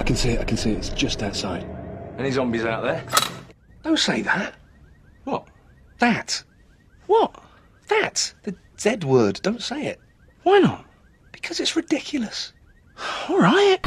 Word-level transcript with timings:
I 0.00 0.02
can 0.02 0.16
see 0.16 0.30
it, 0.30 0.40
I 0.40 0.44
can 0.44 0.56
see 0.56 0.72
it. 0.72 0.78
It's 0.78 0.88
just 0.88 1.22
outside. 1.22 1.66
Any 2.18 2.30
zombies 2.30 2.64
out 2.64 2.82
there? 2.82 3.04
Don't 3.82 3.98
say 3.98 4.22
that. 4.22 4.54
What? 5.24 5.46
That. 5.98 6.42
What? 7.06 7.34
That. 7.88 8.32
The 8.44 8.56
Z 8.80 9.00
word. 9.04 9.40
Don't 9.42 9.60
say 9.60 9.84
it. 9.88 10.00
Why 10.42 10.58
not? 10.58 10.86
Because 11.32 11.60
it's 11.60 11.76
ridiculous. 11.76 12.54
All 13.28 13.38
right. 13.38 13.78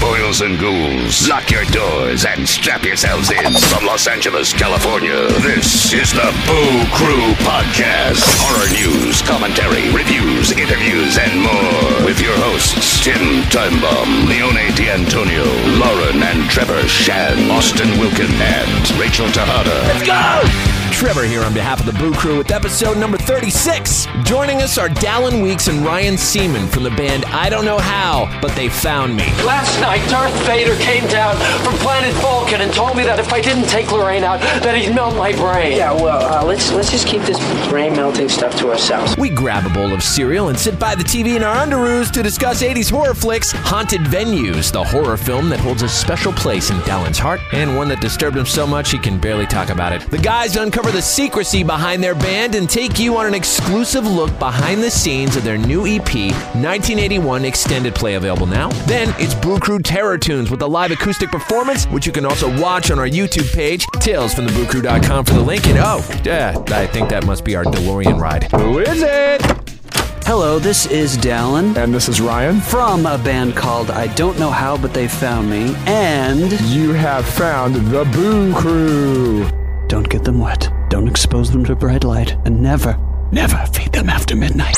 Boils 0.00 0.40
and 0.42 0.58
ghouls, 0.58 1.28
lock 1.28 1.50
your 1.50 1.64
doors 1.66 2.24
and 2.24 2.48
strap 2.48 2.84
yourselves 2.84 3.30
in. 3.30 3.52
From 3.68 3.84
Los 3.84 4.06
Angeles, 4.06 4.52
California, 4.52 5.26
this 5.42 5.92
is 5.92 6.12
the 6.12 6.30
Boo 6.46 6.84
Crew 6.94 7.34
Podcast. 7.42 8.22
Horror 8.38 8.70
news, 8.70 9.22
commentary, 9.22 9.90
reviews, 9.90 10.52
interviews, 10.52 11.18
and 11.18 11.42
more. 11.42 12.06
With 12.06 12.20
your 12.20 12.36
hosts, 12.36 13.02
Tim 13.02 13.42
Timebomb, 13.50 14.28
Leone 14.28 14.72
D'Antonio, 14.74 15.44
Lauren 15.78 16.22
and 16.22 16.48
Trevor 16.48 16.86
Shan, 16.86 17.50
Austin 17.50 17.98
Wilkin, 17.98 18.30
and 18.30 18.90
Rachel 18.98 19.26
Tejada. 19.28 19.82
Let's 19.88 20.06
go! 20.06 20.77
Trevor 20.98 21.26
here 21.26 21.44
on 21.44 21.54
behalf 21.54 21.78
of 21.78 21.86
the 21.86 21.92
Boo 21.92 22.12
Crew 22.12 22.38
with 22.38 22.50
episode 22.50 22.98
number 22.98 23.16
36. 23.16 24.08
Joining 24.24 24.62
us 24.62 24.78
are 24.78 24.88
Dallon 24.88 25.40
Weekes 25.40 25.68
and 25.68 25.86
Ryan 25.86 26.18
Seaman 26.18 26.66
from 26.66 26.82
the 26.82 26.90
band 26.90 27.24
I 27.26 27.48
Don't 27.48 27.64
Know 27.64 27.78
How, 27.78 28.36
but 28.42 28.50
they 28.56 28.68
found 28.68 29.14
me. 29.14 29.22
Last 29.44 29.80
night, 29.80 30.04
Darth 30.10 30.34
Vader 30.44 30.74
came 30.82 31.06
down 31.06 31.36
from 31.64 31.74
planet 31.74 32.12
Vulcan 32.16 32.62
and 32.62 32.72
told 32.72 32.96
me 32.96 33.04
that 33.04 33.20
if 33.20 33.32
I 33.32 33.40
didn't 33.40 33.68
take 33.68 33.92
Lorraine 33.92 34.24
out, 34.24 34.40
that 34.40 34.76
he'd 34.76 34.92
melt 34.92 35.14
my 35.14 35.30
brain. 35.30 35.76
Yeah, 35.76 35.92
well, 35.92 36.20
uh, 36.20 36.44
let's 36.44 36.72
let's 36.72 36.90
just 36.90 37.06
keep 37.06 37.22
this 37.22 37.38
brain 37.68 37.92
melting 37.92 38.28
stuff 38.28 38.56
to 38.56 38.68
ourselves. 38.68 39.16
We 39.16 39.30
grab 39.30 39.70
a 39.70 39.72
bowl 39.72 39.92
of 39.92 40.02
cereal 40.02 40.48
and 40.48 40.58
sit 40.58 40.80
by 40.80 40.96
the 40.96 41.04
TV 41.04 41.36
in 41.36 41.44
our 41.44 41.64
underoos 41.64 42.10
to 42.10 42.24
discuss 42.24 42.60
80s 42.60 42.90
horror 42.90 43.14
flicks, 43.14 43.52
Haunted 43.52 44.00
Venues, 44.00 44.72
the 44.72 44.82
horror 44.82 45.16
film 45.16 45.48
that 45.50 45.60
holds 45.60 45.82
a 45.82 45.88
special 45.88 46.32
place 46.32 46.70
in 46.70 46.80
Dallon's 46.80 47.20
heart, 47.20 47.40
and 47.52 47.76
one 47.76 47.86
that 47.86 48.00
disturbed 48.00 48.36
him 48.36 48.46
so 48.46 48.66
much 48.66 48.90
he 48.90 48.98
can 48.98 49.20
barely 49.20 49.46
talk 49.46 49.68
about 49.68 49.92
it. 49.92 50.02
The 50.10 50.18
guys 50.18 50.56
uncover 50.56 50.87
the 50.92 51.02
secrecy 51.02 51.62
behind 51.62 52.02
their 52.02 52.14
band 52.14 52.54
and 52.54 52.68
take 52.68 52.98
you 52.98 53.16
on 53.16 53.26
an 53.26 53.34
exclusive 53.34 54.06
look 54.06 54.36
behind 54.38 54.82
the 54.82 54.90
scenes 54.90 55.36
of 55.36 55.44
their 55.44 55.58
new 55.58 55.86
EP, 55.86 56.14
1981 56.54 57.44
extended 57.44 57.94
play 57.94 58.14
available 58.14 58.46
now. 58.46 58.68
Then 58.86 59.14
it's 59.18 59.34
Boo 59.34 59.58
Crew 59.58 59.80
Terror 59.80 60.18
Tunes 60.18 60.50
with 60.50 60.62
a 60.62 60.66
live 60.66 60.90
acoustic 60.90 61.30
performance, 61.30 61.86
which 61.86 62.06
you 62.06 62.12
can 62.12 62.24
also 62.24 62.48
watch 62.60 62.90
on 62.90 62.98
our 62.98 63.08
YouTube 63.08 63.52
page, 63.54 63.86
talesfromthebooCrew.com 63.86 65.24
for 65.24 65.34
the 65.34 65.42
link. 65.42 65.66
And 65.66 65.78
oh, 65.78 66.04
yeah, 66.24 66.56
I 66.68 66.86
think 66.86 67.08
that 67.10 67.26
must 67.26 67.44
be 67.44 67.56
our 67.56 67.64
DeLorean 67.64 68.18
ride. 68.20 68.44
Who 68.52 68.78
is 68.78 69.02
it? 69.02 69.42
Hello, 70.24 70.58
this 70.58 70.84
is 70.84 71.16
Dallon 71.16 71.74
And 71.78 71.94
this 71.94 72.06
is 72.06 72.20
Ryan. 72.20 72.60
from 72.60 73.06
a 73.06 73.16
band 73.16 73.56
called 73.56 73.90
I 73.90 74.08
Don't 74.14 74.38
Know 74.38 74.50
How, 74.50 74.76
but 74.76 74.92
They 74.92 75.08
Found 75.08 75.48
Me. 75.50 75.74
And 75.86 76.52
You 76.68 76.92
have 76.92 77.26
found 77.26 77.74
the 77.76 78.04
Boo 78.04 78.54
Crew. 78.54 79.57
Don't 79.88 80.08
get 80.08 80.22
them 80.22 80.38
wet, 80.38 80.70
don't 80.90 81.08
expose 81.08 81.50
them 81.50 81.64
to 81.64 81.74
bright 81.74 82.04
light, 82.04 82.36
and 82.44 82.62
never, 82.62 82.98
never 83.32 83.56
feed 83.72 83.90
them 83.90 84.10
after 84.10 84.36
midnight. 84.36 84.76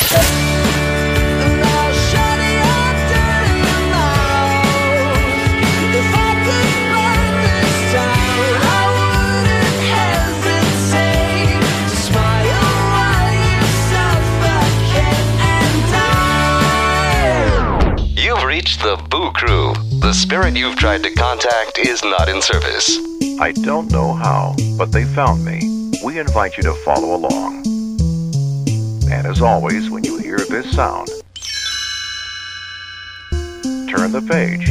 You've 18.17 18.45
reached 18.45 18.81
the 18.83 18.97
Boo 19.11 19.33
Crew. 19.33 19.75
The 19.99 20.13
spirit 20.13 20.57
you've 20.57 20.77
tried 20.77 21.03
to 21.03 21.11
contact 21.11 21.79
is 21.79 22.05
not 22.05 22.29
in 22.29 22.41
service. 22.41 23.10
I 23.41 23.53
don't 23.53 23.91
know 23.91 24.13
how, 24.13 24.55
but 24.77 24.93
they 24.93 25.07
found 25.07 25.47
me. 25.47 25.93
We 26.05 26.19
invite 26.19 26.59
you 26.59 26.63
to 26.65 26.75
follow 26.85 27.17
along. 27.17 27.67
And 29.11 29.27
as 29.27 29.41
always, 29.41 29.89
when 29.89 30.05
you 30.05 30.19
hear 30.19 30.37
this 30.37 30.71
sound, 30.77 31.09
turn 33.89 34.13
the 34.13 34.21
page. 34.31 34.67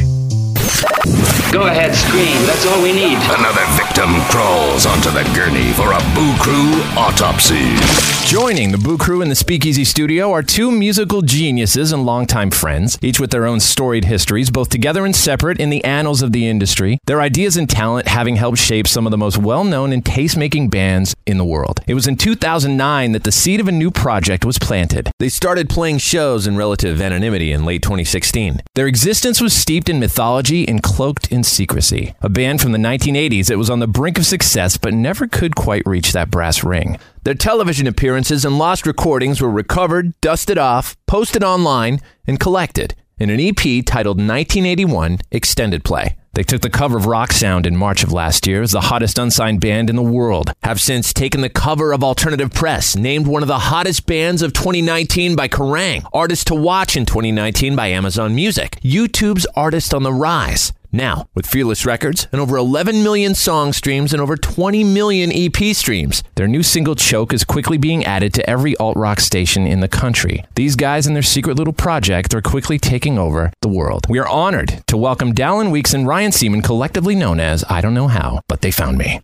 Go 1.52 1.66
ahead, 1.66 1.96
scream. 1.96 2.46
That's 2.46 2.64
all 2.66 2.80
we 2.80 2.92
need. 2.92 3.18
Another 3.18 3.66
victim 3.74 4.14
crawls 4.30 4.86
onto 4.86 5.10
the 5.10 5.24
gurney 5.34 5.72
for 5.72 5.90
a 5.90 5.98
Boo 6.14 6.32
Crew 6.38 6.70
autopsy. 6.96 8.19
Joining 8.30 8.70
the 8.70 8.78
Boo 8.78 8.96
Crew 8.96 9.22
in 9.22 9.28
the 9.28 9.34
Speakeasy 9.34 9.82
studio 9.82 10.30
are 10.30 10.40
two 10.40 10.70
musical 10.70 11.20
geniuses 11.20 11.90
and 11.90 12.06
longtime 12.06 12.52
friends, 12.52 12.96
each 13.02 13.18
with 13.18 13.32
their 13.32 13.44
own 13.44 13.58
storied 13.58 14.04
histories, 14.04 14.50
both 14.50 14.68
together 14.68 15.04
and 15.04 15.16
separate 15.16 15.58
in 15.58 15.68
the 15.68 15.82
annals 15.82 16.22
of 16.22 16.30
the 16.30 16.46
industry. 16.46 17.00
Their 17.06 17.20
ideas 17.20 17.56
and 17.56 17.68
talent 17.68 18.06
having 18.06 18.36
helped 18.36 18.58
shape 18.58 18.86
some 18.86 19.04
of 19.04 19.10
the 19.10 19.18
most 19.18 19.36
well 19.36 19.64
known 19.64 19.92
and 19.92 20.06
taste 20.06 20.36
making 20.36 20.68
bands 20.68 21.12
in 21.26 21.38
the 21.38 21.44
world. 21.44 21.80
It 21.88 21.94
was 21.94 22.06
in 22.06 22.14
2009 22.14 23.10
that 23.10 23.24
the 23.24 23.32
seed 23.32 23.58
of 23.58 23.66
a 23.66 23.72
new 23.72 23.90
project 23.90 24.44
was 24.44 24.60
planted. 24.60 25.10
They 25.18 25.28
started 25.28 25.68
playing 25.68 25.98
shows 25.98 26.46
in 26.46 26.56
relative 26.56 27.02
anonymity 27.02 27.50
in 27.50 27.64
late 27.64 27.82
2016. 27.82 28.60
Their 28.76 28.86
existence 28.86 29.40
was 29.40 29.52
steeped 29.52 29.88
in 29.88 29.98
mythology 29.98 30.68
and 30.68 30.84
cloaked 30.84 31.32
in 31.32 31.42
secrecy. 31.42 32.14
A 32.20 32.28
band 32.28 32.60
from 32.60 32.70
the 32.70 32.78
1980s 32.78 33.46
that 33.46 33.58
was 33.58 33.70
on 33.70 33.80
the 33.80 33.88
brink 33.88 34.18
of 34.18 34.24
success 34.24 34.76
but 34.76 34.94
never 34.94 35.26
could 35.26 35.56
quite 35.56 35.82
reach 35.84 36.12
that 36.12 36.30
brass 36.30 36.62
ring. 36.62 36.96
Their 37.22 37.34
television 37.34 37.86
appearances 37.86 38.46
and 38.46 38.56
lost 38.56 38.86
recordings 38.86 39.42
were 39.42 39.50
recovered, 39.50 40.18
dusted 40.22 40.56
off, 40.56 40.96
posted 41.06 41.44
online, 41.44 42.00
and 42.26 42.40
collected 42.40 42.94
in 43.18 43.28
an 43.28 43.38
EP 43.38 43.84
titled 43.84 44.16
1981 44.16 45.18
Extended 45.30 45.84
Play. 45.84 46.16
They 46.32 46.42
took 46.42 46.62
the 46.62 46.70
cover 46.70 46.96
of 46.96 47.04
Rock 47.04 47.32
Sound 47.32 47.66
in 47.66 47.76
March 47.76 48.02
of 48.02 48.10
last 48.10 48.46
year 48.46 48.62
as 48.62 48.72
the 48.72 48.80
hottest 48.80 49.18
unsigned 49.18 49.60
band 49.60 49.90
in 49.90 49.96
the 49.96 50.02
world, 50.02 50.52
have 50.62 50.80
since 50.80 51.12
taken 51.12 51.42
the 51.42 51.50
cover 51.50 51.92
of 51.92 52.02
Alternative 52.02 52.50
Press, 52.50 52.96
named 52.96 53.26
one 53.26 53.42
of 53.42 53.48
the 53.48 53.58
hottest 53.58 54.06
bands 54.06 54.40
of 54.40 54.54
2019 54.54 55.36
by 55.36 55.46
Kerrang, 55.46 56.06
Artist 56.14 56.46
to 56.46 56.54
Watch 56.54 56.96
in 56.96 57.04
2019 57.04 57.76
by 57.76 57.88
Amazon 57.88 58.34
Music, 58.34 58.78
YouTube's 58.82 59.46
Artist 59.54 59.92
on 59.92 60.04
the 60.04 60.12
Rise. 60.12 60.72
Now, 60.92 61.28
with 61.34 61.46
Fearless 61.46 61.86
Records 61.86 62.26
and 62.32 62.40
over 62.40 62.56
11 62.56 63.04
million 63.04 63.36
song 63.36 63.72
streams 63.72 64.12
and 64.12 64.20
over 64.20 64.36
20 64.36 64.82
million 64.82 65.30
EP 65.32 65.74
streams, 65.76 66.24
their 66.34 66.48
new 66.48 66.64
single 66.64 66.96
Choke 66.96 67.32
is 67.32 67.44
quickly 67.44 67.78
being 67.78 68.04
added 68.04 68.34
to 68.34 68.50
every 68.50 68.76
alt 68.78 68.96
rock 68.96 69.20
station 69.20 69.68
in 69.68 69.80
the 69.80 69.88
country. 69.88 70.44
These 70.56 70.74
guys 70.74 71.06
and 71.06 71.14
their 71.14 71.22
secret 71.22 71.56
little 71.56 71.72
project 71.72 72.34
are 72.34 72.42
quickly 72.42 72.78
taking 72.78 73.18
over 73.18 73.52
the 73.62 73.68
world. 73.68 74.06
We 74.08 74.18
are 74.18 74.28
honored 74.28 74.82
to 74.88 74.96
welcome 74.96 75.32
Dallon 75.32 75.70
Weekes 75.70 75.94
and 75.94 76.08
Ryan 76.08 76.32
Seaman, 76.32 76.62
collectively 76.62 77.14
known 77.14 77.38
as 77.38 77.64
I 77.68 77.80
Don't 77.80 77.94
Know 77.94 78.08
How, 78.08 78.40
but 78.48 78.60
they 78.60 78.72
found 78.72 78.98
me. 78.98 79.20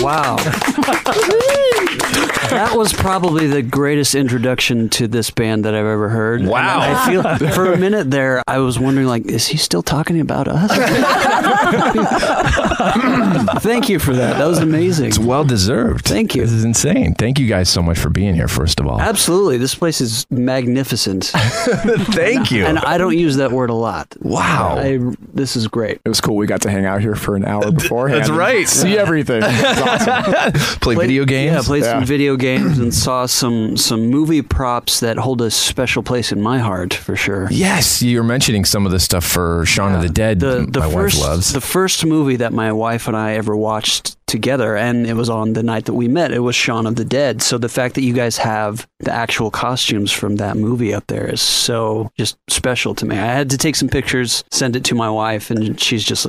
Wow. 0.00 0.36
that 2.50 2.72
was 2.74 2.92
probably 2.92 3.46
the 3.46 3.62
greatest 3.62 4.14
introduction 4.14 4.88
to 4.90 5.06
this 5.08 5.30
band 5.30 5.64
that 5.64 5.74
I've 5.74 5.86
ever 5.86 6.08
heard. 6.08 6.40
And 6.40 6.48
Wow. 6.48 6.80
I 6.80 7.10
feel 7.10 7.22
for 7.54 7.72
a 7.72 7.76
minute 7.76 8.10
there, 8.10 8.42
I 8.46 8.58
was 8.58 8.78
wondering, 8.78 9.06
like, 9.06 9.26
is 9.26 9.46
he 9.46 9.56
still 9.58 9.82
talking 9.82 10.20
about 10.20 10.48
us? 10.48 10.70
Thank 13.62 13.88
you 13.88 13.98
for 13.98 14.14
that. 14.14 14.38
That 14.38 14.46
was 14.46 14.58
amazing. 14.58 15.08
It's 15.08 15.18
well 15.18 15.44
deserved. 15.44 16.04
Thank 16.06 16.34
you. 16.34 16.42
This 16.42 16.52
is 16.52 16.64
insane. 16.64 17.14
Thank 17.14 17.38
you 17.38 17.46
guys 17.48 17.68
so 17.68 17.82
much 17.82 17.98
for 17.98 18.10
being 18.10 18.34
here, 18.34 18.48
first 18.48 18.80
of 18.80 18.86
all. 18.86 19.00
Absolutely. 19.00 19.58
This 19.58 19.74
place 19.74 20.00
is 20.00 20.26
magnificent. 20.30 21.24
Thank 21.26 22.50
you. 22.50 22.64
And 22.66 22.78
I 22.78 22.98
don't 22.98 23.16
use 23.16 23.36
that 23.36 23.52
word 23.52 23.70
a 23.70 23.74
lot. 23.74 24.14
Wow. 24.20 24.76
I, 24.78 24.98
this 25.34 25.56
is 25.56 25.68
great. 25.68 26.00
It 26.04 26.08
was 26.08 26.20
cool. 26.20 26.36
We 26.36 26.46
got 26.46 26.62
to 26.62 26.70
hang 26.70 26.86
out 26.86 27.00
here 27.00 27.14
for 27.14 27.36
an 27.36 27.44
hour 27.44 27.70
beforehand. 27.70 28.20
That's 28.20 28.30
right. 28.30 28.66
See 28.68 28.96
everything. 28.96 29.27
It 29.36 29.42
was 29.42 29.78
awesome. 30.08 30.52
Play 30.80 30.94
video 30.96 31.24
games. 31.24 31.52
Yeah, 31.54 31.62
played 31.62 31.84
some 31.84 32.04
video 32.04 32.36
games 32.36 32.78
and 32.78 32.92
saw 32.94 33.26
some 33.26 33.76
some 33.76 34.06
movie 34.08 34.42
props 34.42 35.00
that 35.00 35.16
hold 35.18 35.42
a 35.42 35.50
special 35.50 36.02
place 36.02 36.32
in 36.32 36.40
my 36.40 36.58
heart 36.58 36.94
for 36.94 37.16
sure. 37.16 37.48
Yes, 37.50 38.02
you 38.02 38.18
were 38.18 38.24
mentioning 38.24 38.64
some 38.64 38.86
of 38.86 38.92
the 38.92 39.00
stuff 39.00 39.24
for 39.24 39.64
Shaun 39.66 39.94
of 39.94 40.02
the 40.02 40.08
Dead. 40.08 40.40
The 40.40 40.66
the 40.68 40.80
my 40.80 40.92
first 40.92 41.18
wife 41.18 41.28
loves. 41.28 41.52
the 41.52 41.60
first 41.60 42.04
movie 42.04 42.36
that 42.36 42.52
my 42.52 42.72
wife 42.72 43.06
and 43.08 43.16
I 43.16 43.34
ever 43.34 43.56
watched 43.56 44.16
together, 44.26 44.76
and 44.76 45.06
it 45.06 45.14
was 45.14 45.30
on 45.30 45.54
the 45.54 45.62
night 45.62 45.86
that 45.86 45.94
we 45.94 46.06
met. 46.06 46.32
It 46.32 46.40
was 46.40 46.54
Shaun 46.54 46.86
of 46.86 46.96
the 46.96 47.04
Dead. 47.04 47.40
So 47.42 47.56
the 47.58 47.68
fact 47.68 47.94
that 47.94 48.02
you 48.02 48.12
guys 48.12 48.36
have 48.38 48.86
the 49.00 49.12
actual 49.12 49.50
costumes 49.50 50.12
from 50.12 50.36
that 50.36 50.56
movie 50.56 50.92
up 50.92 51.06
there 51.06 51.26
is 51.32 51.40
so 51.40 52.10
just 52.18 52.36
special 52.50 52.94
to 52.96 53.06
me. 53.06 53.16
I 53.16 53.24
had 53.24 53.50
to 53.50 53.58
take 53.58 53.74
some 53.76 53.88
pictures, 53.88 54.44
send 54.50 54.76
it 54.76 54.84
to 54.84 54.94
my 54.94 55.08
wife, 55.10 55.50
and 55.50 55.80
she's 55.80 56.04
just 56.04 56.26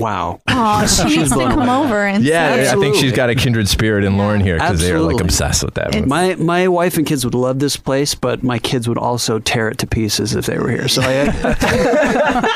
wow. 0.00 0.40
Oh, 0.48 0.86
she 1.08 1.16
needs 1.18 1.30
to 1.30 1.36
come 1.36 1.68
over 1.68 2.06
and 2.06 2.24
Yeah, 2.24 2.54
see 2.54 2.60
it. 2.62 2.66
I 2.68 2.80
think 2.80 2.96
she's 2.96 3.12
got 3.12 3.30
a 3.30 3.34
kindred 3.34 3.68
spirit 3.68 4.04
in 4.04 4.16
Lauren 4.16 4.40
here 4.40 4.56
because 4.56 4.80
they're 4.80 4.98
like 4.98 5.14
Absolutely. 5.14 5.24
obsessed 5.24 5.64
with 5.64 5.74
that. 5.74 5.94
Movie. 5.94 6.06
My 6.06 6.34
my 6.36 6.68
wife 6.68 6.96
and 6.96 7.06
kids 7.06 7.24
would 7.24 7.34
love 7.34 7.58
this 7.58 7.76
place, 7.76 8.14
but 8.14 8.42
my 8.42 8.58
kids 8.58 8.88
would 8.88 8.98
also 8.98 9.38
tear 9.38 9.68
it 9.68 9.78
to 9.78 9.86
pieces 9.86 10.34
if 10.34 10.46
they 10.46 10.58
were 10.58 10.70
here. 10.70 10.88
So 10.88 11.02
I, 11.04 11.30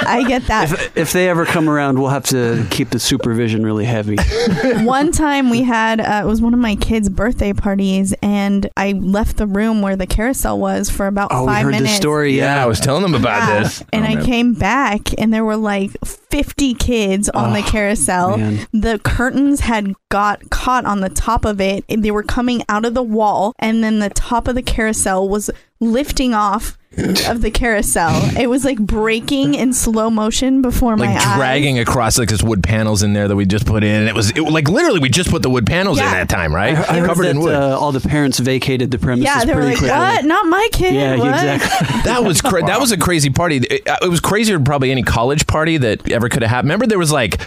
I 0.06 0.24
get 0.28 0.46
that. 0.46 0.70
if, 0.72 0.96
if 0.96 1.12
they 1.12 1.28
ever 1.28 1.44
come 1.46 1.68
around, 1.68 1.98
we'll 1.98 2.10
have 2.10 2.24
to 2.26 2.66
keep 2.70 2.90
the 2.90 2.98
supervision 2.98 3.64
really 3.64 3.84
heavy. 3.84 4.16
one 4.84 5.12
time 5.12 5.50
we 5.50 5.62
had 5.62 6.00
uh, 6.00 6.22
it 6.24 6.26
was 6.26 6.40
one 6.40 6.54
of 6.54 6.60
my 6.60 6.76
kids' 6.76 7.08
birthday 7.08 7.52
parties, 7.52 8.14
and 8.22 8.68
I 8.76 8.92
left 8.92 9.36
the 9.36 9.46
room 9.46 9.82
where 9.82 9.96
the 9.96 10.06
carousel 10.06 10.58
was 10.58 10.90
for 10.90 11.06
about 11.06 11.28
Oh, 11.32 11.42
we 11.42 11.48
five 11.48 11.64
heard 11.64 11.70
minutes. 11.72 11.92
this 11.92 11.96
story. 11.96 12.36
yeah, 12.36 12.56
Yeah, 12.56 12.62
I 12.64 12.66
was 12.66 12.80
telling 12.80 13.02
them 13.02 13.14
about 13.14 13.48
Yeah. 13.48 13.60
this. 13.62 13.82
And 13.92 14.04
Oh, 14.04 14.08
I 14.08 14.14
man. 14.16 14.24
came 14.24 14.54
back, 14.54 15.00
and 15.18 15.32
there 15.32 15.44
were 15.44 15.56
like 15.56 15.90
50 16.04 16.74
kids 16.74 17.28
on 17.34 17.52
the 17.52 17.62
carousel. 17.62 18.36
man. 18.38 18.66
The 18.72 18.98
curtains 18.98 19.60
had 19.60 19.94
got 20.10 20.50
caught 20.50 20.84
on 20.84 21.00
the 21.00 21.08
top 21.08 21.44
of 21.44 21.60
it. 21.60 21.84
They 21.88 22.10
were 22.10 22.22
coming 22.22 22.62
out 22.68 22.84
of 22.84 22.94
the 22.94 23.02
wall, 23.02 23.52
and 23.58 23.82
then 23.82 23.98
the 23.98 24.10
top 24.10 24.48
of 24.48 24.54
the 24.54 24.62
carousel 24.62 25.28
was 25.28 25.50
lifting 25.84 26.34
off 26.34 26.76
of 27.26 27.42
the 27.42 27.50
carousel. 27.50 28.12
It 28.38 28.48
was 28.48 28.64
like 28.64 28.78
breaking 28.78 29.54
in 29.54 29.72
slow 29.72 30.10
motion 30.10 30.62
before 30.62 30.96
my 30.96 31.06
like 31.06 31.26
eyes. 31.26 31.36
dragging 31.36 31.78
across 31.78 32.18
like 32.18 32.28
this 32.28 32.42
wood 32.42 32.62
panels 32.62 33.02
in 33.02 33.12
there 33.12 33.28
that 33.28 33.36
we 33.36 33.46
just 33.46 33.66
put 33.66 33.82
in. 33.82 34.00
And 34.00 34.08
it 34.08 34.14
was 34.14 34.30
it, 34.30 34.40
like 34.40 34.68
literally 34.68 35.00
we 35.00 35.08
just 35.08 35.30
put 35.30 35.42
the 35.42 35.50
wood 35.50 35.66
panels 35.66 35.98
in 35.98 36.04
that 36.04 36.28
time, 36.28 36.54
right? 36.54 36.76
I 36.76 36.98
heard 36.98 37.08
Covered 37.08 37.24
that 37.24 37.30
in 37.30 37.40
wood. 37.40 37.54
Uh, 37.54 37.78
all 37.78 37.92
the 37.92 38.06
parents 38.06 38.38
vacated 38.38 38.90
the 38.90 38.98
premises. 38.98 39.24
Yeah, 39.24 39.44
they 39.44 39.54
were 39.54 39.62
pretty 39.62 39.70
like, 39.70 39.78
quickly. 39.78 39.96
"What? 39.96 40.24
Not 40.24 40.46
my 40.46 40.68
kid." 40.72 40.94
Yeah, 40.94 41.16
what? 41.16 41.28
exactly. 41.28 42.00
that 42.04 42.24
was 42.24 42.40
cra- 42.40 42.64
that 42.64 42.80
was 42.80 42.92
a 42.92 42.98
crazy 42.98 43.30
party. 43.30 43.56
It, 43.56 43.82
it 43.86 44.10
was 44.10 44.20
crazier 44.20 44.56
than 44.56 44.64
probably 44.64 44.90
any 44.90 45.02
college 45.02 45.46
party 45.46 45.76
that 45.78 46.10
ever 46.10 46.28
could 46.28 46.42
have 46.42 46.50
happened. 46.50 46.68
Remember, 46.68 46.86
there 46.86 46.98
was 46.98 47.12
like 47.12 47.40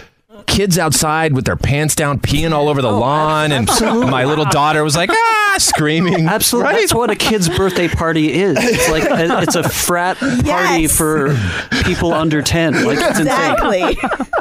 kids 0.48 0.78
outside 0.78 1.32
with 1.34 1.44
their 1.44 1.56
pants 1.56 1.94
down, 1.94 2.18
peeing 2.18 2.52
all 2.52 2.68
over 2.68 2.82
the 2.82 2.90
lawn, 2.90 3.52
and 3.52 3.68
my 4.10 4.24
little 4.24 4.46
daughter 4.46 4.82
was 4.82 4.96
like 4.96 5.10
ah, 5.10 5.54
screaming. 5.58 6.26
Absolutely, 6.26 6.72
that's 6.72 6.94
what 6.94 7.10
a 7.10 7.14
kid's 7.16 7.48
birthday 7.48 7.86
party 7.88 8.32
is. 8.32 8.56
It's 8.60 8.88
like 8.90 9.04
a, 9.04 9.42
it's 9.42 9.54
a 9.54 9.68
frat 9.68 10.16
party 10.18 10.42
Yes. 10.44 10.96
for 10.96 11.36
people 11.84 12.12
under 12.12 12.42
ten. 12.42 12.84
Like 12.84 12.98
it's 13.00 13.20
insane. 13.20 13.26
Exactly. 13.28 13.98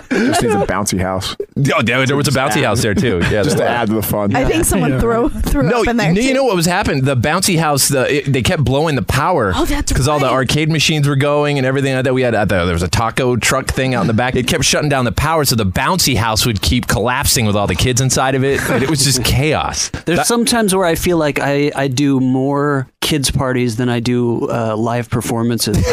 Just 0.10 0.42
needs 0.42 0.56
a 0.56 0.60
bouncy 0.66 1.00
house 1.00 1.36
Oh, 1.76 1.82
there, 1.84 2.04
there 2.06 2.16
was 2.16 2.28
a 2.28 2.32
bouncy 2.32 2.64
house 2.64 2.82
there 2.82 2.96
too. 2.96 3.18
Yeah, 3.28 3.44
just 3.44 3.52
to 3.52 3.58
there- 3.58 3.68
add 3.68 3.90
to 3.90 3.96
the 3.96 4.02
fun. 4.02 4.36
I 4.36 4.46
think 4.46 4.64
someone 4.66 5.00
threw 5.00 5.30
threw 5.30 5.64
No, 5.64 5.82
up 5.82 5.88
in 5.88 5.98
there. 5.98 6.12
you, 6.14 6.22
you 6.22 6.34
know 6.34 6.46
what 6.46 6.56
was 6.56 6.66
happening? 6.66 7.04
The 7.04 7.16
bouncy 7.18 7.60
house, 7.60 7.90
the 7.90 8.18
it, 8.18 8.32
they 8.32 8.42
kept 8.42 8.64
blowing 8.64 8.96
the 8.96 9.02
power. 9.02 9.52
Oh, 9.56 9.66
that's 9.66 9.92
because 9.92 10.08
all 10.08 10.20
the 10.20 10.30
arcade 10.30 10.70
machines 10.72 11.08
were 11.08 11.16
going 11.18 11.58
and 11.58 11.66
everything 11.68 11.94
like 11.94 12.06
that. 12.06 12.14
We 12.14 12.22
had 12.22 12.34
uh, 12.34 12.46
there 12.46 12.74
was 12.74 12.84
a 12.84 12.88
taco 12.88 13.36
truck 13.36 13.68
thing 13.68 13.94
out 13.94 14.02
in 14.02 14.08
the 14.08 14.14
back. 14.14 14.36
It 14.36 14.48
kept 14.48 14.64
shutting 14.64 14.90
down 14.90 15.06
the 15.06 15.12
power, 15.12 15.44
so 15.46 15.56
the 15.56 15.66
bouncy 15.66 15.97
house 16.16 16.46
would 16.46 16.62
keep 16.62 16.88
collapsing 16.88 17.46
with 17.46 17.56
all 17.56 17.68
the 17.68 17.76
kids 17.76 18.02
inside 18.02 18.36
of 18.36 18.44
it. 18.44 18.62
It 18.82 18.90
was 18.90 19.04
just 19.04 19.24
chaos. 19.26 19.90
There's 20.06 20.28
sometimes 20.28 20.76
where 20.76 20.86
I 20.86 20.96
feel 20.96 21.18
like 21.18 21.40
I, 21.40 21.72
I 21.76 21.88
do 21.88 22.20
more 22.20 22.88
kids 23.08 23.32
parties 23.32 23.78
than 23.78 23.88
I 23.88 24.02
do 24.02 24.50
uh, 24.52 24.76
live 24.76 25.10
performances. 25.10 25.78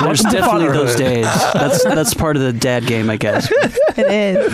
There's 0.00 0.20
definitely 0.20 0.68
those 0.68 0.94
days. 0.94 1.24
That's 1.52 1.82
that's 1.82 2.14
part 2.14 2.36
of 2.36 2.42
the 2.42 2.52
dad 2.52 2.86
game, 2.86 3.10
I 3.10 3.16
guess. 3.16 3.52
It 3.98 4.12
is. 4.12 4.52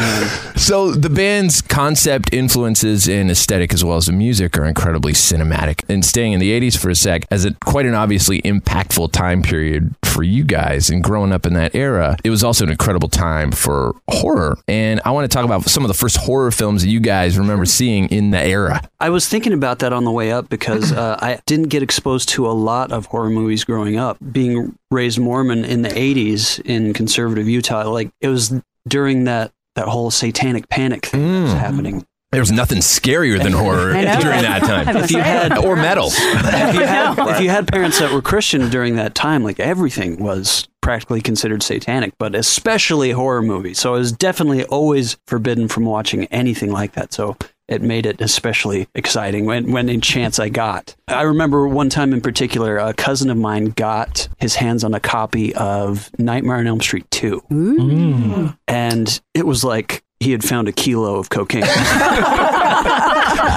So 0.64 0.92
the 0.92 1.10
band's 1.10 1.60
concept, 1.60 2.32
influences, 2.32 3.08
and 3.08 3.28
aesthetic, 3.28 3.74
as 3.74 3.84
well 3.84 3.96
as 3.96 4.06
the 4.06 4.12
music, 4.12 4.56
are 4.56 4.64
incredibly 4.64 5.14
cinematic. 5.14 5.82
And 5.88 6.04
staying 6.04 6.32
in 6.32 6.38
the 6.38 6.52
'80s 6.52 6.78
for 6.78 6.90
a 6.90 6.94
sec, 6.94 7.26
as 7.28 7.44
a 7.44 7.52
quite 7.54 7.84
an 7.84 7.94
obviously 7.94 8.40
impactful 8.42 9.10
time 9.10 9.42
period 9.42 9.96
for 10.04 10.22
you 10.22 10.44
guys, 10.44 10.90
and 10.90 11.02
growing 11.02 11.32
up 11.32 11.44
in 11.44 11.54
that 11.54 11.74
era, 11.74 12.16
it 12.22 12.30
was 12.30 12.44
also 12.44 12.64
an 12.64 12.70
incredible 12.70 13.08
time 13.08 13.50
for 13.50 13.96
horror. 14.08 14.56
And 14.68 15.00
I 15.04 15.10
want 15.10 15.28
to 15.28 15.34
talk 15.34 15.44
about 15.44 15.64
some 15.64 15.82
of 15.82 15.88
the 15.88 15.94
first 15.94 16.18
horror 16.18 16.52
films 16.52 16.82
that 16.82 16.90
you 16.90 17.00
guys 17.00 17.36
remember 17.36 17.64
seeing 17.64 18.04
in 18.10 18.30
the 18.30 18.40
era. 18.40 18.80
I 19.00 19.10
was 19.10 19.28
thinking 19.28 19.52
about 19.52 19.80
that 19.80 19.92
on 19.92 20.04
the 20.04 20.12
way 20.12 20.21
up 20.30 20.48
because 20.48 20.92
uh, 20.92 21.16
I 21.20 21.40
didn't 21.46 21.68
get 21.68 21.82
exposed 21.82 22.28
to 22.30 22.46
a 22.46 22.52
lot 22.52 22.92
of 22.92 23.06
horror 23.06 23.30
movies 23.30 23.64
growing 23.64 23.96
up. 23.96 24.18
Being 24.32 24.76
raised 24.90 25.18
Mormon 25.18 25.64
in 25.64 25.82
the 25.82 25.88
80s 25.88 26.60
in 26.64 26.92
conservative 26.92 27.48
Utah, 27.48 27.88
like 27.90 28.10
it 28.20 28.28
was 28.28 28.54
during 28.86 29.24
that, 29.24 29.52
that 29.74 29.88
whole 29.88 30.10
satanic 30.10 30.68
panic 30.68 31.06
thing 31.06 31.32
that 31.32 31.42
was 31.42 31.52
happening. 31.54 32.06
There 32.32 32.40
was 32.40 32.50
nothing 32.50 32.78
scarier 32.78 33.42
than 33.42 33.52
horror 33.52 33.92
during 33.92 34.02
that 34.42 34.62
time, 34.62 34.96
If 34.96 35.10
you 35.10 35.20
had 35.20 35.58
or 35.64 35.76
metal. 35.76 36.06
if 36.10 36.74
you 36.74 36.80
had 36.80 37.18
if 37.18 37.40
you 37.42 37.50
had 37.50 37.68
parents 37.68 37.98
that 37.98 38.10
were 38.10 38.22
Christian 38.22 38.70
during 38.70 38.96
that 38.96 39.14
time, 39.14 39.44
like 39.44 39.60
everything 39.60 40.22
was 40.22 40.66
practically 40.80 41.20
considered 41.20 41.62
satanic, 41.62 42.14
but 42.18 42.34
especially 42.34 43.10
horror 43.10 43.42
movies. 43.42 43.78
So 43.78 43.94
I 43.94 43.98
was 43.98 44.12
definitely 44.12 44.64
always 44.64 45.18
forbidden 45.26 45.68
from 45.68 45.84
watching 45.84 46.24
anything 46.26 46.72
like 46.72 46.92
that. 46.92 47.12
So 47.12 47.36
it 47.72 47.82
made 47.82 48.06
it 48.06 48.20
especially 48.20 48.88
exciting 48.94 49.46
when 49.46 49.72
when 49.72 49.88
in 49.88 50.00
chance 50.00 50.38
I 50.38 50.48
got. 50.48 50.94
I 51.08 51.22
remember 51.22 51.66
one 51.66 51.90
time 51.90 52.12
in 52.12 52.20
particular, 52.20 52.78
a 52.78 52.94
cousin 52.94 53.30
of 53.30 53.36
mine 53.36 53.66
got 53.66 54.28
his 54.38 54.54
hands 54.54 54.84
on 54.84 54.94
a 54.94 55.00
copy 55.00 55.54
of 55.54 56.10
Nightmare 56.18 56.56
on 56.56 56.66
Elm 56.66 56.80
Street 56.80 57.10
2. 57.10 57.42
And 58.68 59.20
it 59.34 59.46
was 59.46 59.64
like 59.64 60.02
he 60.20 60.32
had 60.32 60.44
found 60.44 60.68
a 60.68 60.72
kilo 60.72 61.16
of 61.16 61.30
cocaine. 61.30 61.62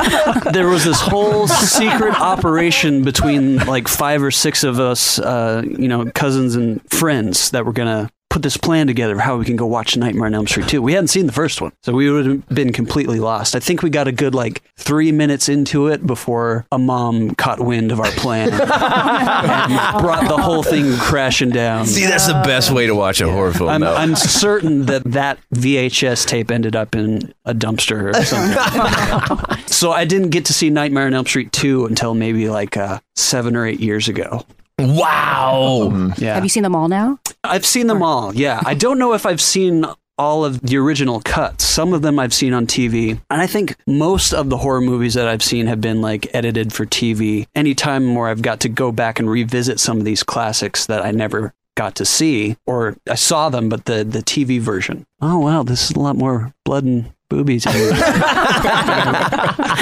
there 0.51 0.67
was 0.67 0.83
this 0.83 0.99
whole 0.99 1.47
secret 1.47 2.19
operation 2.19 3.03
between 3.03 3.57
like 3.57 3.87
five 3.87 4.23
or 4.23 4.31
six 4.31 4.63
of 4.63 4.79
us, 4.79 5.19
uh, 5.19 5.61
you 5.65 5.87
know, 5.87 6.09
cousins 6.11 6.55
and 6.55 6.81
friends 6.89 7.51
that 7.51 7.65
were 7.65 7.73
gonna 7.73 8.09
put 8.35 8.41
this 8.41 8.57
plan 8.57 8.85
together 8.85 9.13
of 9.13 9.19
how 9.21 9.37
we 9.37 9.45
can 9.45 9.55
go 9.55 9.65
watch 9.65 9.95
Nightmare 9.95 10.25
on 10.25 10.33
Elm 10.33 10.45
Street 10.45 10.67
2. 10.67 10.81
We 10.81 10.91
hadn't 10.91 11.07
seen 11.07 11.25
the 11.25 11.31
first 11.31 11.61
one, 11.61 11.71
so 11.83 11.93
we 11.93 12.11
would 12.11 12.25
have 12.25 12.49
been 12.49 12.73
completely 12.73 13.17
lost. 13.17 13.55
I 13.55 13.61
think 13.61 13.81
we 13.81 13.89
got 13.89 14.09
a 14.09 14.11
good 14.11 14.35
like 14.35 14.61
three 14.75 15.13
minutes 15.13 15.47
into 15.47 15.87
it 15.87 16.05
before 16.05 16.65
a 16.69 16.77
mom 16.77 17.33
caught 17.35 17.61
wind 17.61 17.93
of 17.93 18.01
our 18.01 18.11
plan 18.11 18.49
and 18.51 18.59
brought 18.59 20.27
the 20.27 20.35
whole 20.35 20.63
thing 20.63 20.97
crashing 20.97 21.49
down. 21.49 21.85
See, 21.85 22.03
that's 22.03 22.27
the 22.27 22.33
best 22.45 22.71
way 22.71 22.87
to 22.87 22.93
watch 22.93 23.21
a 23.21 23.31
horror 23.31 23.53
film. 23.53 23.69
I'm, 23.69 23.79
though. 23.79 23.95
I'm 23.95 24.17
certain 24.17 24.87
that 24.87 25.05
that 25.05 25.39
VHS 25.53 26.27
tape 26.27 26.51
ended 26.51 26.75
up 26.75 26.93
in 26.93 27.33
a 27.45 27.53
dumpster 27.53 28.13
or 28.13 28.21
something. 28.25 29.65
so 29.67 29.93
I 29.93 30.03
didn't 30.03 30.31
get 30.31 30.43
to 30.45 30.53
see 30.53 30.69
Nightmare 30.69 31.05
on 31.05 31.13
Elm 31.13 31.25
Street 31.25 31.53
2 31.53 31.85
until 31.85 32.13
maybe 32.13 32.49
like 32.49 32.75
uh, 32.75 32.99
seven 33.15 33.55
or 33.55 33.65
eight 33.65 33.79
years 33.79 34.09
ago. 34.09 34.45
Wow. 34.79 35.89
Mm-hmm. 35.91 36.23
Yeah. 36.23 36.35
Have 36.35 36.43
you 36.43 36.49
seen 36.49 36.63
them 36.63 36.75
all 36.75 36.87
now? 36.87 37.19
I've 37.43 37.65
seen 37.65 37.87
them 37.87 38.01
all. 38.01 38.35
Yeah. 38.35 38.61
I 38.65 38.73
don't 38.73 38.97
know 38.97 39.13
if 39.13 39.25
I've 39.25 39.41
seen 39.41 39.85
all 40.17 40.45
of 40.45 40.61
the 40.61 40.77
original 40.77 41.19
cuts. 41.21 41.65
Some 41.65 41.93
of 41.93 42.01
them 42.01 42.19
I've 42.19 42.33
seen 42.33 42.53
on 42.53 42.67
TV. 42.67 43.19
And 43.29 43.41
I 43.41 43.47
think 43.47 43.75
most 43.85 44.33
of 44.33 44.49
the 44.49 44.57
horror 44.57 44.81
movies 44.81 45.13
that 45.15 45.27
I've 45.27 45.43
seen 45.43 45.67
have 45.67 45.81
been 45.81 46.01
like 46.01 46.33
edited 46.33 46.73
for 46.73 46.85
TV. 46.85 47.47
Anytime 47.53 48.15
where 48.15 48.29
I've 48.29 48.41
got 48.41 48.61
to 48.61 48.69
go 48.69 48.91
back 48.91 49.19
and 49.19 49.29
revisit 49.29 49.79
some 49.79 49.97
of 49.97 50.05
these 50.05 50.23
classics 50.23 50.85
that 50.85 51.03
I 51.03 51.11
never 51.11 51.53
got 51.75 51.95
to 51.95 52.05
see 52.05 52.55
or 52.65 52.95
I 53.09 53.15
saw 53.15 53.49
them 53.49 53.67
but 53.67 53.85
the 53.85 54.03
the 54.03 54.19
TV 54.19 54.59
version. 54.59 55.05
Oh 55.21 55.39
wow, 55.39 55.63
this 55.63 55.89
is 55.89 55.91
a 55.91 55.99
lot 55.99 56.15
more 56.15 56.53
blood 56.63 56.85
and 56.85 57.11
boobies 57.35 57.65
in 57.65 57.71
it 57.75 57.91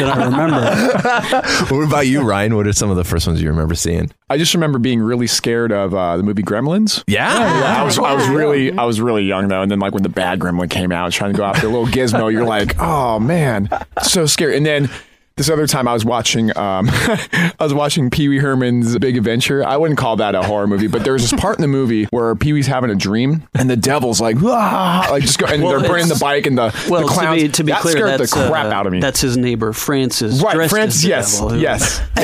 I 0.06 0.26
remember. 0.26 1.76
What 1.76 1.84
about 1.84 2.08
you, 2.08 2.22
Ryan? 2.22 2.56
What 2.56 2.66
are 2.68 2.74
some 2.74 2.90
of 2.90 2.96
the 2.98 3.04
first 3.04 3.28
ones 3.28 3.42
you 3.42 3.50
remember 3.50 3.76
seeing? 3.76 4.10
I 4.30 4.38
just 4.38 4.54
remember 4.56 4.80
being 4.80 5.00
really 5.00 5.28
scared 5.28 5.72
of 5.72 5.94
uh, 5.94 6.18
the 6.18 6.24
movie 6.24 6.42
Gremlins. 6.42 7.04
Yeah. 7.06 7.32
I 7.32 7.83
was 7.83 8.00
I 8.00 8.14
was 8.14 8.28
really 8.28 8.72
I 8.76 8.86
was 8.86 9.00
really 9.00 9.24
young 9.24 9.48
though, 9.50 9.62
and 9.62 9.69
then 9.69 9.80
like 9.80 9.94
when 9.94 10.02
the 10.04 10.10
bad 10.10 10.40
gremlin 10.40 10.69
came 10.69 10.92
out, 10.92 11.12
trying 11.12 11.31
to 11.33 11.38
go 11.38 11.44
after 11.44 11.68
a 11.68 11.69
little 11.69 11.86
gizmo, 11.94 12.31
you're 12.31 12.45
like, 12.45 12.76
oh 12.80 13.19
man, 13.19 13.69
so 14.02 14.26
scary. 14.26 14.57
And 14.57 14.66
then 14.66 14.90
this 15.35 15.49
other 15.49 15.66
time 15.66 15.87
I 15.87 15.94
was 15.94 16.06
watching 16.06 16.56
um, 16.56 16.87
I 16.92 17.54
was 17.59 17.73
watching 17.73 18.09
Pee 18.11 18.28
Wee 18.30 18.37
Herman's 18.37 18.97
Big 18.99 19.18
Adventure. 19.18 19.66
I 19.66 19.78
wouldn't 19.78 19.97
call 19.97 20.18
that 20.18 20.35
a 20.35 20.44
horror 20.44 20.68
movie, 20.68 20.87
but 20.87 21.04
there's 21.04 21.28
this 21.30 21.40
part 21.40 21.57
in 21.57 21.61
the 21.63 21.68
movie 21.68 22.04
where 22.06 22.35
Pee 22.35 22.54
Wee's 22.54 22.68
having 22.68 22.92
a 22.92 22.95
dream 22.95 23.47
and 23.56 23.69
the 23.69 23.75
devil's 23.75 24.21
like, 24.21 24.40
like 24.42 25.23
just 25.23 25.40
go 25.40 25.47
and 25.47 25.63
Well, 25.63 25.80
they're 25.80 25.90
burning 25.90 26.07
the 26.07 26.18
bike 26.19 26.45
and 26.45 26.57
the, 26.57 26.71
Well, 26.90 27.02
the 27.02 27.07
clowns. 27.07 27.42
to 27.42 27.47
be, 27.47 27.52
to 27.52 27.63
be 27.63 27.71
that 27.71 27.81
clear, 27.81 27.94
scared 27.95 28.13
the 28.13 28.18
that's, 28.19 28.33
crap 28.33 28.66
uh, 28.68 28.69
out 28.69 28.85
of 28.85 28.94
me. 28.94 28.99
That's 28.99 29.21
his 29.21 29.35
neighbor 29.37 29.73
Francis. 29.73 30.42
Right, 30.44 30.69
Francis. 30.69 31.04
Yes, 31.04 31.40
devil, 31.40 31.57
yes. 31.57 31.97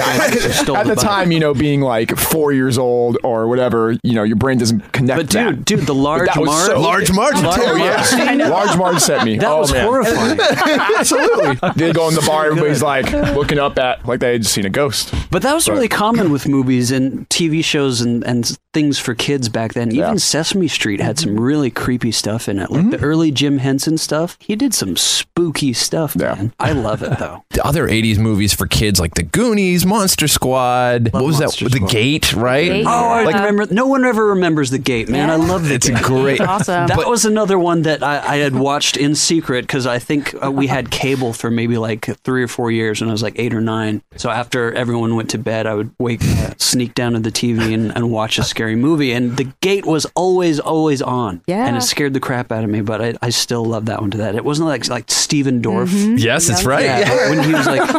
who 0.65 0.75
At 0.75 0.85
the 0.87 0.95
bike. 0.95 0.99
time, 1.03 1.31
you 1.31 1.39
know, 1.39 1.53
being 1.55 1.81
like 1.81 2.15
four 2.17 2.51
years 2.51 2.77
old 2.77 3.17
or 3.23 3.47
whatever, 3.47 3.93
you 4.03 4.13
know, 4.13 4.23
your 4.23 4.35
brain 4.35 4.59
doesn't 4.59 4.91
connect. 4.93 5.17
But 5.17 5.29
dude, 5.29 5.59
that. 5.59 5.65
dude, 5.65 5.79
the 5.87 5.95
large 5.95 6.27
that 6.27 6.37
was 6.37 6.47
Marge, 6.47 6.67
so- 6.67 6.79
Large 6.79 7.11
Marge. 7.13 7.41
Large 7.41 7.59
Oh, 7.61 7.77
Marge 7.77 8.11
yeah. 8.13 8.47
Large 8.49 8.77
Marge 8.77 8.99
set 8.99 9.25
me. 9.25 9.37
That 9.39 9.49
oh, 9.49 9.59
was 9.61 9.73
man. 9.73 9.85
horrifying. 9.85 10.39
Absolutely. 10.39 11.55
They 11.75 11.91
go 11.91 12.07
in 12.07 12.13
the 12.15 12.21
bar, 12.21 12.45
everybody's 12.45 12.83
like, 12.83 12.98
like 13.01 13.11
looking 13.35 13.59
up 13.59 13.77
at 13.77 14.05
like 14.05 14.19
they 14.19 14.33
had 14.33 14.41
just 14.41 14.53
seen 14.53 14.65
a 14.65 14.69
ghost. 14.69 15.13
But 15.31 15.41
that 15.43 15.53
was 15.53 15.65
But- 15.67 15.73
really 15.73 15.87
common 15.87 16.31
with 16.31 16.47
movies 16.47 16.91
and 16.91 17.27
TV 17.29 17.63
shows 17.63 18.01
and, 18.01 18.23
and 18.25 18.57
things 18.73 18.99
for 18.99 19.15
kids 19.15 19.49
back 19.49 19.73
then. 19.73 19.87
Even 19.89 19.97
Yeah. 19.97 20.15
Sesame 20.15 20.67
Street 20.67 21.01
had 21.01 21.17
some 21.19 21.39
really 21.39 21.69
creepy 21.71 22.11
stuff 22.11 22.47
in 22.47 22.59
it. 22.59 22.69
Like 22.71 22.81
Mm-hmm. 22.81 22.89
the 22.91 22.99
early 22.99 23.31
Jim 23.31 23.57
Henson 23.59 23.97
stuff. 23.97 24.37
He 24.39 24.55
did 24.55 24.73
some 24.73 24.95
spooky 24.95 25.73
stuff, 25.73 26.15
Yeah. 26.19 26.35
man. 26.35 26.53
I 26.59 26.71
love 26.73 27.01
it 27.03 27.17
though. 27.19 27.43
The 27.59 27.65
other 27.65 27.87
80s 27.89 28.17
movies 28.19 28.53
for 28.53 28.67
kids 28.67 28.99
like 29.01 29.15
The 29.15 29.23
Goonies, 29.23 29.85
Monster 29.85 30.27
Squad. 30.29 31.09
what 31.11 31.25
was 31.25 31.39
Monster 31.39 31.65
that? 31.67 31.79
The 31.79 31.85
Gate, 31.87 32.33
right? 32.33 32.69
Gate. 32.71 32.85
Oh, 32.87 32.89
I 32.89 33.23
Like- 33.25 33.35
remember. 33.35 33.67
No 33.73 33.85
one 33.87 34.05
ever 34.05 34.27
remembers 34.27 34.69
the 34.69 34.77
Gate, 34.77 35.09
man. 35.09 35.29
I 35.29 35.35
love 35.35 35.67
the 35.67 35.75
It's 35.75 35.89
a 35.89 35.93
Gate. 35.93 36.03
great. 36.03 36.41
Awesome. 36.41 36.87
That 36.87 37.05
was 37.07 37.25
another 37.25 37.59
one 37.59 37.81
that 37.81 38.01
I, 38.03 38.21
I 38.25 38.35
had 38.37 38.55
watched 38.55 38.95
in 38.97 39.13
secret 39.15 39.61
because 39.63 39.85
I 39.85 39.99
think 39.99 40.33
uh, 40.43 40.49
we 40.51 40.67
had 40.67 40.89
cable 40.89 41.33
for 41.33 41.51
maybe 41.51 41.77
like 41.77 42.05
three 42.23 42.43
or 42.43 42.47
four 42.47 42.71
years 42.71 43.01
when 43.01 43.09
I 43.09 43.11
was 43.11 43.23
like 43.23 43.35
eight 43.37 43.53
or 43.53 43.61
nine. 43.61 44.01
So 44.15 44.29
after 44.29 44.71
everyone 44.73 45.15
went 45.19 45.29
to 45.31 45.37
bed, 45.37 45.67
I 45.67 45.73
would 45.73 45.91
wake, 45.99 46.21
sneak 46.57 46.93
down 46.95 47.11
to 47.11 47.19
the 47.19 47.29
TV 47.29 47.73
and, 47.73 47.93
and 47.93 48.09
watch 48.09 48.39
a 48.39 48.43
scary 48.43 48.77
movie. 48.77 49.11
And 49.11 49.35
the 49.35 49.51
gate 49.59 49.85
was 49.85 50.05
always, 50.15 50.61
always 50.61 51.01
on. 51.01 51.41
Yeah. 51.45 51.67
And 51.67 51.75
it 51.75 51.81
scared 51.81 52.13
the 52.13 52.21
crap 52.21 52.53
out 52.53 52.63
of 52.63 52.69
me, 52.69 52.79
but 52.79 53.01
I, 53.01 53.15
I 53.21 53.31
still 53.31 53.65
love 53.65 53.87
that 53.87 53.99
one 53.99 54.11
to 54.11 54.19
that. 54.19 54.35
It 54.35 54.45
wasn't 54.45 54.69
like 54.69 54.87
like 54.87 55.11
Stephen 55.11 55.61
Dorff. 55.61 55.89
Mm-hmm. 55.89 56.15
Yes, 56.19 56.47
that's 56.47 56.63
right. 56.63 56.85
Yeah, 56.85 57.29
when 57.29 57.43
he 57.43 57.53
was 57.53 57.67
like, 57.67 57.81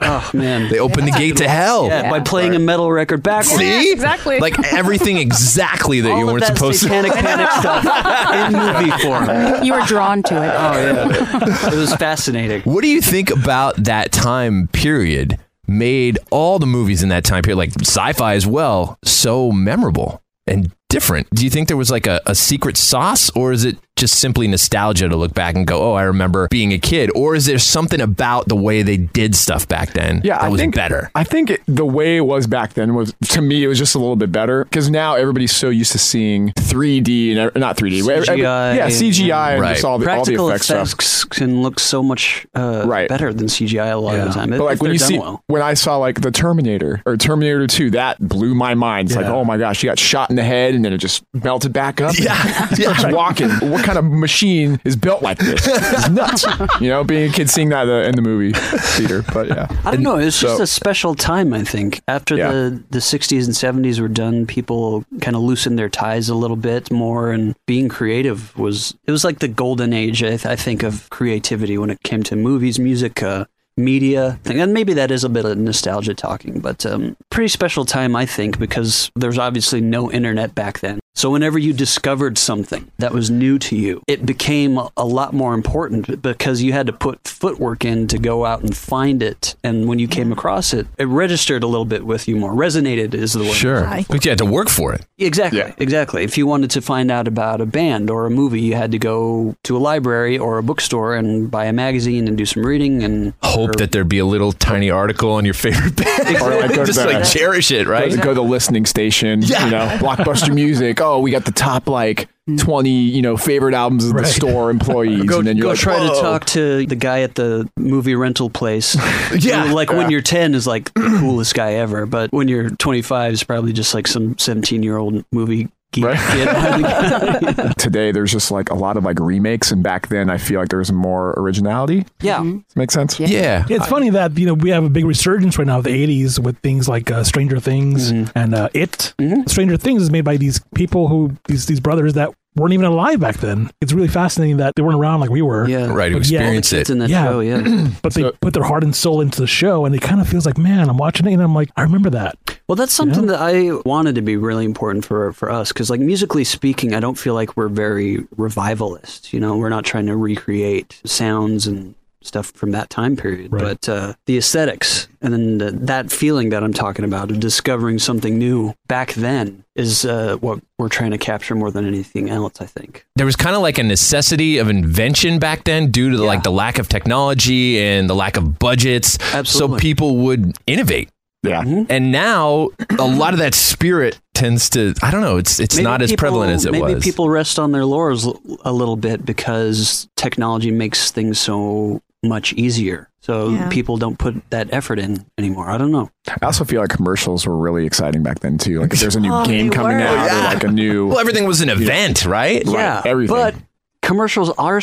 oh 0.00 0.30
man. 0.32 0.70
They 0.70 0.78
opened 0.78 1.06
the 1.06 1.12
gate 1.12 1.36
to 1.36 1.48
hell. 1.48 1.88
Yeah, 1.88 2.08
by 2.08 2.20
playing 2.20 2.54
a 2.54 2.58
metal 2.58 2.90
record 2.90 3.22
backwards. 3.22 3.58
See? 3.58 3.92
exactly. 3.92 4.40
Like 4.40 4.58
everything 4.72 5.18
exactly 5.18 6.00
that 6.00 6.12
All 6.12 6.18
you 6.18 6.24
weren't 6.24 6.40
that 6.40 6.56
supposed 6.56 6.80
to. 6.80 6.88
satanic 6.88 7.12
panic 7.12 7.50
stuff 7.50 7.84
in 7.84 8.58
movie 8.58 9.02
form. 9.02 9.62
you 9.64 9.74
were 9.74 9.84
drawn 9.86 10.22
to 10.22 10.34
it. 10.34 10.48
Oh 10.48 10.72
yeah, 10.80 11.72
it 11.72 11.76
was 11.76 11.94
fascinating. 11.96 12.62
What 12.62 12.80
do 12.80 12.88
you 12.88 13.02
think 13.02 13.28
about 13.28 13.76
that 13.84 14.12
time 14.12 14.68
period? 14.68 15.38
Made 15.66 16.18
all 16.30 16.58
the 16.58 16.66
movies 16.66 17.02
in 17.02 17.08
that 17.08 17.24
time 17.24 17.42
period, 17.42 17.56
like 17.56 17.72
sci-fi 17.80 18.34
as 18.34 18.46
well, 18.46 18.98
so 19.04 19.50
memorable 19.50 20.22
and 20.46 20.70
different. 20.88 21.28
Do 21.30 21.42
you 21.44 21.50
think 21.50 21.68
there 21.68 21.76
was 21.76 21.90
like 21.90 22.06
a, 22.06 22.20
a 22.26 22.34
secret 22.34 22.76
sauce, 22.76 23.30
or 23.30 23.52
is 23.52 23.64
it 23.64 23.78
just 23.96 24.18
simply 24.18 24.48
nostalgia 24.48 25.08
to 25.08 25.16
look 25.16 25.34
back 25.34 25.54
and 25.54 25.66
go, 25.66 25.80
"Oh, 25.82 25.94
I 25.94 26.02
remember 26.02 26.48
being 26.50 26.72
a 26.72 26.78
kid," 26.78 27.10
or 27.14 27.34
is 27.34 27.46
there 27.46 27.58
something 27.58 28.00
about 28.00 28.48
the 28.48 28.56
way 28.56 28.82
they 28.82 28.96
did 28.96 29.34
stuff 29.36 29.68
back 29.68 29.92
then 29.92 30.20
Yeah, 30.24 30.34
that 30.38 30.44
I 30.44 30.48
was 30.48 30.60
think 30.60 30.74
better? 30.74 31.10
I 31.14 31.22
think 31.24 31.50
it, 31.50 31.60
the 31.66 31.84
way 31.86 32.16
it 32.16 32.22
was 32.26 32.46
back 32.46 32.74
then 32.74 32.94
was 32.94 33.14
to 33.30 33.40
me 33.40 33.62
it 33.62 33.68
was 33.68 33.78
just 33.78 33.94
a 33.94 33.98
little 33.98 34.16
bit 34.16 34.32
better 34.32 34.64
because 34.64 34.90
now 34.90 35.14
everybody's 35.14 35.54
so 35.54 35.68
used 35.68 35.92
to 35.92 35.98
seeing 35.98 36.50
3D 36.58 37.36
and 37.36 37.54
not 37.54 37.76
3D, 37.76 38.00
every- 38.00 38.28
every- 38.28 38.42
yeah, 38.42 38.88
CGI 38.88 39.52
and 39.52 39.62
Right. 39.62 39.72
just 39.74 39.84
all 39.84 39.98
the 39.98 40.04
all 40.10 40.24
the 40.24 40.32
Practical 40.32 40.48
effects 40.50 40.70
effects, 40.70 41.06
stuff. 41.06 41.30
can 41.30 41.62
look 41.62 41.78
so 41.78 42.02
much 42.02 42.46
uh, 42.54 42.82
Right. 42.86 43.08
better 43.08 43.32
than 43.32 43.46
CGI 43.48 43.88
a 43.92 43.96
lot 43.98 44.16
of 44.16 44.26
the 44.28 44.32
time. 44.34 44.50
But 44.50 44.56
if 44.56 44.60
like 44.62 44.82
when 44.82 44.92
you 44.92 44.98
see 44.98 45.18
well. 45.18 45.42
when 45.46 45.62
I 45.62 45.74
saw 45.74 45.96
like 45.98 46.20
the 46.20 46.30
Terminator 46.32 47.00
or 47.06 47.16
Terminator 47.16 47.66
2, 47.66 47.90
that 47.92 48.18
blew 48.20 48.54
my 48.54 48.74
mind. 48.74 49.08
It's 49.10 49.16
like, 49.16 49.26
oh 49.26 49.44
my 49.44 49.56
gosh, 49.56 49.82
you 49.82 49.88
got 49.90 49.98
shot 49.98 50.30
in 50.30 50.36
the 50.36 50.42
head 50.44 50.74
and 50.74 50.84
then 50.84 50.92
it 50.92 50.98
just 50.98 51.22
melted 51.32 51.72
back 51.72 52.00
up. 52.00 52.14
Yeah. 52.24 52.66
and 52.70 52.76
starts 52.76 53.04
walking. 53.14 53.50
What 53.86 53.94
kind 53.94 53.98
of 53.98 54.10
machine 54.12 54.80
is 54.84 54.96
built 54.96 55.20
like 55.22 55.38
this? 55.38 55.66
It's 55.66 56.08
nuts. 56.10 56.46
you 56.80 56.88
know, 56.88 57.04
being 57.04 57.30
a 57.30 57.32
kid 57.32 57.50
seeing 57.50 57.68
that 57.68 57.88
uh, 57.88 58.08
in 58.08 58.14
the 58.14 58.22
movie 58.22 58.52
theater. 58.54 59.22
But 59.32 59.48
yeah, 59.48 59.66
I 59.84 59.92
don't 59.92 60.02
know. 60.02 60.16
It's 60.16 60.40
just 60.40 60.60
a 60.60 60.66
special 60.66 61.14
time, 61.14 61.52
I 61.52 61.64
think. 61.64 62.00
After 62.08 62.36
Yeah. 62.36 62.50
the, 62.50 62.82
the 62.90 62.98
60s 63.00 63.44
and 63.44 63.84
70s 63.84 64.00
were 64.00 64.08
done, 64.08 64.46
people 64.46 65.04
kind 65.20 65.36
of 65.36 65.42
loosened 65.42 65.78
their 65.78 65.88
ties 65.90 66.28
a 66.28 66.34
little 66.34 66.56
bit 66.56 66.90
more, 66.90 67.30
and 67.32 67.54
being 67.66 67.88
creative 67.88 68.56
was 68.58 68.94
it 69.06 69.10
was 69.10 69.24
like 69.24 69.40
the 69.40 69.48
golden 69.48 69.92
age, 69.92 70.22
I, 70.22 70.28
th- 70.30 70.46
I 70.46 70.56
think, 70.56 70.82
of 70.82 71.08
creativity 71.10 71.76
when 71.76 71.90
it 71.90 72.02
came 72.02 72.22
to 72.24 72.36
movies, 72.36 72.78
music, 72.78 73.22
uh, 73.22 73.44
media. 73.76 74.38
thing. 74.44 74.60
And 74.60 74.72
maybe 74.72 74.94
that 74.94 75.10
is 75.10 75.24
a 75.24 75.28
bit 75.28 75.44
of 75.44 75.58
nostalgia 75.58 76.14
talking, 76.14 76.60
but 76.60 76.86
um, 76.86 77.16
pretty 77.30 77.48
special 77.48 77.84
time, 77.84 78.16
I 78.16 78.24
think, 78.24 78.58
because 78.58 79.10
there's 79.16 79.36
obviously 79.38 79.80
no 79.80 80.10
internet 80.10 80.54
back 80.54 80.80
then. 80.80 81.00
So 81.16 81.30
whenever 81.30 81.58
you 81.60 81.72
discovered 81.72 82.36
something 82.38 82.90
that 82.98 83.12
was 83.12 83.30
new 83.30 83.56
to 83.60 83.76
you, 83.76 84.02
it 84.08 84.26
became 84.26 84.78
a 84.96 85.04
lot 85.04 85.32
more 85.32 85.54
important 85.54 86.20
because 86.20 86.60
you 86.60 86.72
had 86.72 86.88
to 86.88 86.92
put 86.92 87.26
footwork 87.28 87.84
in 87.84 88.08
to 88.08 88.18
go 88.18 88.44
out 88.44 88.62
and 88.62 88.76
find 88.76 89.22
it. 89.22 89.54
And 89.62 89.86
when 89.86 90.00
you 90.00 90.08
came 90.08 90.32
across 90.32 90.74
it, 90.74 90.88
it 90.98 91.04
registered 91.04 91.62
a 91.62 91.68
little 91.68 91.84
bit 91.84 92.04
with 92.04 92.26
you 92.26 92.34
more. 92.34 92.52
Resonated 92.52 93.14
is 93.14 93.32
the 93.32 93.44
word. 93.44 93.54
Sure, 93.54 93.86
but 94.08 94.24
you 94.24 94.30
had 94.30 94.38
to 94.38 94.44
work 94.44 94.68
for 94.68 94.92
it. 94.92 95.06
Exactly. 95.18 95.60
Yeah. 95.60 95.72
Exactly. 95.78 96.24
If 96.24 96.36
you 96.36 96.48
wanted 96.48 96.70
to 96.72 96.80
find 96.82 97.12
out 97.12 97.28
about 97.28 97.60
a 97.60 97.66
band 97.66 98.10
or 98.10 98.26
a 98.26 98.30
movie, 98.30 98.60
you 98.60 98.74
had 98.74 98.90
to 98.90 98.98
go 98.98 99.54
to 99.62 99.76
a 99.76 99.78
library 99.78 100.36
or 100.36 100.58
a 100.58 100.64
bookstore 100.64 101.14
and 101.14 101.48
buy 101.48 101.66
a 101.66 101.72
magazine 101.72 102.26
and 102.26 102.36
do 102.36 102.44
some 102.44 102.66
reading 102.66 103.04
and 103.04 103.34
Hope 103.44 103.76
that 103.76 103.92
there'd 103.92 104.08
be 104.08 104.18
a 104.18 104.26
little 104.26 104.50
tiny 104.50 104.90
article 104.90 105.30
on 105.30 105.44
your 105.44 105.54
favorite 105.54 105.94
band. 105.94 106.36
Or 106.42 106.50
like 106.60 106.70
go 106.74 106.76
to 106.84 106.86
just 106.86 106.98
the- 106.98 107.06
like 107.06 107.24
cherish 107.24 107.70
it, 107.70 107.84
go, 107.84 107.90
right? 107.92 108.10
to, 108.10 108.16
go 108.16 108.30
to 108.30 108.34
the 108.34 108.42
listening 108.42 108.84
station. 108.84 109.42
Yeah. 109.42 109.64
You 109.66 109.70
know, 109.70 109.86
blockbuster 109.98 110.52
music. 110.52 111.00
Oh, 111.04 111.20
we 111.20 111.30
got 111.30 111.44
the 111.44 111.52
top 111.52 111.86
like 111.88 112.28
20 112.58 112.90
you 112.90 113.22
know 113.22 113.36
favorite 113.36 113.74
albums 113.74 114.06
of 114.06 114.14
the 114.14 114.24
store 114.24 114.70
employees, 114.70 115.24
go, 115.24 115.38
and 115.38 115.46
then 115.46 115.56
you're 115.56 115.64
go 115.64 115.70
like, 115.70 115.78
try 115.78 115.98
to 115.98 116.20
talk 116.20 116.44
to 116.46 116.84
the 116.86 116.96
guy 116.96 117.20
at 117.20 117.34
the 117.34 117.68
movie 117.76 118.14
rental 118.14 118.50
place. 118.50 118.96
Yeah. 119.34 119.66
Who, 119.66 119.74
like 119.74 119.90
when 119.90 120.10
you're 120.10 120.20
10 120.20 120.54
is 120.54 120.66
like 120.66 120.92
the 120.94 121.16
coolest 121.18 121.54
guy 121.54 121.72
ever, 121.74 122.06
but 122.06 122.32
when 122.32 122.46
you're 122.46 122.70
25 122.70 123.32
is 123.32 123.42
probably 123.42 123.72
just 123.72 123.92
like 123.94 124.06
some 124.06 124.38
17 124.38 124.82
year 124.82 124.96
old 124.96 125.24
movie 125.32 125.64
geek 125.64 125.70
Right. 126.02 126.18
kid. 126.18 127.74
Today, 127.78 128.12
there's 128.12 128.32
just 128.32 128.50
like 128.50 128.70
a 128.70 128.74
lot 128.74 128.96
of 128.96 129.04
like 129.04 129.18
remakes, 129.20 129.70
and 129.70 129.82
back 129.82 130.08
then, 130.08 130.30
I 130.30 130.38
feel 130.38 130.60
like 130.60 130.68
there 130.70 130.78
was 130.78 130.92
more 130.92 131.34
originality. 131.36 132.04
yeah. 132.20 132.42
Does 132.42 132.52
that 132.52 132.76
make 132.76 132.90
sense? 132.90 133.20
yeah. 133.20 133.28
Yeah, 133.28 133.64
it's 133.68 133.86
funny 133.86 134.10
that 134.10 134.36
you 134.38 134.46
know 134.46 134.54
we 134.54 134.70
have 134.70 134.84
a 134.84 134.88
big 134.90 135.04
resurgence 135.04 135.58
right 135.58 135.66
now 135.66 135.78
of 135.78 135.84
the 135.84 135.90
'80s 135.90 136.38
with 136.38 136.58
things 136.58 136.88
like 136.88 137.10
uh, 137.10 137.24
Stranger 137.24 137.60
Things 137.60 138.10
and 138.10 138.54
uh, 138.54 138.68
It. 138.74 139.14
Stranger 139.46 139.76
Things 139.76 140.02
is 140.02 140.10
made 140.10 140.24
by 140.24 140.36
these 140.36 140.60
people 140.74 141.08
who 141.08 141.32
these 141.46 141.66
these 141.66 141.80
brothers 141.80 142.14
that 142.14 142.30
weren't 142.56 142.72
even 142.72 142.86
alive 142.86 143.20
back 143.20 143.38
then. 143.38 143.70
It's 143.80 143.92
really 143.92 144.08
fascinating 144.08 144.58
that 144.58 144.74
they 144.76 144.82
weren't 144.82 144.98
around 144.98 145.20
like 145.20 145.30
we 145.30 145.42
were. 145.42 145.68
Yeah. 145.68 145.86
Right, 145.92 146.10
to 146.10 146.18
But 146.18 146.28
yeah, 146.30 146.40
experience 146.40 146.72
it. 146.72 146.90
in 146.90 146.98
that 146.98 147.10
Yeah. 147.10 147.24
show, 147.26 147.40
yeah. 147.40 147.88
But 148.02 148.14
they 148.14 148.22
So- 148.22 148.32
put 148.40 148.54
their 148.54 148.62
heart 148.64 148.84
and 148.84 148.94
soul 148.94 149.20
into 149.20 149.40
the 149.40 149.46
show, 149.46 149.84
and 149.84 149.94
it 149.94 150.00
kind 150.02 150.20
of 150.20 150.28
feels 150.28 150.46
like, 150.46 150.58
man, 150.58 150.88
I'm 150.88 150.96
watching 150.96 151.26
it, 151.26 151.32
and 151.32 151.42
I'm 151.42 151.54
like, 151.54 151.70
I 151.76 151.82
remember 151.82 152.10
that. 152.10 152.36
Well, 152.68 152.76
that's 152.76 152.92
something 152.94 153.26
that 153.26 153.40
I 153.40 153.72
wanted 153.84 154.14
to 154.14 154.22
be 154.22 154.36
really 154.38 154.64
important 154.64 155.04
for 155.04 155.32
for 155.34 155.50
us 155.50 155.68
because, 155.68 155.90
like, 155.90 156.00
musically 156.00 156.44
speaking, 156.44 156.94
I 156.94 157.00
don't 157.00 157.18
feel 157.18 157.34
like 157.34 157.56
we're 157.58 157.68
very 157.68 158.24
revivalist. 158.36 159.32
You 159.34 159.40
know, 159.40 159.56
we're 159.56 159.68
not 159.68 159.84
trying 159.84 160.06
to 160.06 160.16
recreate 160.16 161.00
sounds 161.04 161.66
and 161.66 161.94
stuff 162.26 162.50
from 162.52 162.70
that 162.72 162.90
time 162.90 163.16
period, 163.16 163.52
Right. 163.52 163.62
but 163.62 163.88
uh, 163.88 164.14
the 164.26 164.36
aesthetics 164.38 165.08
and 165.20 165.32
then 165.32 165.58
the, 165.58 165.70
that 165.72 166.10
feeling 166.10 166.50
that 166.50 166.62
I'm 166.62 166.72
talking 166.72 167.04
about 167.04 167.30
of 167.30 167.40
discovering 167.40 167.98
something 167.98 168.38
new 168.38 168.74
back 168.88 169.14
then 169.14 169.64
is 169.74 170.04
uh, 170.04 170.36
what 170.40 170.60
we're 170.78 170.88
trying 170.88 171.10
to 171.12 171.18
capture 171.18 171.54
more 171.54 171.70
than 171.70 171.86
anything 171.86 172.30
else. 172.30 172.60
I 172.60 172.66
think. 172.66 173.04
there 173.16 173.26
was 173.26 173.36
kind 173.36 173.56
of 173.56 173.62
like 173.62 173.78
a 173.78 173.82
necessity 173.82 174.58
of 174.58 174.68
invention 174.68 175.38
back 175.38 175.64
then 175.64 175.90
due 175.90 176.10
to 176.10 176.16
the, 176.16 176.24
like 176.24 176.42
the 176.42 176.50
lack 176.52 176.78
of 176.78 176.88
technology 176.88 177.80
and 177.80 178.08
the 178.08 178.14
lack 178.14 178.36
of 178.36 178.58
budgets. 178.58 179.18
Absolutely. 179.34 179.78
So 179.78 179.80
people 179.80 180.16
would 180.18 180.56
innovate. 180.66 181.08
Yeah. 181.42 181.62
And 181.90 182.10
now 182.10 182.70
a 182.98 183.06
lot 183.06 183.34
of 183.34 183.38
that 183.40 183.54
spirit 183.54 184.18
tends 184.32 184.70
to 184.70 184.94
I 185.02 185.10
don't 185.10 185.20
know, 185.20 185.36
it's 185.36 185.60
it's 185.60 185.76
Maybe 185.76 185.84
not 185.84 186.00
as 186.00 186.12
prevalent 186.14 186.52
as 186.52 186.64
it 186.64 186.72
maybe 186.72 186.82
was. 186.82 186.92
Maybe 186.94 187.02
people 187.02 187.28
rest 187.28 187.58
on 187.58 187.72
their 187.72 187.84
laurels 187.84 188.26
a 188.64 188.72
little 188.72 188.96
bit 188.96 189.26
because 189.26 190.08
technology 190.16 190.70
makes 190.70 191.10
things 191.10 191.38
so 191.38 192.00
much 192.28 192.52
easier. 192.54 193.08
So 193.20 193.50
Yeah. 193.50 193.68
people 193.68 193.96
don't 193.96 194.18
put 194.18 194.34
that 194.50 194.68
effort 194.72 194.98
in 194.98 195.24
anymore. 195.38 195.70
I 195.70 195.78
don't 195.78 195.90
know. 195.92 196.10
I 196.28 196.36
also 196.44 196.64
feel 196.64 196.80
like 196.80 196.90
commercials 196.90 197.46
were 197.46 197.56
really 197.56 197.86
exciting 197.86 198.22
back 198.22 198.40
then 198.40 198.58
too. 198.58 198.80
Like 198.80 198.92
if 198.92 199.00
there's 199.00 199.16
a 199.16 199.20
new 199.20 199.32
Oh, 199.32 199.44
game 199.44 199.70
coming 199.70 199.96
were. 199.98 200.02
out 200.02 200.30
or 200.30 200.54
like 200.54 200.64
a 200.64 200.68
new 200.68 201.06
well, 201.10 201.18
everything 201.20 201.46
was 201.46 201.60
an 201.60 201.68
event, 201.70 202.24
right? 202.26 202.62
yeah, 202.66 203.02
everything. 203.04 203.34
but 203.36 203.54
commercials 204.02 204.50
are 204.58 204.80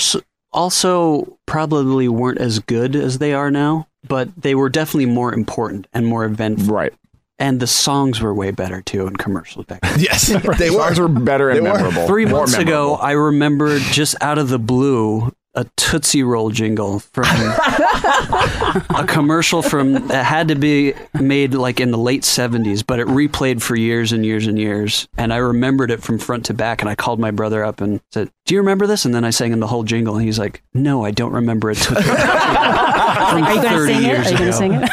also 0.53 1.37
probably 1.45 2.07
weren't 2.07 2.39
as 2.39 2.59
good 2.59 2.95
as 2.95 3.17
they 3.19 3.33
are 3.33 3.51
now, 3.51 3.87
but 4.07 4.29
they 4.37 4.55
were 4.55 4.69
definitely 4.69 5.05
more 5.05 5.33
important 5.33 5.87
and 5.93 6.05
more 6.07 6.25
eventful. 6.25 6.73
right. 6.73 6.93
And 7.39 7.59
the 7.59 7.65
songs 7.67 8.21
were 8.21 8.35
way 8.35 8.51
better 8.51 8.81
too 8.83 9.07
in 9.07 9.15
commercials 9.15 9.65
back 9.65 9.81
then. 9.81 9.99
Yes, 9.99 10.27
they 10.59 10.69
Songs 10.69 10.99
were 10.99 11.07
better 11.07 11.49
and 11.49 11.57
They 11.65 11.71
were. 11.71 11.75
memorable. 11.75 12.05
Three 12.05 12.25
More 12.25 12.41
months 12.41 12.55
ago. 12.55 12.95
I 12.95 13.13
remembered 13.13 13.81
just 13.81 14.15
out 14.21 14.37
of 14.37 14.49
the 14.49 14.59
blue 14.59 15.31
a 15.53 15.65
Tootsie 15.75 16.23
Roll 16.23 16.49
jingle 16.49 16.99
from 16.99 17.25
a 17.27 19.05
commercial 19.07 19.61
from 19.61 20.07
that 20.07 20.25
had 20.25 20.47
to 20.47 20.55
be 20.55 20.93
made 21.19 21.53
like 21.53 21.79
in 21.79 21.91
the 21.91 21.97
late 21.97 22.23
70s, 22.23 22.85
but 22.85 22.99
it 22.99 23.07
replayed 23.07 23.61
for 23.61 23.75
years 23.75 24.11
and 24.11 24.25
years 24.25 24.47
and 24.47 24.57
years. 24.57 25.07
And 25.17 25.33
I 25.33 25.37
remembered 25.37 25.91
it 25.91 26.01
from 26.01 26.19
front 26.19 26.45
to 26.45 26.53
back. 26.53 26.81
And 26.81 26.89
I 26.89 26.95
called 26.95 27.19
my 27.19 27.31
brother 27.31 27.63
up 27.63 27.81
and 27.81 27.99
said, 28.11 28.31
Do 28.45 28.53
you 28.53 28.61
remember 28.61 28.87
this? 28.87 29.03
And 29.03 29.13
then 29.13 29.25
I 29.25 29.29
sang 29.29 29.51
him 29.51 29.59
the 29.59 29.67
whole 29.67 29.83
jingle. 29.83 30.15
And 30.15 30.23
he's 30.23 30.39
like, 30.39 30.63
No, 30.73 31.03
I 31.03 31.11
don't 31.11 31.33
remember 31.33 31.69
a 31.69 31.75
Tootsie 31.75 31.95
Roll 31.95 32.15
from 32.15 33.43
Are 33.43 33.53
you 33.53 33.61
going 33.61 33.61
to 33.61 33.69
30 33.69 33.93
sing 33.93 34.03
it? 34.03 34.17
Are 34.17 34.17
you 34.17 34.23
going 34.23 34.35
ago. 34.35 34.45
to 34.45 34.53
sing 34.53 34.73
it? 34.73 34.89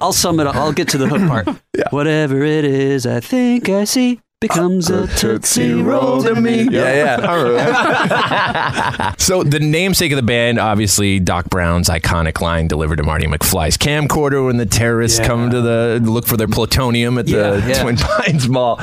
I'll 0.00 0.12
sum 0.12 0.38
it 0.38 0.46
up. 0.46 0.54
I'll 0.54 0.72
get 0.72 0.88
to 0.90 0.98
the 0.98 1.08
hook 1.08 1.28
part. 1.28 1.48
Whatever 1.92 2.42
it 2.44 2.64
is, 2.64 3.04
I 3.06 3.20
think 3.20 3.68
I 3.68 3.84
see. 3.84 4.20
Becomes 4.40 4.88
a 4.88 5.06
Tootsie 5.16 5.72
Roll 5.74 6.22
to 6.22 6.40
me. 6.40 6.62
Yeah, 6.70 7.16
yeah. 7.18 9.14
so 9.18 9.42
the 9.42 9.58
namesake 9.58 10.12
of 10.12 10.16
the 10.16 10.22
band, 10.22 10.58
obviously, 10.58 11.18
Doc 11.18 11.50
Brown's 11.50 11.88
iconic 11.88 12.40
line 12.40 12.68
delivered 12.68 12.96
to 12.96 13.02
Marty 13.02 13.26
McFly's 13.26 13.76
camcorder 13.76 14.46
when 14.46 14.56
the 14.56 14.66
terrorists 14.66 15.18
Yeah. 15.18 15.26
come 15.26 15.50
to 15.50 15.60
the 15.60 16.00
look 16.02 16.26
for 16.26 16.36
their 16.36 16.46
plutonium 16.46 17.18
at 17.18 17.26
the 17.26 17.32
Yeah, 17.32 17.66
yeah. 17.66 17.82
Twin 17.82 17.96
Pines 17.96 18.48
Mall. 18.48 18.76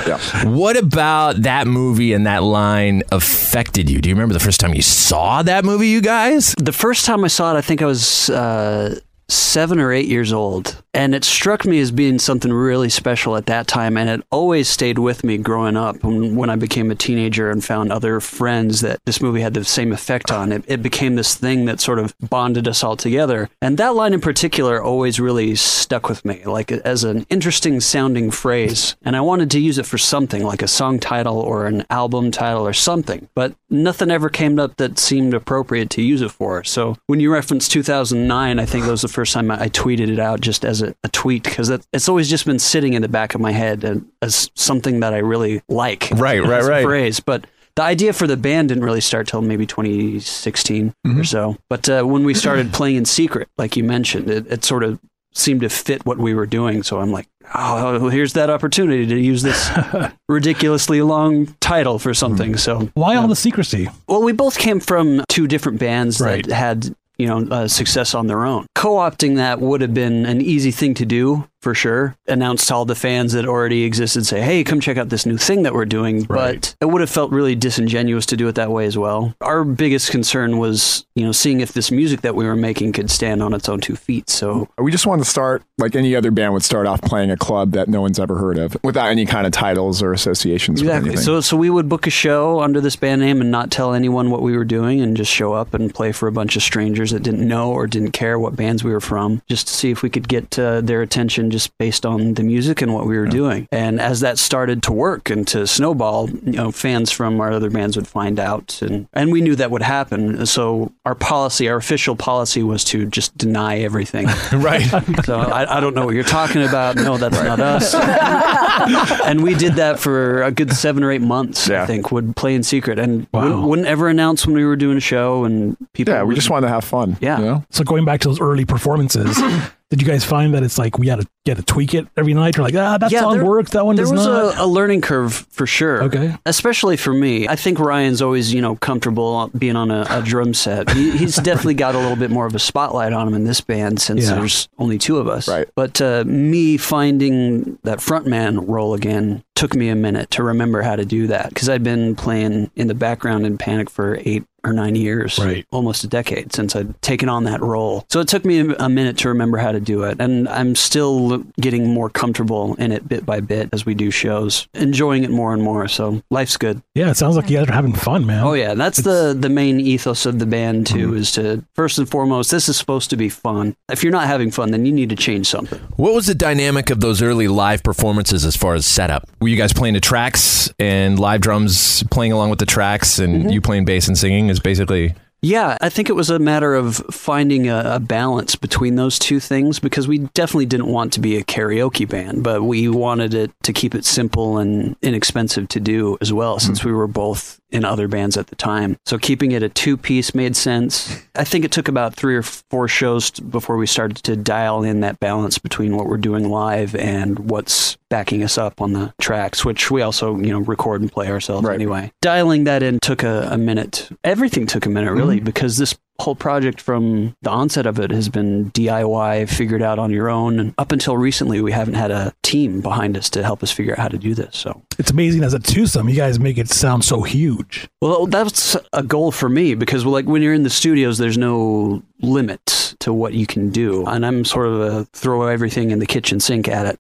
What 0.44 0.76
about 0.78 1.42
that 1.44 1.68
movie 1.68 2.12
and 2.14 2.26
that 2.28 2.44
line 2.44 3.04
affected 3.12 3.90
you? 3.90 4.02
Do 4.02 4.10
you 4.10 4.16
remember 4.16 4.34
the 4.34 4.40
first 4.42 4.60
time 4.60 4.74
you 4.74 4.82
saw 4.82 5.42
that 5.44 5.64
movie, 5.64 5.88
you 5.88 6.02
guys? 6.02 6.54
The 6.58 6.74
first 6.74 7.06
time 7.06 7.24
I 7.24 7.28
saw 7.30 7.56
it, 7.56 7.58
I 7.58 7.62
think 7.62 7.82
I 7.82 7.86
was 7.86 8.30
uh, 8.30 9.00
seven 9.28 9.80
or 9.80 9.92
eight 9.92 10.08
years 10.08 10.32
old. 10.32 10.82
And 10.94 11.14
it 11.14 11.26
struck 11.26 11.66
me 11.66 11.80
as 11.80 11.92
being 11.92 12.20
something 12.20 12.54
really 12.54 12.90
special 12.90 13.36
at 13.36 13.48
that 13.48 13.68
time. 13.68 13.98
And 13.98 14.10
it 14.10 14.26
always 14.32 14.70
stayed 14.70 14.98
with 14.98 15.26
me 15.26 15.38
growing 15.38 15.76
up. 15.76 16.02
When, 16.04 16.36
when 16.36 16.50
I 16.50 16.56
became 16.56 16.90
a 16.90 16.96
teenager 16.96 17.50
and 17.50 17.64
found 17.64 17.92
other 17.92 18.22
friends 18.22 18.80
that 18.82 19.00
this 19.06 19.20
movie 19.20 19.42
had 19.42 19.54
the 19.54 19.66
same 19.66 19.92
effect 19.92 20.32
on, 20.32 20.54
it, 20.54 20.64
it 20.68 20.82
became 20.82 21.16
this 21.16 21.36
thing 21.36 21.66
that 21.66 21.82
sort 21.82 22.00
of 22.00 22.16
bonded 22.20 22.68
us 22.68 22.84
all 22.84 22.96
together. 22.96 23.50
And 23.62 23.78
that 23.78 23.96
line 23.96 24.14
in 24.14 24.22
particular 24.22 24.82
always 24.82 25.20
really 25.20 25.56
stuck 25.56 26.08
with 26.08 26.24
me, 26.24 26.46
like 26.46 26.72
as 26.72 27.04
an 27.04 27.26
interesting 27.30 27.82
sounding 27.82 28.32
phrase. 28.32 28.96
And 29.04 29.18
I 29.18 29.22
wanted 29.22 29.52
to 29.52 29.60
use 29.60 29.78
it 29.78 29.86
for 29.86 29.98
something, 29.98 30.44
like 30.44 30.62
a 30.62 30.68
song 30.68 31.00
title 31.00 31.40
or 31.40 31.66
an 31.66 31.86
album 31.90 32.32
title 32.32 32.66
or 32.66 32.74
something. 32.74 33.28
But 33.36 33.54
nothing 33.70 34.12
ever 34.12 34.30
came 34.30 34.60
up 34.60 34.78
that 34.78 34.98
seemed 34.98 35.34
appropriate 35.34 35.90
to 35.92 36.02
use 36.02 36.22
it 36.22 36.32
for. 36.32 36.64
So 36.64 36.96
when 37.08 37.20
you 37.20 37.34
reference 37.34 37.68
2009, 37.68 38.60
I 38.60 38.66
think 38.66 38.86
that 38.86 38.92
was 38.92 39.02
the 39.02 39.15
first 39.16 39.34
time 39.34 39.50
I 39.50 39.70
tweeted 39.70 40.10
it 40.12 40.20
out 40.20 40.42
just 40.42 40.64
as 40.64 40.82
a, 40.82 40.94
a 41.04 41.10
tweet 41.10 41.44
because 41.44 41.70
it's 41.70 42.08
always 42.10 42.30
just 42.30 42.46
been 42.46 42.60
sitting 42.60 42.94
in 42.94 43.02
the 43.02 43.08
back 43.08 43.34
of 43.34 43.42
my 43.42 43.52
head 43.52 43.84
and, 43.84 44.06
as 44.22 44.52
something 44.56 45.00
that 45.00 45.14
I 45.14 45.20
really 45.20 45.62
like. 45.70 46.10
Right, 46.12 46.42
right, 46.44 46.64
right. 46.76 46.84
Phrase, 46.84 47.20
but. 47.20 47.48
The 47.78 47.84
idea 47.84 48.14
for 48.14 48.26
the 48.26 48.38
band 48.38 48.70
didn't 48.70 48.86
really 48.86 49.02
start 49.02 49.28
till 49.28 49.42
maybe 49.42 49.66
2016 49.66 50.94
or 51.18 51.24
so. 51.26 51.58
But 51.70 51.90
uh, 51.90 52.04
when 52.04 52.24
we 52.24 52.34
started 52.34 52.72
playing 52.72 52.96
in 52.96 53.04
secret, 53.04 53.50
like 53.58 53.76
you 53.76 53.84
mentioned, 53.84 54.30
it, 54.30 54.48
it 54.50 54.64
sort 54.64 54.84
of 54.86 54.98
seemed 55.34 55.60
to 55.60 55.68
fit 55.70 56.06
what 56.06 56.18
we 56.18 56.34
were 56.34 56.46
doing. 56.46 56.84
So 56.84 57.02
I'm 57.02 57.12
like, 57.12 57.28
oh, 57.54 58.00
well, 58.00 58.10
here's 58.10 58.32
that 58.34 58.50
opportunity 58.50 59.06
to 59.06 59.20
use 59.20 59.42
this 59.44 59.70
ridiculously 60.30 61.02
long 61.02 61.48
title 61.60 62.00
for 62.00 62.14
something. 62.14 62.56
So 62.56 62.90
Why 62.94 63.18
all 63.18 63.28
the 63.28 63.36
secrecy? 63.36 63.90
well, 64.08 64.24
we 64.24 64.32
both 64.32 64.58
came 64.58 64.80
from 64.80 65.24
two 65.28 65.46
different 65.48 65.78
bands 65.80 66.22
Right. 66.22 66.48
that 66.48 66.56
had, 66.56 66.96
you 67.18 67.28
know, 67.28 67.46
uh, 67.52 67.68
success 67.68 68.16
on 68.16 68.28
their 68.28 68.46
own. 68.46 68.66
Co-opting 68.86 69.38
that 69.38 69.60
would 69.62 69.82
have 69.82 69.96
been 69.96 70.28
an 70.28 70.42
easy 70.42 70.70
thing 70.70 70.94
to 70.94 71.08
do 71.08 71.48
for 71.60 71.74
sure. 71.74 72.16
Announce 72.28 72.68
to 72.68 72.76
all 72.76 72.86
the 72.86 72.94
fans 72.94 73.34
that 73.34 73.48
already 73.48 73.84
existed, 73.86 74.24
say, 74.28 74.40
"Hey, 74.40 74.64
come 74.64 74.80
check 74.80 74.98
out 74.98 75.10
this 75.10 75.26
new 75.26 75.36
thing 75.36 75.64
that 75.64 75.74
we're 75.74 75.86
doing." 75.86 76.22
But 76.22 76.76
it 76.80 76.86
would 76.86 77.02
have 77.02 77.10
felt 77.10 77.32
really 77.32 77.56
disingenuous 77.56 78.28
to 78.28 78.38
do 78.38 78.48
it 78.48 78.54
that 78.54 78.70
way 78.70 78.86
as 78.86 78.96
well. 78.96 79.34
Our 79.42 79.64
biggest 79.64 80.12
concern 80.12 80.60
was, 80.60 81.08
you 81.16 81.26
know, 81.26 81.32
seeing 81.32 81.62
if 81.62 81.74
this 81.74 81.90
music 81.90 82.22
that 82.22 82.36
we 82.36 82.46
were 82.46 82.56
making 82.56 82.92
could 82.92 83.10
stand 83.10 83.42
on 83.42 83.56
its 83.56 83.68
own 83.68 83.80
two 83.82 83.96
feet. 83.96 84.30
So 84.30 84.68
We 84.78 84.92
just 84.92 85.08
wanted 85.08 85.24
to 85.24 85.30
start 85.32 85.64
like 85.80 85.96
any 85.96 86.16
other 86.16 86.30
band 86.30 86.54
would 86.54 86.64
start 86.64 86.86
off 86.86 87.02
playing 87.02 87.32
a 87.32 87.38
club 87.38 87.72
that 87.72 87.88
no 87.88 88.02
one's 88.02 88.20
ever 88.20 88.38
heard 88.38 88.60
of 88.60 88.78
without 88.84 89.10
any 89.10 89.26
kind 89.26 89.48
of 89.48 89.52
titles 89.52 90.04
or 90.04 90.14
associations 90.14 90.82
Exactly. 90.82 91.10
with. 91.12 91.22
So, 91.22 91.42
so 91.42 91.58
we 91.58 91.72
would 91.72 91.90
book 91.90 92.06
a 92.06 92.12
show 92.12 92.60
under 92.60 92.80
this 92.80 92.96
band 92.96 93.22
name 93.22 93.42
and 93.42 93.50
not 93.50 93.72
tell 93.72 93.96
anyone 93.96 94.30
what 94.30 94.44
we 94.44 94.56
were 94.56 94.66
doing, 94.66 95.02
and 95.02 95.18
just 95.18 95.32
show 95.32 95.54
up 95.54 95.74
and 95.74 95.92
play 95.92 96.12
for 96.12 96.28
a 96.28 96.32
bunch 96.32 96.56
of 96.56 96.62
strangers 96.62 97.10
that 97.10 97.24
didn't 97.24 97.48
know 97.48 97.72
or 97.72 97.88
didn't 97.88 98.12
care 98.12 98.38
what 98.38 98.56
bands 98.76 98.84
we 98.84 98.92
were 98.92 99.02
from, 99.02 99.42
just 99.48 99.68
to 99.68 99.74
see 99.74 99.92
if 99.92 100.04
we 100.04 100.10
could 100.10 100.28
get 100.28 100.60
uh, 100.60 100.82
their 100.82 101.02
attention 101.02 101.50
just 101.50 101.76
based 101.78 102.06
on 102.06 102.34
the 102.34 102.44
music 102.44 102.82
and 102.82 102.94
what 102.94 103.06
we 103.08 103.18
were 103.18 103.26
doing. 103.26 103.68
And 103.72 104.02
as 104.02 104.20
that 104.20 104.38
started 104.38 104.84
to 104.84 104.92
work 104.92 105.30
and 105.30 105.48
to 105.48 105.66
snowball, 105.66 106.30
you 106.30 106.54
know, 106.54 106.72
fans 106.72 107.12
from 107.12 107.40
our 107.40 107.52
other 107.52 107.70
bands 107.70 107.96
would 107.96 108.08
find 108.08 108.40
out, 108.40 108.82
and 108.82 109.08
and 109.14 109.32
we 109.32 109.42
knew 109.42 109.56
that 109.56 109.72
would 109.72 109.82
happen. 109.82 110.46
So 110.46 110.92
our 111.06 111.16
policy, 111.16 111.70
our 111.70 111.78
official 111.78 112.16
policy, 112.16 112.64
was 112.64 112.84
to 112.86 113.06
just 113.06 113.38
deny 113.38 113.80
everything. 113.80 114.26
right. 114.54 114.84
So 115.24 115.40
I, 115.40 115.78
I 115.78 115.80
don't 115.80 115.94
know 115.94 116.06
what 116.06 116.16
you're 116.16 116.24
talking 116.24 116.64
about. 116.64 116.96
No, 116.96 117.18
that's 117.18 117.42
not 117.42 117.60
us. 117.60 117.94
and 119.26 119.44
we 119.44 119.56
did 119.56 119.74
that 119.74 120.00
for 120.00 120.44
a 120.44 120.52
good 120.52 120.74
seven 120.74 121.04
or 121.04 121.12
eight 121.12 121.22
months. 121.22 121.70
I 121.70 121.86
think 121.86 122.12
would 122.12 122.36
play 122.36 122.56
in 122.56 122.64
secret 122.64 123.00
and 123.00 123.28
wouldn't, 123.32 123.62
wouldn't 123.64 123.88
ever 123.88 124.08
announce 124.10 124.46
when 124.46 124.56
we 124.56 124.66
were 124.66 124.76
doing 124.76 124.98
a 124.98 125.02
show. 125.02 125.46
And 125.46 125.78
people, 125.94 126.14
yeah, 126.14 126.24
we 126.24 126.36
just 126.36 126.50
wanted 126.50 126.68
to 126.68 126.74
have 126.74 126.84
fun. 126.84 127.18
Yeah. 127.22 127.40
You 127.40 127.46
know? 127.46 127.66
So 127.70 127.84
going 127.84 128.06
back 128.06 128.22
to 128.22 128.28
those 128.28 128.42
early 128.42 128.65
performances, 128.66 129.36
did 129.90 130.02
you 130.02 130.08
guys 130.08 130.24
find 130.26 130.54
that 130.54 130.64
it's 130.64 130.78
like 130.78 130.98
we 130.98 131.08
had 131.08 131.22
to 131.22 131.28
get 131.46 131.58
to 131.58 131.64
tweak 131.64 131.94
it 131.94 132.08
every 132.18 132.34
night? 132.34 132.58
Or 132.58 132.64
like, 132.64 132.76
ah, 132.76 132.98
that 132.98 133.12
Yeah, 133.12 133.22
song 133.22 133.36
there- 133.38 133.46
works, 133.46 133.72
that 133.72 133.86
one 133.86 133.96
there 133.96 134.06
does 134.06 134.12
was 134.12 134.26
not. 134.26 134.56
A, 134.58 134.64
a 134.64 134.66
learning 134.66 135.02
curve 135.02 135.34
for 135.52 135.68
sure. 135.68 136.04
Okay. 136.04 136.36
Especially 136.46 136.98
for 136.98 137.14
me. 137.14 137.48
I 137.48 137.56
think 137.56 137.80
Ryan's 137.80 138.22
always, 138.22 138.54
you 138.54 138.62
know, 138.62 138.76
comfortable 138.78 139.50
being 139.58 139.76
on 139.76 139.92
a, 139.92 140.06
a 140.10 140.22
drum 140.24 140.54
set. 140.54 140.90
He, 140.92 141.12
he's 141.18 141.36
definitely 141.52 141.76
got 141.76 141.94
a 141.96 142.00
little 142.00 142.16
bit 142.18 142.32
more 142.32 142.46
of 142.48 142.56
a 142.56 142.60
spotlight 142.60 143.14
on 143.14 143.28
him 143.28 143.34
in 143.36 143.44
this 143.44 143.62
band 143.62 144.02
since 144.02 144.24
Yeah. 144.28 144.36
there's 144.36 144.68
only 144.80 144.98
two 144.98 145.18
of 145.18 145.28
us. 145.28 145.48
Right. 145.48 145.68
But 145.76 146.02
uh, 146.02 146.24
me 146.26 146.78
finding 146.78 147.78
that 147.84 148.00
frontman 148.00 148.68
role 148.68 148.94
again 148.96 149.44
took 149.56 149.74
me 149.76 149.88
a 149.90 149.96
minute 149.96 150.32
to 150.32 150.44
remember 150.44 150.82
how 150.82 150.96
to 150.96 151.06
do 151.06 151.28
that 151.28 151.50
because 151.50 151.70
I'd 151.70 151.84
been 151.84 152.16
playing 152.16 152.72
in 152.76 152.88
the 152.88 152.94
background 152.96 153.46
in 153.46 153.58
Panic 153.58 153.90
for 153.90 154.18
eight 154.26 154.44
or 154.66 154.74
nine 154.74 154.96
years, 154.96 155.40
Right. 155.40 155.66
almost 155.72 156.04
a 156.04 156.08
decade 156.08 156.54
since 156.54 156.76
I'd 156.76 157.02
taken 157.02 157.30
on 157.30 157.44
that 157.46 157.62
role. 157.62 158.06
So 158.10 158.20
it 158.20 158.28
took 158.28 158.46
me 158.46 158.60
a, 158.60 158.90
minute 158.96 159.18
to 159.18 159.28
remember 159.28 159.58
how 159.58 159.74
to 159.74 159.80
do 159.82 160.04
it. 160.04 160.22
And 160.22 160.48
I'm 160.48 160.74
still 160.76 161.40
getting 161.60 161.90
more 161.90 162.10
comfortable 162.10 162.76
in 162.76 162.94
it 162.94 163.10
bit 163.10 163.26
by 163.26 163.42
bit 163.42 163.70
as 163.74 163.86
we 163.86 163.94
do 163.94 164.10
shows, 164.10 164.68
enjoying 164.74 165.26
it 165.26 165.32
more 165.32 165.54
and 165.54 165.62
more. 165.62 165.88
So 165.90 166.22
life's 166.30 166.56
good. 166.56 166.82
yeah, 166.94 167.10
it 167.10 167.18
sounds 167.18 167.36
like 167.36 167.50
you 167.50 167.58
guys 167.58 167.68
are 167.68 167.74
having 167.74 167.94
fun, 167.94 168.26
man. 168.26 168.44
Oh 168.44 168.54
yeah, 168.54 168.74
that's 168.74 169.00
the 169.00 169.36
the 169.38 169.50
main 169.50 169.82
ethos 169.82 170.26
of 170.26 170.40
the 170.40 170.46
band 170.46 170.88
too. 170.88 171.10
Mm-hmm. 171.10 171.18
Is 171.18 171.32
to 171.34 171.64
first 171.76 171.98
and 171.98 172.10
foremost, 172.10 172.52
this 172.52 172.70
is 172.70 172.78
supposed 172.78 173.10
to 173.10 173.18
be 173.18 173.28
fun. 173.28 173.76
If 173.92 174.04
you're 174.04 174.14
not 174.14 174.28
having 174.28 174.50
fun, 174.50 174.72
then 174.72 174.86
you 174.86 174.94
need 174.94 175.10
to 175.10 175.16
change 175.16 175.48
something. 175.48 175.80
What 175.98 176.14
was 176.14 176.28
the 176.28 176.36
dynamic 176.36 176.90
of 176.90 177.02
those 177.02 177.22
early 177.22 177.48
live 177.50 177.84
performances 177.84 178.46
as 178.46 178.56
far 178.56 178.76
as 178.76 178.86
setup? 178.86 179.28
Were 179.42 179.50
you 179.50 179.58
guys 179.58 179.74
playing 179.74 179.96
the 179.96 180.00
tracks 180.00 180.72
and 180.80 181.20
live 181.20 181.42
drums 181.42 182.04
playing 182.12 182.32
along 182.32 182.50
with 182.50 182.60
the 182.60 182.66
tracks 182.66 183.20
and 183.20 183.36
mm-hmm. 183.36 183.50
you 183.50 183.62
playing 183.62 183.86
bass 183.86 184.08
and 184.08 184.18
singing 184.18 184.50
is 184.56 184.60
basically. 184.60 185.14
Yeah, 185.42 185.78
I 185.80 185.90
think 185.90 186.10
it 186.10 186.14
was 186.14 186.32
a 186.32 186.40
matter 186.40 186.74
of 186.74 186.96
finding 187.12 187.70
a, 187.70 187.82
a 187.96 188.00
balance 188.00 188.56
between 188.56 188.96
those 188.96 189.20
two 189.20 189.40
things 189.40 189.80
because 189.80 190.08
we 190.08 190.20
definitely 190.34 190.66
didn't 190.66 190.88
want 190.88 191.14
to 191.14 191.20
be 191.20 191.38
a 191.38 191.44
karaoke 191.44 192.10
band, 192.10 192.44
but 192.44 192.64
we 192.64 192.88
wanted 192.88 193.36
it 193.36 193.52
to 193.64 193.72
keep 193.72 193.94
it 193.94 194.06
simple 194.06 194.58
and 194.58 194.96
inexpensive 195.04 195.68
to 195.70 195.80
do 195.80 196.18
as 196.20 196.34
well, 196.34 196.58
since 196.58 196.82
hmm. 196.82 196.88
we 196.88 196.94
were 196.96 197.08
both 197.08 197.60
in 197.76 197.86
other 197.86 198.08
bands 198.08 198.38
at 198.38 198.48
the 198.48 198.56
time. 198.56 198.98
So 199.06 199.18
keeping 199.18 199.52
it 199.52 199.62
a 199.62 199.70
two 199.70 199.98
piece 199.98 200.34
made 200.34 200.56
sense. 200.56 201.22
I 201.36 201.44
think 201.44 201.66
it 201.66 201.72
took 201.72 201.88
about 201.88 202.16
three 202.16 202.36
or 202.36 202.42
four 202.42 202.88
shows 202.88 203.32
before 203.32 203.78
we 203.78 203.86
started 203.86 204.18
to 204.24 204.36
dial 204.36 204.84
in 204.84 205.02
that 205.02 205.20
balance 205.20 205.58
between 205.58 205.96
what 205.96 206.08
we're 206.08 206.18
doing 206.18 206.50
live 206.50 206.96
and 206.96 207.38
what's 207.40 207.98
backing 208.10 208.44
us 208.44 208.58
up 208.58 208.82
on 208.82 208.94
the 208.94 209.14
tracks, 209.20 209.66
which 209.66 209.92
we 209.92 210.02
also, 210.02 210.38
you 210.38 210.52
know, 210.52 210.60
record 210.60 211.02
and 211.02 211.12
play 211.12 211.30
ourselves 211.30 211.68
anyway. 211.68 212.12
Dialing 212.22 212.64
that 212.64 212.82
in 212.82 213.00
took 213.00 213.24
a, 213.24 213.50
a 213.52 213.58
minute. 213.58 214.10
Everything 214.24 214.66
took 214.68 214.86
a 214.86 214.90
minute, 214.90 215.12
really, 215.12 215.38
mm-hmm. 215.38 215.46
because 215.46 215.78
this 215.78 215.96
whole 216.20 216.36
project 216.36 216.80
from 216.82 217.36
the 217.42 217.50
onset 217.50 217.86
of 217.86 218.00
it 218.00 218.12
has 218.12 218.30
been 218.30 218.72
DIY, 218.72 219.50
figured 219.50 219.82
out 219.82 220.00
on 220.00 220.12
your 220.12 220.30
own. 220.30 220.60
And 220.60 220.74
up 220.78 220.92
until 220.92 221.18
recently, 221.18 221.62
we 221.62 221.72
haven't 221.72 221.96
had 221.96 222.12
a 222.12 222.34
team 222.44 222.82
behind 222.82 223.18
us 223.18 223.30
to 223.32 223.44
help 223.44 223.64
us 223.64 223.72
figure 223.72 223.94
out 223.94 224.00
how 224.00 224.08
to 224.08 224.18
do 224.18 224.34
this. 224.34 224.56
So, 224.56 224.82
It's 224.98 225.12
amazing 225.12 225.44
as 225.44 225.54
a 225.54 225.60
twosome, 225.60 226.10
you 226.10 226.16
guys 226.16 226.40
make 226.40 226.58
it 226.58 226.70
sound 226.70 227.04
so 227.04 227.22
huge. 227.22 227.88
well, 228.02 228.28
that's 228.28 228.78
a 228.94 229.04
goal 229.04 229.32
for 229.32 229.50
me 229.50 229.76
because, 229.76 230.06
like, 230.06 230.26
when 230.26 230.42
you're 230.42 230.54
in 230.54 230.64
the 230.64 230.70
studios, 230.70 231.18
there's 231.18 231.38
no 231.38 232.02
limit 232.22 232.96
to 233.00 233.12
what 233.12 233.34
you 233.34 233.46
can 233.46 233.70
do. 233.70 234.06
And 234.06 234.26
I'm 234.26 234.46
sort 234.46 234.68
of 234.68 234.80
a 234.80 235.06
throw 235.06 235.48
everything 235.48 235.92
in 235.92 236.00
the 236.00 236.06
kitchen 236.06 236.40
sink 236.40 236.68
at 236.68 236.86
it 236.86 237.00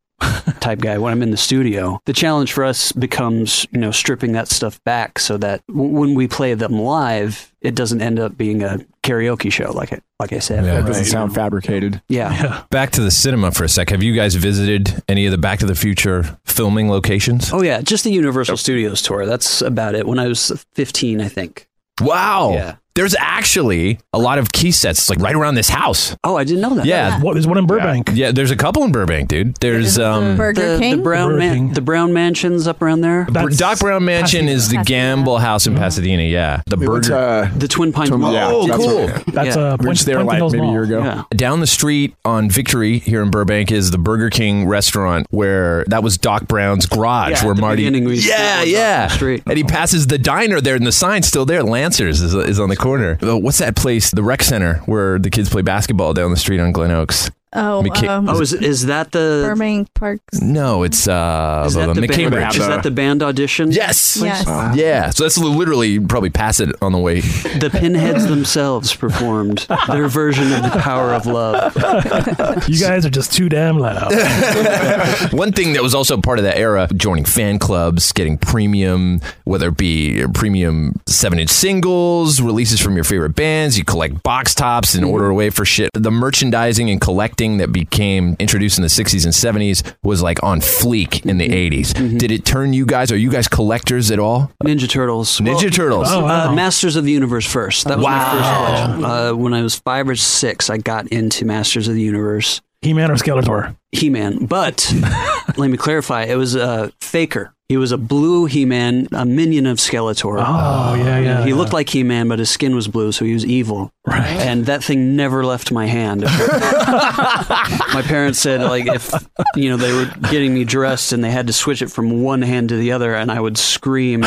type 0.59 0.79
guy 0.79 0.97
when 0.97 1.11
I'm 1.11 1.21
in 1.21 1.31
the 1.31 1.37
studio. 1.37 1.99
The 2.05 2.13
challenge 2.13 2.53
for 2.53 2.63
us 2.63 2.91
becomes, 2.91 3.67
you 3.71 3.79
know, 3.79 3.91
stripping 3.91 4.31
that 4.33 4.47
stuff 4.47 4.83
back 4.83 5.19
so 5.19 5.37
that 5.37 5.61
w- 5.67 5.89
when 5.91 6.15
we 6.15 6.27
play 6.27 6.53
them 6.53 6.73
live, 6.79 7.51
it 7.61 7.75
doesn't 7.75 8.01
end 8.01 8.19
up 8.19 8.37
being 8.37 8.63
a 8.63 8.79
karaoke 9.03 9.51
show 9.51 9.71
like 9.71 9.91
it, 9.91 10.03
like 10.19 10.33
I 10.33 10.39
said. 10.39 10.63
it 10.63 10.85
doesn't 10.85 11.05
sound 11.05 11.35
fabricated. 11.35 12.01
Yeah. 12.07 12.63
back 12.69 12.91
to 12.91 13.01
the 13.01 13.11
cinema 13.11 13.51
for 13.51 13.63
a 13.65 13.69
sec. 13.69 13.89
Have 13.89 14.01
you 14.03 14.13
guys 14.15 14.35
visited 14.35 15.03
any 15.07 15.25
of 15.25 15.31
the 15.31 15.37
Back 15.37 15.59
to 15.59 15.65
the 15.65 15.75
Future 15.75 16.37
filming 16.45 16.89
locations? 16.89 17.51
Oh 17.51 17.61
yeah, 17.61 17.81
just 17.81 18.03
the 18.03 18.11
Universal 18.11 18.57
Studios 18.57 19.01
tour. 19.01 19.25
That's 19.25 19.61
about 19.61 19.95
it. 19.95 20.07
When 20.07 20.19
I 20.19 20.27
was 20.27 20.65
15, 20.73 21.21
I 21.21 21.27
think. 21.27 21.67
Wow. 22.01 22.51
Yeah. 22.53 22.75
There's 22.95 23.13
actually 23.19 23.99
a 24.13 24.19
lot 24.19 24.37
of 24.37 24.53
key 24.53 24.71
sets 24.71 25.09
like 25.09 25.19
right 25.19 25.35
around 25.35 25.55
this 25.55 25.67
house. 25.67 26.15
Oh, 26.23 26.37
I 26.37 26.45
didn't 26.45 26.61
know 26.61 26.75
that. 26.75 26.85
Yeah. 26.85 27.19
What, 27.19 27.33
there's 27.33 27.45
one 27.45 27.57
in 27.57 27.67
Burbank. 27.67 28.11
Yeah, 28.13 28.31
there's 28.31 28.51
a 28.51 28.55
couple 28.55 28.83
in 28.83 28.93
Burbank, 28.93 29.27
dude. 29.27 29.55
There's 29.55 29.99
um 29.99 30.37
Burger 30.37 30.73
The, 30.75 30.79
King. 30.79 30.97
the 30.97 31.03
brown 31.03 31.27
Burger 31.31 31.39
man, 31.39 31.53
King. 31.55 31.73
the 31.73 31.81
brown 31.81 32.13
mansions 32.13 32.67
up 32.67 32.81
around 32.81 33.01
there. 33.01 33.27
That's 33.29 33.57
Doc 33.57 33.79
Brown 33.79 34.05
Mansion 34.05 34.47
is 34.47 34.69
the 34.69 34.77
Pasadena. 34.77 34.85
Gamble 34.85 35.37
House 35.39 35.67
in 35.67 35.75
Pasadena. 35.75 36.23
Yeah, 36.23 36.61
the 36.67 36.77
We 36.77 36.87
went 36.87 37.03
burger. 37.03 37.15
to, 37.15 37.17
uh, 37.53 37.57
The 37.57 37.67
Twin 37.67 37.91
Pines 37.91 38.09
Twin- 38.09 38.21
Mall. 38.21 38.33
yeah, 38.33 38.47
oh, 38.49 38.65
that's 38.67 38.77
cool. 38.85 39.03
what- 39.07 39.25
That's 39.27 39.55
Yeah. 39.57 39.61
uh, 39.73 39.77
we 39.79 39.87
were 39.87 39.93
just 39.93 40.05
there 40.05 40.15
Puente 40.19 40.27
like 40.27 40.37
Hills 40.37 40.53
maybe 40.53 40.61
a 40.61 40.63
Mall. 40.63 40.73
year 40.73 40.83
ago. 40.83 41.03
Yeah. 41.03 41.23
Down 41.35 41.59
the 41.59 41.67
street 41.67 42.15
on 42.23 42.49
Victory 42.49 42.99
here 42.99 43.21
in 43.21 43.29
Burbank 43.29 43.71
is 43.73 43.91
the 43.91 43.97
Burger 43.97 44.29
King 44.29 44.67
restaurant 44.67 45.27
where 45.31 45.83
that 45.89 46.01
was 46.01 46.17
Doc 46.17 46.47
Brown's 46.47 46.85
garage 46.85 47.31
Yeah, 47.31 47.43
where 47.43 47.51
at 47.51 47.55
the 47.57 47.61
Marty. 47.61 47.75
beginning 47.83 48.05
we 48.05 48.15
used 48.15 48.27
to 48.27 48.31
yeah, 48.33 48.59
walk 48.59 48.67
yeah. 48.69 49.07
the 49.07 49.13
street. 49.13 49.43
And 49.45 49.57
he 49.57 49.63
passes 49.65 50.07
the 50.07 50.17
diner 50.17 50.61
there, 50.61 50.75
and 50.75 50.87
the 50.87 50.91
sign's 50.93 51.27
still 51.27 51.45
there. 51.45 51.61
Lancers 51.61 52.21
is, 52.21 52.33
is 52.33 52.57
on 52.59 52.69
the 52.69 52.75
corner. 52.85 53.17
What's 53.19 53.57
that 53.57 53.75
place? 53.75 54.11
The 54.11 54.21
rec 54.21 54.43
center 54.43 54.75
where 54.85 55.17
the 55.17 55.31
kids 55.31 55.49
play 55.49 55.63
basketball 55.63 56.13
down 56.13 56.29
the 56.29 56.37
street 56.37 56.59
on 56.59 56.71
Glen 56.71 56.91
Oaks. 56.91 57.31
Oh, 57.55 57.83
McKay- 57.85 58.07
um, 58.07 58.29
Oh, 58.29 58.39
is 58.41 58.53
is 58.53 58.85
that 58.87 59.11
the 59.11 59.45
Burbank 59.47 59.93
Parks. 59.93 60.41
No, 60.41 60.83
it's 60.83 61.07
uh, 61.07 61.63
is 61.67 61.73
that 61.75 61.93
the, 61.93 62.01
the, 62.01 62.07
McCambridge. 62.07 62.31
band, 62.31 62.55
is 62.55 62.67
that 62.67 62.83
the 62.83 62.91
band 62.91 63.23
audition? 63.23 63.71
Yes. 63.71 64.17
Yes. 64.21 64.45
Yeah. 64.75 65.09
So 65.09 65.23
that's 65.23 65.37
literally 65.37 65.99
probably 65.99 66.29
pass 66.29 66.59
it 66.59 66.75
on 66.81 66.91
the 66.91 66.99
way. 66.99 67.21
The 67.21 67.69
Pinheads 67.71 68.27
themselves 68.27 68.93
performed 68.95 69.65
their 69.87 70.07
version 70.07 70.51
of 70.53 70.63
the 70.63 70.79
Power 70.79 71.13
of 71.13 71.25
Love. 71.25 71.75
You 72.67 72.79
guys 72.79 73.05
are 73.05 73.09
just 73.09 73.31
too 73.33 73.47
damn 73.49 73.77
loud. 73.79 74.11
One 75.31 75.51
thing 75.51 75.73
that 75.73 75.83
was 75.83 75.93
also 75.93 76.17
part 76.19 76.39
of 76.39 76.45
that 76.45 76.57
era, 76.57 76.87
joining 76.95 77.25
fan 77.25 77.59
clubs, 77.59 78.11
getting 78.11 78.37
premium, 78.37 79.21
whether 79.43 79.69
it 79.69 79.77
be 79.77 80.25
premium 80.33 80.99
seven 81.05 81.39
inch 81.39 81.49
singles, 81.49 82.41
releases 82.41 82.81
from 82.81 82.95
your 82.95 83.03
favorite 83.03 83.35
bands, 83.35 83.77
you 83.77 83.83
collect 83.85 84.23
box 84.23 84.55
tops 84.55 84.95
and 84.95 85.05
order 85.05 85.27
away 85.27 85.49
for 85.49 85.65
shit. 85.65 85.89
The 85.93 86.11
merchandising 86.11 86.89
and 86.89 86.99
collecting 86.99 87.44
that 87.57 87.71
became 87.71 88.35
introduced 88.39 88.77
in 88.77 88.81
the 88.81 88.87
60s 88.89 89.23
and 89.25 89.33
70s 89.33 89.95
was 90.03 90.21
like 90.21 90.41
on 90.43 90.59
fleek 90.59 91.25
in 91.25 91.37
the 91.37 91.47
80s. 91.47 91.93
Did 92.17 92.31
it 92.31 92.43
turn 92.45 92.73
you 92.73 92.85
guys, 92.85 93.11
are 93.11 93.17
you 93.17 93.29
guys 93.31 93.47
collectors 93.47 94.11
at 94.11 94.19
all? 94.19 94.51
Ninja 94.63 94.89
Turtles. 94.89 95.39
Ninja 95.39 95.71
Turtles. 95.73 96.07
Oh, 96.11 96.23
wow. 96.25 96.49
Uh, 96.51 96.55
Masters 96.55 96.95
of 96.95 97.03
the 97.05 97.11
Universe 97.11 97.45
first. 97.45 97.85
That 97.87 97.97
was 97.97 98.05
Wow. 98.05 98.17
my 98.17 98.31
first 98.31 98.53
collection. 98.55 99.05
Uh, 99.05 99.33
when 99.35 99.53
I 99.53 99.61
was 99.61 99.75
five 99.75 100.09
or 100.09 100.15
six, 100.15 100.69
I 100.69 100.77
got 100.77 101.07
into 101.07 101.45
Masters 101.45 101.87
of 101.87 101.95
the 101.95 102.01
Universe. 102.01 102.61
He-Man 102.81 103.09
or 103.09 103.15
Skeletor? 103.15 103.75
He-Man, 103.93 104.45
but 104.45 104.93
let 105.57 105.69
me 105.71 105.77
clarify. 105.77 106.23
It 106.25 106.35
was 106.35 106.53
a 106.55 106.91
faker. 107.01 107.51
He 107.67 107.77
was 107.77 107.91
a 107.91 107.97
blue 107.97 108.45
He-Man, 108.45 109.07
a 109.11 109.25
minion 109.25 109.65
of 109.65 109.79
Skeletor. 109.79 110.37
Oh, 110.37 110.93
yeah, 110.93 111.19
yeah. 111.19 111.43
he 111.43 111.49
yeah. 111.49 111.55
looked 111.55 111.73
like 111.73 111.89
He-Man, 111.89 112.27
but 112.27 112.37
his 112.37 112.47
skin 112.47 112.75
was 112.75 112.87
blue, 112.87 113.11
so 113.11 113.25
he 113.25 113.33
was 113.33 113.43
evil. 113.43 113.91
Right. 114.05 114.23
And 114.23 114.67
that 114.67 114.83
thing 114.83 115.15
never 115.15 115.43
left 115.43 115.71
my 115.71 115.87
hand. 115.87 116.21
my 116.25 118.03
parents 118.05 118.37
said, 118.37 118.61
like, 118.61 118.85
if 118.85 119.11
you 119.55 119.69
know 119.71 119.77
they 119.77 119.91
were 119.91 120.05
getting 120.29 120.53
me 120.53 120.63
dressed 120.63 121.11
and 121.11 121.23
they 121.23 121.31
had 121.31 121.47
to 121.47 121.53
switch 121.53 121.81
it 121.81 121.89
from 121.89 122.21
one 122.21 122.43
hand 122.43 122.69
to 122.69 122.77
the 122.77 122.91
other, 122.91 123.15
and 123.15 123.31
I 123.31 123.39
would 123.39 123.57
scream 123.57 124.23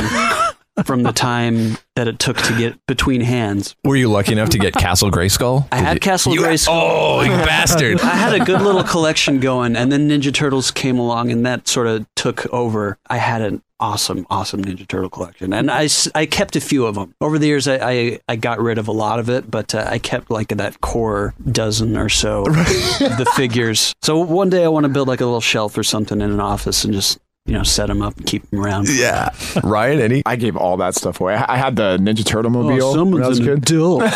from 0.85 1.03
the 1.03 1.13
time 1.13 1.79
that 1.97 2.09
it 2.09 2.19
took 2.19 2.37
to 2.39 2.57
get 2.59 2.85
between 2.87 3.21
hands. 3.21 3.75
Were 3.85 3.97
you 3.97 4.09
lucky 4.09 4.33
enough 4.33 4.51
to 4.51 4.59
get 4.59 4.73
Castle 4.75 5.11
Grayskull? 5.11 5.67
I 5.73 5.79
Did 5.79 5.85
had 5.87 5.95
you- 5.95 6.01
Castle 6.01 6.35
you- 6.35 6.41
Grayskull. 6.43 6.69
Oh, 6.71 7.21
you 7.23 7.31
bastard. 7.47 8.01
I 8.01 8.15
had 8.15 8.41
a 8.41 8.45
good 8.45 8.63
little 8.63 8.85
collection 8.85 9.41
going, 9.41 9.77
and 9.77 9.91
then 9.93 10.09
Ninja 10.09 10.33
Turtles 10.33 10.71
came 10.71 10.99
along, 10.99 11.31
and 11.33 11.45
that 11.47 11.69
sort 11.69 11.87
of 11.87 12.07
took 12.15 12.47
over. 12.53 12.99
I 13.09 13.17
had 13.19 13.43
an 13.43 13.63
awesome, 13.81 14.27
awesome 14.29 14.65
Ninja 14.65 14.87
Turtle 14.89 15.09
collection, 15.11 15.53
and 15.53 15.71
I, 15.71 15.89
I 16.15 16.27
kept 16.27 16.57
a 16.57 16.61
few 16.61 16.85
of 16.87 16.95
them. 16.97 17.15
Over 17.21 17.39
the 17.39 17.47
years, 17.47 17.69
I, 17.69 17.77
I, 17.77 18.21
I 18.29 18.37
got 18.37 18.61
rid 18.61 18.79
of 18.79 18.89
a 18.89 18.93
lot 18.93 19.19
of 19.21 19.29
it, 19.31 19.51
but 19.51 19.75
uh, 19.75 19.85
I 19.89 19.99
kept 19.99 20.31
like 20.31 20.49
that 20.49 20.81
core 20.81 21.35
dozen 21.51 21.97
or 21.97 22.09
so 22.09 22.43
of 22.47 22.55
the 22.55 23.31
figures. 23.37 23.95
So 24.03 24.19
one 24.19 24.51
day 24.51 24.65
I 24.65 24.69
want 24.69 24.85
to 24.85 24.89
build 24.89 25.07
like 25.09 25.21
a 25.21 25.25
little 25.25 25.41
shelf 25.41 25.79
or 25.79 25.83
something 25.85 26.21
in 26.21 26.31
an 26.31 26.41
office 26.41 26.85
and 26.85 26.93
just 26.93 27.19
you 27.49 27.55
know 27.55 27.63
set 27.63 27.87
them 27.87 28.03
up 28.03 28.17
and 28.19 28.27
keep 28.27 28.49
them 28.51 28.61
around. 28.61 28.89
Yeah. 28.89 29.31
Ryan, 29.65 30.01
any? 30.01 30.23
I 30.27 30.37
gave 30.37 30.57
all 30.57 30.77
that 30.77 30.95
stuff 30.95 31.21
away. 31.21 31.35
I 31.35 31.55
I 31.55 31.57
had 31.57 31.77
the 31.77 31.97
Ninja 31.97 32.25
Turtle 32.25 32.51
mobile 32.51 32.85
oh, 32.85 33.05
when 33.05 33.23
I 33.23 33.29
was 33.29 33.41
a 33.41 33.45
kid. 33.45 33.59
adult. 33.59 34.03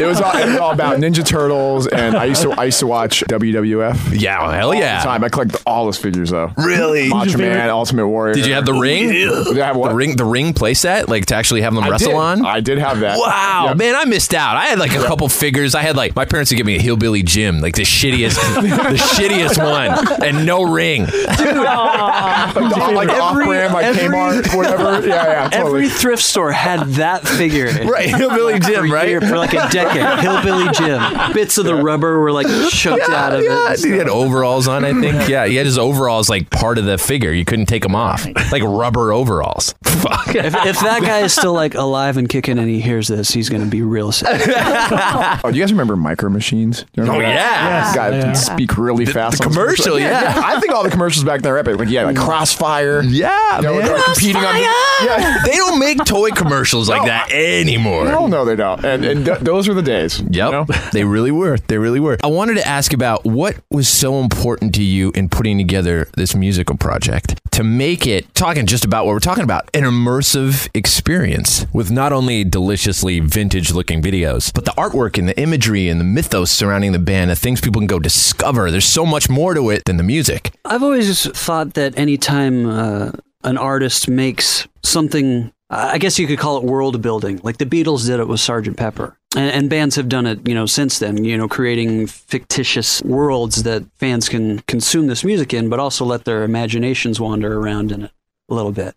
It 0.00 0.04
was, 0.06 0.20
all, 0.20 0.36
it 0.36 0.46
was 0.46 0.56
all 0.58 0.70
about 0.72 0.98
Ninja 0.98 1.24
Turtles, 1.24 1.86
and 1.86 2.16
I 2.16 2.24
used 2.26 2.42
to 2.42 2.50
I 2.52 2.64
used 2.64 2.78
to 2.80 2.86
watch 2.86 3.24
WWF. 3.28 4.20
Yeah, 4.20 4.42
well, 4.42 4.50
hell 4.52 4.68
all 4.68 4.74
yeah. 4.74 4.98
the 5.00 5.04
time. 5.04 5.24
I 5.24 5.28
collected 5.28 5.60
all 5.66 5.84
those 5.86 5.96
figures 5.98 6.30
though. 6.30 6.52
Really? 6.56 7.08
Macho 7.08 7.30
your 7.30 7.38
favorite? 7.38 7.56
Man, 7.56 7.70
Ultimate 7.70 8.06
Warrior. 8.08 8.34
Did 8.34 8.46
you 8.46 8.54
have 8.54 8.66
the 8.66 8.74
ring? 8.74 9.08
Did 9.08 9.58
I 9.58 9.66
have 9.66 9.76
what? 9.76 9.88
The 9.90 9.94
ring, 9.94 10.16
the 10.16 10.24
ring 10.24 10.52
playset, 10.54 11.08
like 11.08 11.26
to 11.26 11.34
actually 11.34 11.62
have 11.62 11.74
them 11.74 11.84
I 11.84 11.88
wrestle 11.90 12.10
did. 12.12 12.16
on. 12.18 12.46
I 12.46 12.60
did 12.60 12.78
have 12.78 13.00
that. 13.00 13.18
Wow, 13.18 13.66
Yep. 13.68 13.76
man, 13.78 13.94
I 13.96 14.04
missed 14.04 14.34
out. 14.34 14.56
I 14.56 14.66
had 14.66 14.78
like 14.78 14.92
a 14.94 15.02
couple 15.04 15.28
figures. 15.28 15.74
I 15.74 15.82
had 15.82 15.96
like 15.96 16.14
my 16.14 16.24
parents 16.24 16.50
would 16.50 16.56
give 16.56 16.66
me 16.66 16.76
a 16.76 16.80
hillbilly 16.82 17.22
Jim, 17.22 17.60
like 17.60 17.74
the 17.74 17.82
shittiest, 17.82 18.36
the 18.60 18.68
shittiest 18.96 19.58
one, 19.58 20.22
and 20.22 20.46
no 20.46 20.62
ring. 20.62 21.02
Like, 21.04 21.12
the, 21.14 21.54
like 22.94 23.08
Every- 23.08 23.20
off-brand, 23.20 23.72
like 23.74 23.84
every- 23.86 24.02
Kmart, 24.16 24.56
whatever. 24.56 25.06
Yeah, 25.06 25.24
yeah, 25.26 25.48
totally. 25.50 25.84
Every 25.84 25.88
thrift 25.88 26.22
store 26.22 26.52
had 26.52 26.80
that 26.94 27.26
figure. 27.26 27.66
Right, 27.86 28.10
hillbilly 28.30 28.58
Jim, 28.60 28.88
for, 28.88 28.94
right? 28.94 29.08
year- 29.08 29.20
for 29.20 29.36
like 29.38 29.52
a 29.54 29.68
decade. 29.70 30.20
Hillbilly 30.20 30.68
Jim. 30.72 31.32
Bits 31.32 31.58
of 31.58 31.64
the 31.64 31.74
rubber 31.74 32.18
were 32.20 32.32
like 32.32 32.46
chucked 32.70 33.08
out 33.08 33.34
of 33.34 33.42
yeah, 33.42 33.72
it. 33.72 33.80
he 33.84 33.90
had 33.92 34.08
overalls 34.08 34.68
on. 34.68 34.84
I 34.84 34.92
think. 34.92 35.28
Yeah, 35.28 35.46
he 35.46 35.56
had 35.56 35.66
his 35.66 35.78
overalls 35.78 36.28
like 36.28 36.50
part 36.50 36.78
of 36.78 36.84
the 36.84 36.98
figure. 36.98 37.32
You 37.32 37.44
couldn't 37.44 37.66
take 37.66 37.82
them 37.82 37.94
off, 37.94 38.26
like 38.52 38.62
rubber 38.62 39.12
overalls. 39.12 39.74
Fuck. 39.84 40.34
If, 40.34 40.54
if 40.54 40.80
that 40.80 41.00
guy 41.02 41.20
is 41.20 41.32
still 41.32 41.52
like 41.54 41.74
alive 41.74 42.16
and 42.16 42.28
kicking 42.28 42.58
and 42.58 42.68
he 42.68 42.80
hears 42.80 43.08
this, 43.08 43.30
he's 43.30 43.48
going 43.48 43.62
to 43.62 43.68
be 43.70 43.82
real 43.82 44.12
sad. 44.12 44.36
Oh, 45.44 45.50
do 45.50 45.56
you 45.56 45.62
guys 45.62 45.72
remember 45.72 45.96
Micro 45.96 46.28
Machines? 46.30 46.84
Remember 46.96 47.18
Oh, 47.18 47.22
that? 47.22 47.34
yeah. 47.34 47.94
Guy 47.94 48.16
Yeah. 48.18 48.32
speak 48.32 48.76
really 48.78 49.06
fast. 49.06 49.38
the 49.38 49.44
commercial, 49.44 49.98
yeah. 49.98 50.34
I 50.44 50.58
think 50.60 50.72
all 50.74 50.82
the 50.82 50.90
commercials 50.90 51.24
back 51.24 51.42
then 51.42 51.52
are 51.52 51.58
epic. 51.58 51.76
Like 51.78 51.88
yeah, 51.88 52.04
like 52.04 52.16
mm. 52.16 52.24
Crossfire. 52.24 53.02
Yeah, 53.02 53.56
You 53.56 53.62
know, 53.62 53.74
man. 53.76 53.86
they're 53.86 54.02
competing 54.02 54.36
on. 54.36 54.56
Yeah. 54.56 55.42
They 55.44 55.52
don't 55.56 55.78
make 55.78 56.04
toy 56.04 56.30
commercials 56.30 56.88
like 56.88 57.04
that 57.06 57.30
anymore. 57.30 58.06
Hell 58.18 58.28
no, 58.28 58.44
they 58.44 58.56
don't. 58.56 58.84
And, 58.84 59.04
and 59.04 59.24
th- 59.24 59.40
those 59.40 59.68
were 59.68 59.74
the 59.74 59.82
days. 59.82 60.20
Yep. 60.20 60.30
You 60.32 60.50
know? 60.50 60.64
they 60.92 61.04
really 61.04 61.30
were. 61.30 61.58
They 61.58 61.78
really 61.78 62.00
were. 62.00 62.18
I 62.22 62.28
wanted 62.28 62.54
to 62.54 62.66
ask 62.66 62.92
about 62.92 63.24
what 63.24 63.56
was 63.70 63.88
so 63.88 64.20
important 64.20 64.74
to 64.76 64.82
you 64.82 65.12
in 65.14 65.28
putting 65.28 65.58
together 65.58 66.08
this 66.16 66.34
musical 66.34 66.76
project 66.76 67.40
to 67.52 67.64
make 67.64 68.06
it, 68.06 68.34
talking 68.34 68.66
just 68.66 68.84
about 68.84 69.06
what 69.06 69.12
we're 69.12 69.18
talking 69.18 69.44
about, 69.44 69.68
an 69.72 69.84
immersive 69.84 70.68
experience 70.74 71.66
with 71.72 71.90
not 71.90 72.12
only 72.12 72.44
deliciously 72.44 73.20
vintage 73.20 73.72
looking 73.72 74.02
videos, 74.02 74.52
but 74.52 74.64
the 74.64 74.72
artwork 74.72 75.18
and 75.18 75.28
the 75.28 75.38
imagery 75.40 75.88
and 75.88 75.98
the 76.00 76.04
mythos 76.04 76.50
surrounding 76.50 76.92
the 76.92 76.98
band, 76.98 77.30
the 77.30 77.36
things 77.36 77.60
people 77.60 77.80
can 77.80 77.86
go 77.86 77.98
discover. 77.98 78.70
There's 78.70 78.84
so 78.84 79.06
much 79.06 79.28
more 79.30 79.54
to 79.54 79.70
it 79.70 79.82
than 79.86 79.96
the 79.96 80.02
music. 80.02 80.52
I've 80.64 80.82
always 80.82 81.26
thought 81.30 81.74
that 81.74 81.98
anytime 81.98 82.66
uh, 82.66 83.12
an 83.44 83.56
artist 83.56 84.08
makes 84.08 84.68
something, 84.82 85.52
I 85.68 85.98
guess 85.98 86.18
you 86.18 86.28
could 86.28 86.38
call 86.38 86.58
it 86.58 86.64
world 86.64 87.02
building, 87.02 87.40
like 87.42 87.58
the 87.58 87.66
Beatles 87.66 88.06
did 88.06 88.20
it 88.20 88.28
with 88.28 88.40
Sgt. 88.40 88.76
Pepper. 88.76 89.18
And, 89.34 89.50
and 89.50 89.70
bands 89.70 89.96
have 89.96 90.08
done 90.08 90.26
it, 90.26 90.46
you 90.46 90.54
know, 90.54 90.66
since 90.66 90.98
then. 91.00 91.24
You 91.24 91.36
know, 91.36 91.48
creating 91.48 92.06
fictitious 92.06 93.02
worlds 93.02 93.64
that 93.64 93.84
fans 93.96 94.28
can 94.28 94.60
consume 94.60 95.08
this 95.08 95.24
music 95.24 95.52
in, 95.52 95.68
but 95.68 95.80
also 95.80 96.04
let 96.04 96.24
their 96.24 96.44
imaginations 96.44 97.20
wander 97.20 97.58
around 97.58 97.90
in 97.90 98.04
it 98.04 98.12
a 98.48 98.54
little 98.54 98.72
bit. 98.72 98.94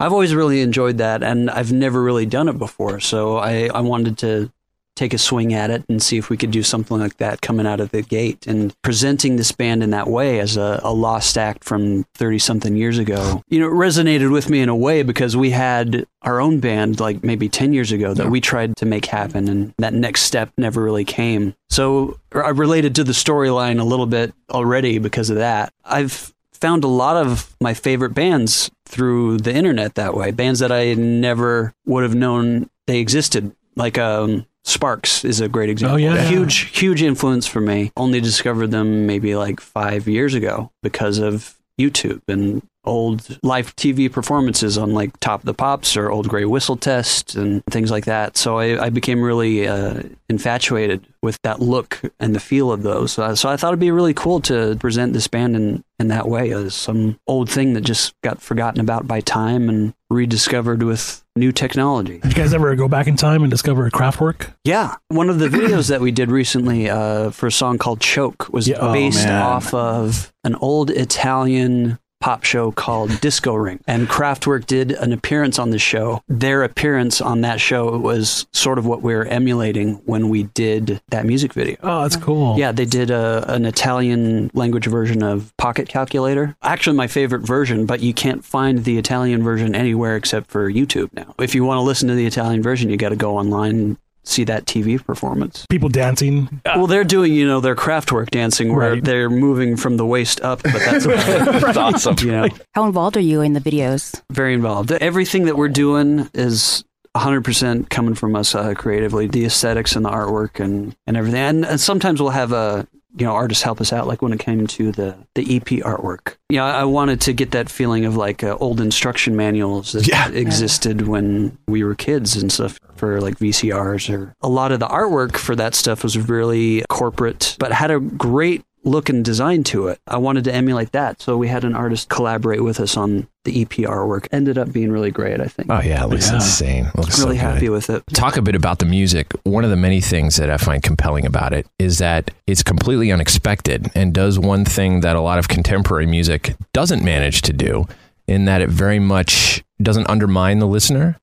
I've 0.00 0.12
always 0.12 0.34
really 0.34 0.60
enjoyed 0.60 0.98
that, 0.98 1.22
and 1.22 1.50
I've 1.50 1.72
never 1.72 2.02
really 2.02 2.26
done 2.26 2.48
it 2.48 2.58
before. 2.58 3.00
So 3.00 3.36
I, 3.36 3.68
I 3.68 3.80
wanted 3.80 4.18
to 4.18 4.50
take 4.96 5.14
a 5.14 5.18
swing 5.18 5.52
at 5.52 5.70
it 5.70 5.84
and 5.88 6.02
see 6.02 6.16
if 6.16 6.30
we 6.30 6.36
could 6.36 6.50
do 6.50 6.62
something 6.62 6.98
like 6.98 7.18
that 7.18 7.42
coming 7.42 7.66
out 7.66 7.80
of 7.80 7.90
the 7.90 8.02
gate 8.02 8.46
and 8.46 8.74
presenting 8.82 9.36
this 9.36 9.52
band 9.52 9.82
in 9.82 9.90
that 9.90 10.08
way 10.08 10.40
as 10.40 10.56
a, 10.56 10.80
a 10.82 10.92
lost 10.92 11.36
act 11.36 11.62
from 11.62 12.04
30 12.14 12.38
something 12.38 12.76
years 12.76 12.98
ago. 12.98 13.42
You 13.48 13.60
know, 13.60 13.66
it 13.66 13.72
resonated 13.72 14.32
with 14.32 14.48
me 14.50 14.60
in 14.60 14.68
a 14.68 14.76
way 14.76 15.02
because 15.02 15.36
we 15.36 15.50
had 15.50 16.06
our 16.22 16.40
own 16.40 16.60
band 16.60 16.98
like 16.98 17.22
maybe 17.22 17.48
10 17.48 17.72
years 17.72 17.92
ago 17.92 18.14
that 18.14 18.30
we 18.30 18.40
tried 18.40 18.76
to 18.78 18.86
make 18.86 19.04
happen 19.04 19.48
and 19.48 19.74
that 19.78 19.92
next 19.92 20.22
step 20.22 20.50
never 20.56 20.82
really 20.82 21.04
came. 21.04 21.54
So 21.68 22.18
I 22.32 22.48
related 22.48 22.94
to 22.96 23.04
the 23.04 23.12
storyline 23.12 23.78
a 23.78 23.84
little 23.84 24.06
bit 24.06 24.32
already 24.50 24.98
because 24.98 25.30
of 25.30 25.36
that. 25.36 25.72
I've 25.84 26.32
found 26.52 26.84
a 26.84 26.88
lot 26.88 27.18
of 27.18 27.54
my 27.60 27.74
favorite 27.74 28.14
bands 28.14 28.70
through 28.86 29.38
the 29.38 29.54
internet 29.54 29.94
that 29.96 30.14
way. 30.14 30.30
Bands 30.30 30.60
that 30.60 30.72
I 30.72 30.94
never 30.94 31.74
would 31.84 32.02
have 32.02 32.14
known 32.14 32.70
they 32.86 32.98
existed. 32.98 33.54
Like 33.76 33.98
um, 33.98 34.46
Sparks 34.66 35.24
is 35.24 35.40
a 35.40 35.48
great 35.48 35.70
example. 35.70 35.94
Oh, 35.94 35.98
yeah. 35.98 36.22
Huge, 36.24 36.76
huge 36.76 37.02
influence 37.02 37.46
for 37.46 37.60
me. 37.60 37.92
Only 37.96 38.20
discovered 38.20 38.72
them 38.72 39.06
maybe 39.06 39.36
like 39.36 39.60
five 39.60 40.08
years 40.08 40.34
ago 40.34 40.72
because 40.82 41.18
of 41.18 41.54
YouTube 41.80 42.22
and 42.26 42.62
old 42.84 43.38
live 43.42 43.74
TV 43.76 44.10
performances 44.10 44.78
on 44.78 44.94
like 44.94 45.18
Top 45.20 45.40
of 45.40 45.46
the 45.46 45.54
Pops 45.54 45.96
or 45.96 46.10
Old 46.10 46.28
Grey 46.28 46.44
Whistle 46.44 46.76
Test 46.76 47.34
and 47.34 47.64
things 47.66 47.90
like 47.90 48.06
that. 48.06 48.36
So 48.36 48.58
I, 48.58 48.86
I 48.86 48.90
became 48.90 49.20
really 49.22 49.66
uh, 49.68 50.02
infatuated 50.28 51.06
with 51.22 51.38
that 51.42 51.60
look 51.60 52.00
and 52.18 52.34
the 52.34 52.40
feel 52.40 52.72
of 52.72 52.82
those. 52.82 53.18
Uh, 53.18 53.34
so 53.34 53.48
I 53.48 53.56
thought 53.56 53.68
it'd 53.68 53.80
be 53.80 53.90
really 53.90 54.14
cool 54.14 54.40
to 54.42 54.76
present 54.76 55.12
this 55.12 55.28
band 55.28 55.56
in, 55.56 55.84
in 55.98 56.08
that 56.08 56.28
way 56.28 56.52
as 56.52 56.74
some 56.74 57.18
old 57.26 57.50
thing 57.50 57.74
that 57.74 57.82
just 57.82 58.14
got 58.22 58.40
forgotten 58.40 58.80
about 58.80 59.06
by 59.06 59.20
time 59.20 59.68
and 59.68 59.94
rediscovered 60.08 60.82
with 60.82 61.24
new 61.36 61.52
technology. 61.52 62.18
Did 62.18 62.32
you 62.36 62.42
guys 62.42 62.54
ever 62.54 62.74
go 62.74 62.88
back 62.88 63.06
in 63.06 63.16
time 63.16 63.42
and 63.42 63.50
discover 63.50 63.88
Kraftwerk? 63.90 64.52
Yeah, 64.64 64.94
one 65.08 65.28
of 65.30 65.38
the 65.38 65.48
videos 65.48 65.88
that 65.90 66.00
we 66.00 66.10
did 66.10 66.30
recently 66.30 66.88
uh, 66.90 67.30
for 67.30 67.46
a 67.46 67.52
song 67.52 67.78
called 67.78 68.00
"Choke" 68.00 68.48
was 68.52 68.66
Yeah, 68.66 68.78
oh, 68.80 68.92
based 68.92 69.24
man. 69.24 69.42
off 69.42 69.72
of 69.74 70.32
an 70.44 70.54
old 70.56 70.90
Italian 70.90 71.98
pop 72.20 72.44
show 72.44 72.72
called 72.72 73.20
Disco 73.20 73.54
Ring, 73.54 73.80
and 73.86 74.08
Kraftwerk 74.08 74.66
did 74.66 74.92
an 74.92 75.12
appearance 75.12 75.58
on 75.58 75.70
the 75.70 75.78
show. 75.78 76.22
Their 76.28 76.62
appearance 76.62 77.20
on 77.20 77.42
that 77.42 77.60
show 77.60 77.96
was 77.98 78.46
sort 78.52 78.78
of 78.78 78.86
what 78.86 79.02
we 79.02 79.14
were 79.14 79.24
emulating 79.26 79.94
when 80.06 80.28
we 80.28 80.44
did 80.44 81.00
that 81.08 81.26
music 81.26 81.52
video. 81.52 81.76
Oh, 81.82 82.02
that's 82.02 82.16
cool. 82.16 82.58
Yeah, 82.58 82.72
they 82.72 82.84
did 82.84 83.10
a, 83.10 83.44
an 83.52 83.64
Italian 83.64 84.50
language 84.54 84.86
version 84.86 85.22
of 85.22 85.52
Pocket 85.56 85.88
Calculator. 85.88 86.56
Actually, 86.62 86.96
my 86.96 87.06
favorite 87.06 87.42
version, 87.42 87.86
but 87.86 88.00
you 88.00 88.14
can't 88.14 88.44
find 88.44 88.84
the 88.84 88.98
Italian 88.98 89.42
version 89.42 89.74
anywhere 89.74 90.16
except 90.16 90.50
for 90.50 90.70
YouTube 90.70 91.12
now. 91.12 91.34
If 91.38 91.54
you 91.54 91.64
want 91.64 91.78
to 91.78 91.82
listen 91.82 92.08
to 92.08 92.14
the 92.14 92.26
Italian 92.26 92.62
version, 92.62 92.90
you 92.90 92.96
got 92.96 93.10
to 93.10 93.16
go 93.16 93.36
online 93.36 93.98
see 94.28 94.44
that 94.44 94.66
TV 94.66 95.02
performance. 95.04 95.64
People 95.70 95.88
dancing. 95.88 96.60
Well, 96.64 96.86
they're 96.86 97.04
doing, 97.04 97.32
you 97.32 97.46
know, 97.46 97.60
their 97.60 97.74
Kraftwerk 97.76 98.30
dancing 98.30 98.74
where 98.74 98.92
Right. 98.92 99.04
they're 99.04 99.30
moving 99.30 99.76
from 99.76 99.96
the 99.96 100.04
waist 100.06 100.40
up, 100.42 100.62
but 100.62 100.72
that's, 100.74 101.06
that's 101.06 101.76
awesome. 101.76 102.16
You 102.20 102.32
know, 102.32 102.48
How 102.74 102.84
involved 102.86 103.16
are 103.16 103.20
you 103.20 103.40
in 103.40 103.52
the 103.52 103.60
videos? 103.60 104.20
very 104.30 104.54
involved. 104.54 104.92
Everything 104.92 105.44
that 105.46 105.56
we're 105.56 105.68
doing 105.68 106.28
is 106.34 106.84
100% 107.16 107.88
coming 107.88 108.14
from 108.14 108.36
us 108.36 108.54
uh, 108.54 108.74
creatively, 108.74 109.26
the 109.26 109.44
aesthetics 109.46 109.96
and 109.96 110.04
the 110.04 110.10
artwork 110.10 110.60
and, 110.62 110.94
and 111.06 111.16
everything. 111.16 111.40
And, 111.40 111.64
and 111.64 111.80
sometimes 111.80 112.20
we'll 112.20 112.30
have 112.30 112.52
a, 112.52 112.86
you 113.18 113.24
know, 113.24 113.32
artists 113.32 113.62
help 113.62 113.80
us 113.80 113.92
out, 113.92 114.06
like 114.06 114.20
when 114.20 114.32
it 114.32 114.40
came 114.40 114.66
to 114.66 114.92
the, 114.92 115.16
the 115.34 115.56
EP 115.56 115.82
artwork. 115.84 116.36
Yeah, 116.50 116.64
I 116.64 116.84
wanted 116.84 117.20
to 117.22 117.32
get 117.32 117.52
that 117.52 117.70
feeling 117.70 118.04
of 118.04 118.16
like 118.16 118.44
uh, 118.44 118.56
old 118.60 118.80
instruction 118.80 119.36
manuals 119.36 119.92
that 119.92 120.34
existed 120.34 121.08
when 121.08 121.56
we 121.66 121.82
were 121.82 121.94
kids 121.94 122.36
and 122.36 122.52
stuff 122.52 122.78
for 122.94 123.20
like 123.20 123.38
VCRs 123.38 124.12
or 124.12 124.34
a 124.42 124.48
lot 124.48 124.72
of 124.72 124.80
the 124.80 124.86
artwork 124.86 125.36
for 125.36 125.56
that 125.56 125.74
stuff 125.74 126.02
was 126.02 126.18
really 126.28 126.84
corporate, 126.88 127.56
but 127.58 127.72
had 127.72 127.90
a 127.90 128.00
great 128.00 128.64
look 128.86 129.08
and 129.08 129.24
design 129.24 129.64
to 129.64 129.88
it. 129.88 130.00
I 130.06 130.16
wanted 130.16 130.44
to 130.44 130.54
emulate 130.54 130.92
that. 130.92 131.20
So 131.20 131.36
we 131.36 131.48
had 131.48 131.64
an 131.64 131.74
artist 131.74 132.08
collaborate 132.08 132.62
with 132.62 132.78
us 132.78 132.96
on 132.96 133.26
the 133.44 133.64
EPR 133.64 134.06
work. 134.06 134.28
Ended 134.30 134.56
up 134.56 134.72
being 134.72 134.90
really 134.92 135.10
great, 135.10 135.40
I 135.40 135.46
think. 135.46 135.70
Oh 135.70 135.80
yeah, 135.80 136.04
it 136.04 136.08
looks 136.08 136.30
insane. 136.30 136.86
It 136.86 136.96
looks 136.96 137.16
so 137.16 137.24
really 137.24 137.36
good. 137.36 137.42
happy 137.42 137.68
with 137.68 137.90
it. 137.90 138.04
Talk 138.14 138.36
a 138.36 138.42
bit 138.42 138.54
about 138.54 138.78
the 138.78 138.86
music. 138.86 139.32
One 139.42 139.64
of 139.64 139.70
the 139.70 139.76
many 139.76 140.00
things 140.00 140.36
that 140.36 140.50
I 140.50 140.56
find 140.56 140.82
compelling 140.82 141.26
about 141.26 141.52
it 141.52 141.66
is 141.78 141.98
that 141.98 142.30
it's 142.46 142.62
completely 142.62 143.10
unexpected 143.10 143.90
and 143.94 144.14
does 144.14 144.38
one 144.38 144.64
thing 144.64 145.00
that 145.00 145.16
a 145.16 145.20
lot 145.20 145.38
of 145.38 145.48
contemporary 145.48 146.06
music 146.06 146.54
doesn't 146.72 147.04
manage 147.04 147.42
to 147.42 147.52
do, 147.52 147.86
in 148.28 148.44
that 148.44 148.60
it 148.60 148.70
very 148.70 149.00
much 149.00 149.64
doesn't 149.82 150.08
undermine 150.08 150.60
the 150.60 150.66
listener, 150.66 151.18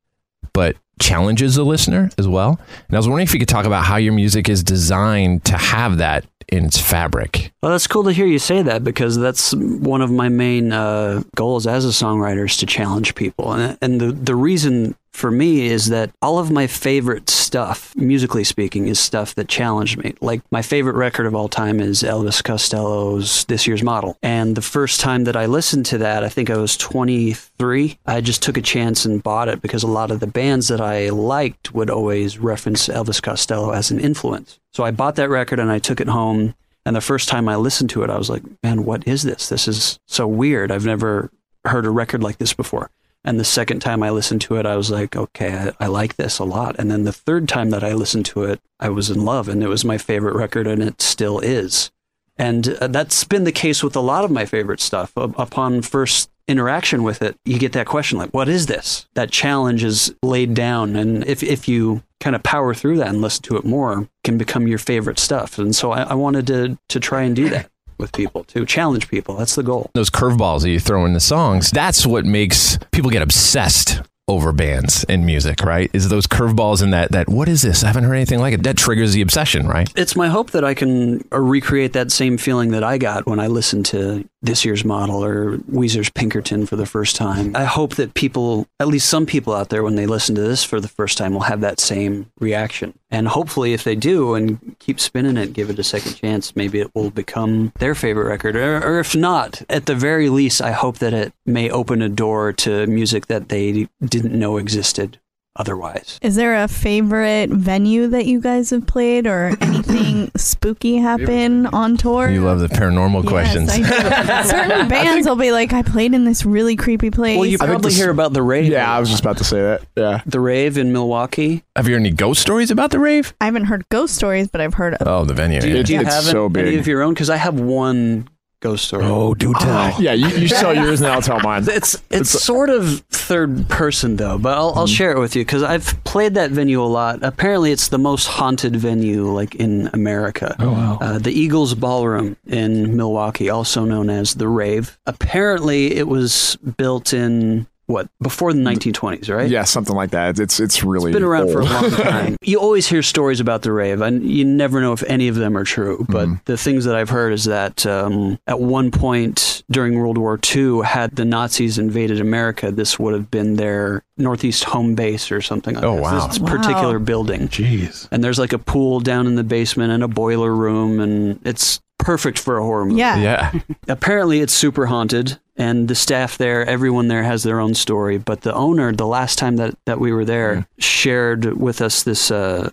but 0.54 0.76
challenges 0.99 1.56
the 1.56 1.65
listener 1.65 2.10
as 2.17 2.28
well. 2.28 2.60
And 2.88 2.95
I 2.95 2.97
was 2.97 3.08
wondering 3.08 3.26
if 3.26 3.34
you 3.34 3.39
could 3.39 3.49
talk 3.49 3.65
about 3.65 3.84
how 3.84 3.97
your 3.97 4.13
music 4.13 4.47
is 4.47 4.63
designed 4.63 5.43
to 5.45 5.58
have 5.58 5.97
that 5.97 6.26
in 6.49 6.65
its 6.65 6.79
fabric. 6.79 7.51
Well, 7.62 7.71
that's 7.71 7.88
cool 7.88 8.03
to 8.06 8.12
hear 8.12 8.25
you 8.25 8.39
say 8.39 8.62
that 8.62 8.84
because 8.84 9.17
that's 9.17 9.53
one 9.56 10.01
of 10.01 10.12
my 10.12 10.29
main 10.29 10.71
uh, 10.71 11.23
goals 11.36 11.67
as 11.67 11.86
a 11.86 11.89
songwriter 11.89 12.45
is 12.45 12.58
to 12.58 12.65
challenge 12.65 13.15
people. 13.15 13.53
And, 13.53 13.77
and 13.82 14.01
the, 14.01 14.12
the 14.12 14.36
reason 14.36 14.95
for 15.13 15.32
me 15.32 15.67
is 15.67 15.88
that 15.88 16.12
all 16.21 16.39
of 16.39 16.52
my 16.52 16.67
favorite 16.67 17.30
stuff, 17.30 17.95
musically 17.95 18.43
speaking, 18.43 18.88
is 18.88 18.99
stuff 18.99 19.36
that 19.36 19.47
challenged 19.47 19.97
me. 20.04 20.15
Like 20.21 20.41
my 20.52 20.62
favorite 20.62 20.95
record 20.95 21.28
of 21.28 21.36
all 21.36 21.47
time 21.47 21.80
is 21.80 22.02
Elvis 22.02 22.43
Costello's 22.43 23.45
This 23.45 23.67
Year's 23.67 23.84
Model. 23.84 24.17
And 24.23 24.58
the 24.58 24.62
first 24.62 24.99
time 24.99 25.26
that 25.26 25.36
I 25.36 25.45
listened 25.45 25.86
to 25.88 25.99
that, 25.99 26.23
I 26.23 26.30
think 26.30 26.49
I 26.49 26.58
was 26.58 26.76
23. 26.76 27.99
I 28.06 28.21
just 28.21 28.41
took 28.41 28.58
a 28.58 28.62
chance 28.62 29.06
and 29.06 29.23
bought 29.23 29.49
it 29.49 29.62
because 29.62 29.84
a 29.84 29.88
lot 29.88 30.12
of 30.12 30.19
the 30.19 30.28
bands 30.28 30.67
that 30.67 30.82
I 30.82 31.10
liked 31.10 31.73
would 31.73 31.91
always 31.91 32.39
reference 32.39 32.88
Elvis 32.88 33.21
Costello 33.21 33.71
as 33.71 33.91
an 33.91 33.99
influence. 33.99 34.60
So 34.71 34.84
I 34.84 34.91
bought 34.91 35.15
that 35.15 35.30
record 35.30 35.60
and 35.60 35.71
I 35.71 35.80
took 35.80 36.02
it 36.02 36.08
home. 36.08 36.56
And 36.86 36.95
the 36.95 37.02
first 37.02 37.30
time 37.30 37.47
I 37.47 37.56
listened 37.56 37.91
to 37.91 38.04
it, 38.04 38.10
I 38.10 38.17
was 38.17 38.30
like, 38.30 38.43
man, 38.63 38.84
what 38.84 39.08
is 39.08 39.23
this? 39.23 39.47
This 39.47 39.67
is 39.67 39.99
so 40.08 40.28
weird. 40.28 40.71
I've 40.71 40.86
never 40.86 41.32
heard 41.65 41.86
a 41.86 41.89
record 41.89 42.21
like 42.23 42.39
this 42.39 42.54
before. 42.54 42.89
And 43.26 43.40
the 43.40 43.46
second 43.46 43.80
time 43.80 44.04
I 44.04 44.10
listened 44.10 44.42
to 44.42 44.56
it, 44.58 44.66
I 44.66 44.76
was 44.76 44.92
like, 44.92 45.16
okay, 45.16 45.72
I, 45.80 45.86
I 45.86 45.88
like 45.88 46.16
this 46.16 46.40
a 46.40 46.44
lot. 46.44 46.76
And 46.78 46.92
then 46.92 47.04
the 47.04 47.14
third 47.14 47.48
time 47.48 47.70
that 47.70 47.84
I 47.84 47.94
listened 47.94 48.26
to 48.28 48.44
it, 48.44 48.60
I 48.80 48.90
was 48.90 49.10
in 49.10 49.24
love 49.24 49.48
and 49.48 49.64
it 49.64 49.70
was 49.70 49.86
my 49.86 49.98
favorite 49.98 50.36
record 50.36 50.68
and 50.68 50.82
it 50.82 51.02
still 51.02 51.40
is. 51.40 51.92
And 52.38 52.70
uh, 52.82 52.88
that's 52.88 53.24
been 53.24 53.44
the 53.44 53.52
case 53.52 53.84
with 53.84 53.96
a 53.96 54.02
lot 54.02 54.26
of 54.26 54.32
my 54.32 54.46
favorite 54.46 54.82
stuff. 54.82 55.14
Upon 55.16 55.82
first 55.82 56.30
interaction 56.48 57.04
with 57.04 57.22
it, 57.22 57.38
you 57.46 57.58
get 57.58 57.72
that 57.74 57.88
question 57.88 58.18
like, 58.18 58.32
what 58.32 58.50
is 58.50 58.66
this? 58.66 59.08
That 59.14 59.32
challenge 59.32 59.84
is 59.84 60.14
laid 60.22 60.54
down. 60.54 60.96
And 60.96 61.26
if, 61.26 61.44
if 61.44 61.70
you 61.70 62.04
kind 62.20 62.36
of 62.36 62.44
power 62.44 62.74
through 62.74 62.98
that 62.98 63.08
and 63.08 63.22
listen 63.22 63.44
to 63.44 63.58
it 63.58 63.64
more, 63.64 64.10
can 64.24 64.38
become 64.38 64.68
your 64.68 64.80
favorite 64.80 65.20
stuff. 65.20 65.58
And 65.58 65.76
so 65.76 65.92
I, 65.92 66.04
I 66.04 66.14
wanted 66.16 66.48
to, 66.48 66.78
to 66.90 67.00
try 67.00 67.22
and 67.22 67.36
do 67.36 67.50
that 67.50 67.70
with 68.04 68.12
people, 68.12 68.44
to 68.44 68.66
challenge 68.66 69.08
people. 69.08 69.38
That's 69.38 69.56
the 69.56 69.63
goal. 69.63 69.89
Those 69.96 70.10
curveballs 70.10 70.62
that 70.62 70.70
you 70.70 70.80
throw 70.80 71.06
in 71.06 71.13
the 71.13 71.20
songs, 71.20 71.72
that's 71.72 72.06
what 72.06 72.26
makes 72.26 72.78
people 72.92 73.10
get 73.10 73.22
obsessed 73.22 74.02
over 74.28 74.54
bands 74.54 75.04
and 75.10 75.26
music, 75.26 75.62
right? 75.63 75.89
Is 75.94 76.08
those 76.08 76.28
curveballs 76.28 76.82
in 76.82 76.92
that 76.92 77.12
that 77.12 77.28
what 77.28 77.50
is 77.50 77.62
this? 77.62 77.84
I 77.84 77.88
haven't 77.88 78.06
heard 78.06 78.16
anything 78.16 78.39
like 78.39 78.54
it. 78.54 78.63
That 78.63 78.78
triggers 78.78 79.13
the 79.13 79.22
obsession, 79.22 79.68
right? 79.68 79.92
It's 79.96 80.16
my 80.16 80.28
hope 80.28 80.52
that 80.52 80.63
I 80.63 80.74
can 80.74 81.24
uh, 81.32 81.39
recreate 81.39 81.94
that 81.94 82.12
same 82.12 82.38
feeling 82.38 82.72
that 82.72 82.84
I 82.84 82.98
got 82.98 83.26
when 83.26 83.39
I 83.39 83.48
listened 83.48 83.86
to 83.88 84.28
this 84.42 84.63
year's 84.63 84.86
model 84.86 85.24
or 85.24 85.58
Weezer's 85.70 86.10
Pinkerton 86.10 86.66
for 86.66 86.76
the 86.76 86.86
first 86.86 87.16
time. 87.16 87.56
I 87.56 87.66
hope 87.66 87.96
that 87.96 88.13
people, 88.13 88.68
at 88.80 88.88
least 88.88 89.10
some 89.10 89.26
people 89.26 89.54
out 89.54 89.70
there, 89.70 89.84
when 89.84 89.96
they 89.96 90.06
listen 90.06 90.36
to 90.36 90.42
this 90.42 90.63
for 90.63 90.80
the 90.80 90.88
first 90.88 91.18
time, 91.18 91.34
will 91.34 91.42
have 91.42 91.62
that 91.62 91.80
same 91.80 92.32
reaction. 92.39 92.98
And 93.13 93.28
hopefully, 93.28 93.73
if 93.73 93.84
they 93.84 93.95
do 93.95 94.34
and 94.34 94.76
keep 94.80 94.99
spinning 94.99 95.38
it, 95.38 95.54
give 95.54 95.69
it 95.69 95.78
a 95.78 95.84
second 95.84 96.15
chance, 96.15 96.56
maybe 96.56 96.80
it 96.80 96.93
will 96.95 97.12
become 97.12 97.71
their 97.78 97.93
favorite 97.93 98.28
record. 98.28 98.56
Or, 98.56 98.84
or 98.84 98.99
if 98.99 99.15
not, 99.15 99.62
at 99.69 99.86
the 99.86 99.93
very 99.93 100.30
least, 100.30 100.63
I 100.63 100.71
hope 100.71 100.97
that 100.97 101.13
it 101.13 101.32
may 101.45 101.69
open 101.69 102.02
a 102.02 102.10
door 102.10 102.52
to 102.54 102.88
music 102.88 103.28
that 103.28 103.49
they 103.49 103.88
didn't 104.04 104.38
know 104.38 104.58
existed 104.58 105.19
otherwise. 105.56 106.20
Is 106.22 106.36
there 106.36 106.63
a 106.63 106.68
favorite 106.68 107.50
venue 107.50 108.08
that 108.08 108.26
you 108.26 108.42
guys 108.42 108.70
have 108.72 108.88
played 108.88 109.28
or 109.28 109.56
anything 109.62 110.32
spooky 110.36 110.98
happen 110.98 111.68
on 111.68 111.98
tour? 111.98 112.30
You 112.30 112.44
love 112.44 112.60
the 112.60 112.68
paranormal 112.68 113.28
questions. 113.28 113.72
Certain 114.50 114.88
bands 114.88 115.28
will 115.28 115.36
be 115.36 115.52
like, 115.52 115.74
I 115.74 115.82
played 115.84 116.13
in 116.13 116.26
this 116.26 116.46
really 116.46 116.76
creepy 116.76 117.12
place. 117.12 117.38
Well, 117.38 117.46
you 117.46 117.58
probably 117.58 117.94
hear 117.94 118.10
about 118.10 118.34
the 118.34 118.42
rave. 118.42 118.66
Yeah, 118.72 118.92
I 118.92 119.00
was 119.00 119.10
just 119.10 119.22
about 119.22 119.38
to 119.38 119.44
say 119.44 119.62
that. 119.62 119.82
Yeah. 119.96 120.22
The 120.26 120.39
rave 120.39 120.78
in 120.78 120.92
Milwaukee. 120.92 121.63
Have 121.76 121.88
you 121.88 121.94
heard 121.94 122.00
any 122.02 122.12
ghost 122.12 122.42
stories 122.42 122.72
about 122.72 122.92
the 122.92 123.00
rave? 123.00 123.34
I 123.42 123.46
haven't 123.46 123.66
heard 123.66 123.88
ghost 123.89 124.16
stories, 124.16 124.48
but 124.48 124.62
I've 124.62 124.74
heard 124.74 124.96
of. 124.96 125.08
Oh, 125.08 125.26
the 125.26 125.34
venue. 125.34 125.62
Do 125.62 125.70
you, 125.70 125.76
yeah. 125.78 125.84
do 125.84 125.94
you 125.94 126.02
It's 126.02 126.13
have 126.13 126.24
so 126.24 126.46
any 126.46 126.54
big. 126.54 126.80
of 126.80 126.88
your 126.88 127.02
own? 127.04 127.13
Because 127.13 127.30
I 127.30 127.38
have 127.38 127.60
one 127.60 128.28
ghost 128.63 128.86
story. 128.86 129.04
Oh, 129.06 129.34
do 129.34 129.54
tell. 129.54 130.02
Yeah, 130.02 130.13
you, 130.13 130.28
you 130.30 130.47
tell 130.47 130.73
yours 130.73 131.02
and 131.02 131.12
I'll 131.12 131.21
tell 131.21 131.39
mine. 131.41 131.65
It's 131.67 132.02
it's 132.10 132.30
sort 132.30 132.69
of 132.69 133.02
third 133.12 133.69
person 133.69 134.15
though, 134.15 134.38
but 134.38 134.58
I'll, 134.58 134.73
I'll 134.76 134.88
share 134.88 135.12
it 135.12 135.19
with 135.19 135.36
you 135.36 135.41
because 135.41 135.62
I've 135.62 136.02
played 136.06 136.34
that 136.36 136.52
venue 136.52 136.82
a 136.82 136.86
lot. 136.86 137.19
Apparently, 137.21 137.71
it's 137.71 137.89
the 137.89 137.99
most 137.99 138.26
haunted 138.28 138.76
venue 138.76 139.26
like 139.26 139.56
in 139.56 139.89
America. 139.93 140.56
Oh, 140.60 140.71
wow. 140.71 140.97
Uh, 141.02 141.19
the 141.19 141.32
Eagles 141.32 141.76
Ballroom 141.76 142.38
in 142.47 142.95
Milwaukee, 142.95 143.49
also 143.49 143.84
known 143.84 144.10
as 144.10 144.36
the 144.36 144.47
Rave. 144.47 144.97
Apparently, 145.06 145.95
it 145.95 146.08
was 146.08 146.58
built 146.78 147.13
in 147.13 147.67
what 147.93 148.10
before 148.21 148.51
the 148.51 148.60
1920s, 148.60 149.34
right? 149.34 149.49
Yeah, 149.49 149.63
something 149.63 149.95
like 149.95 150.12
that. 150.12 150.39
It's 150.39 150.60
it's 150.60 150.84
really 150.84 151.12
It's 151.12 151.15
been 151.15 151.23
around 151.23 151.51
for 151.51 151.62
a 151.62 151.65
long 151.65 151.89
time. 151.91 152.36
you 152.41 152.60
always 152.60 152.88
hear 152.88 153.01
stories 153.01 153.39
about 153.39 153.62
the 153.62 153.71
rave, 153.71 154.01
and 154.01 154.29
you 154.29 154.43
never 154.43 154.82
know 154.82 154.91
if 154.91 155.03
any 155.03 155.27
of 155.27 155.36
them 155.36 155.56
are 155.56 155.63
true. 155.63 156.06
But 156.10 156.27
the 156.45 156.58
things 156.58 156.84
that 156.86 156.95
I've 156.95 157.10
heard 157.10 157.32
is 157.34 157.45
that 157.45 157.86
um, 157.86 158.38
at 158.47 158.60
one 158.60 158.91
point 158.91 159.63
during 159.71 159.97
World 159.97 160.17
War 160.17 160.39
II, 160.56 160.82
had 160.84 161.15
the 161.15 161.23
Nazis 161.25 161.77
invaded 161.77 162.19
America, 162.19 162.71
this 162.71 162.99
would 162.99 163.13
have 163.13 163.32
been 163.32 163.56
their 163.56 164.03
northeast 164.17 164.65
home 164.65 164.93
base 164.95 165.32
or 165.32 165.41
something 165.41 165.75
like 165.75 165.84
Oh, 165.84 165.95
that. 165.95 166.01
wow. 166.01 166.27
This 166.27 166.39
Wow. 166.39 166.49
particular 166.58 166.99
building. 166.99 167.47
Jeez. 167.47 168.08
And 168.12 168.23
there's 168.23 168.38
like 168.39 168.53
a 168.53 168.60
pool 168.60 168.99
down 168.99 169.25
in 169.27 169.36
the 169.36 169.43
basement 169.43 169.91
and 169.91 170.03
a 170.03 170.08
boiler 170.08 170.53
room, 170.53 170.99
and 170.99 171.39
it's 171.45 171.79
perfect 172.04 172.38
for 172.38 172.58
a 172.58 172.63
horror 172.63 172.86
movie. 172.86 173.00
Yeah. 173.00 173.18
Yeah. 173.18 173.60
Apparently, 173.88 174.42
it's 174.42 174.54
super 174.54 174.86
haunted, 174.86 175.39
and 175.56 175.88
the 175.88 175.96
staff 175.96 176.38
there, 176.38 176.66
everyone 176.66 177.08
there 177.08 177.24
has 177.24 177.44
their 177.44 177.60
own 177.60 177.74
story. 177.74 178.18
But 178.18 178.42
the 178.42 178.54
owner, 178.54 178.92
the 178.92 179.08
last 179.08 179.39
time 179.39 179.56
that, 179.58 179.76
that 179.86 180.00
we 180.00 180.12
were 180.12 180.26
there, 180.26 180.68
shared 180.80 181.58
with 181.60 181.82
us 181.82 182.04
this 182.04 182.30
uh, 182.32 182.70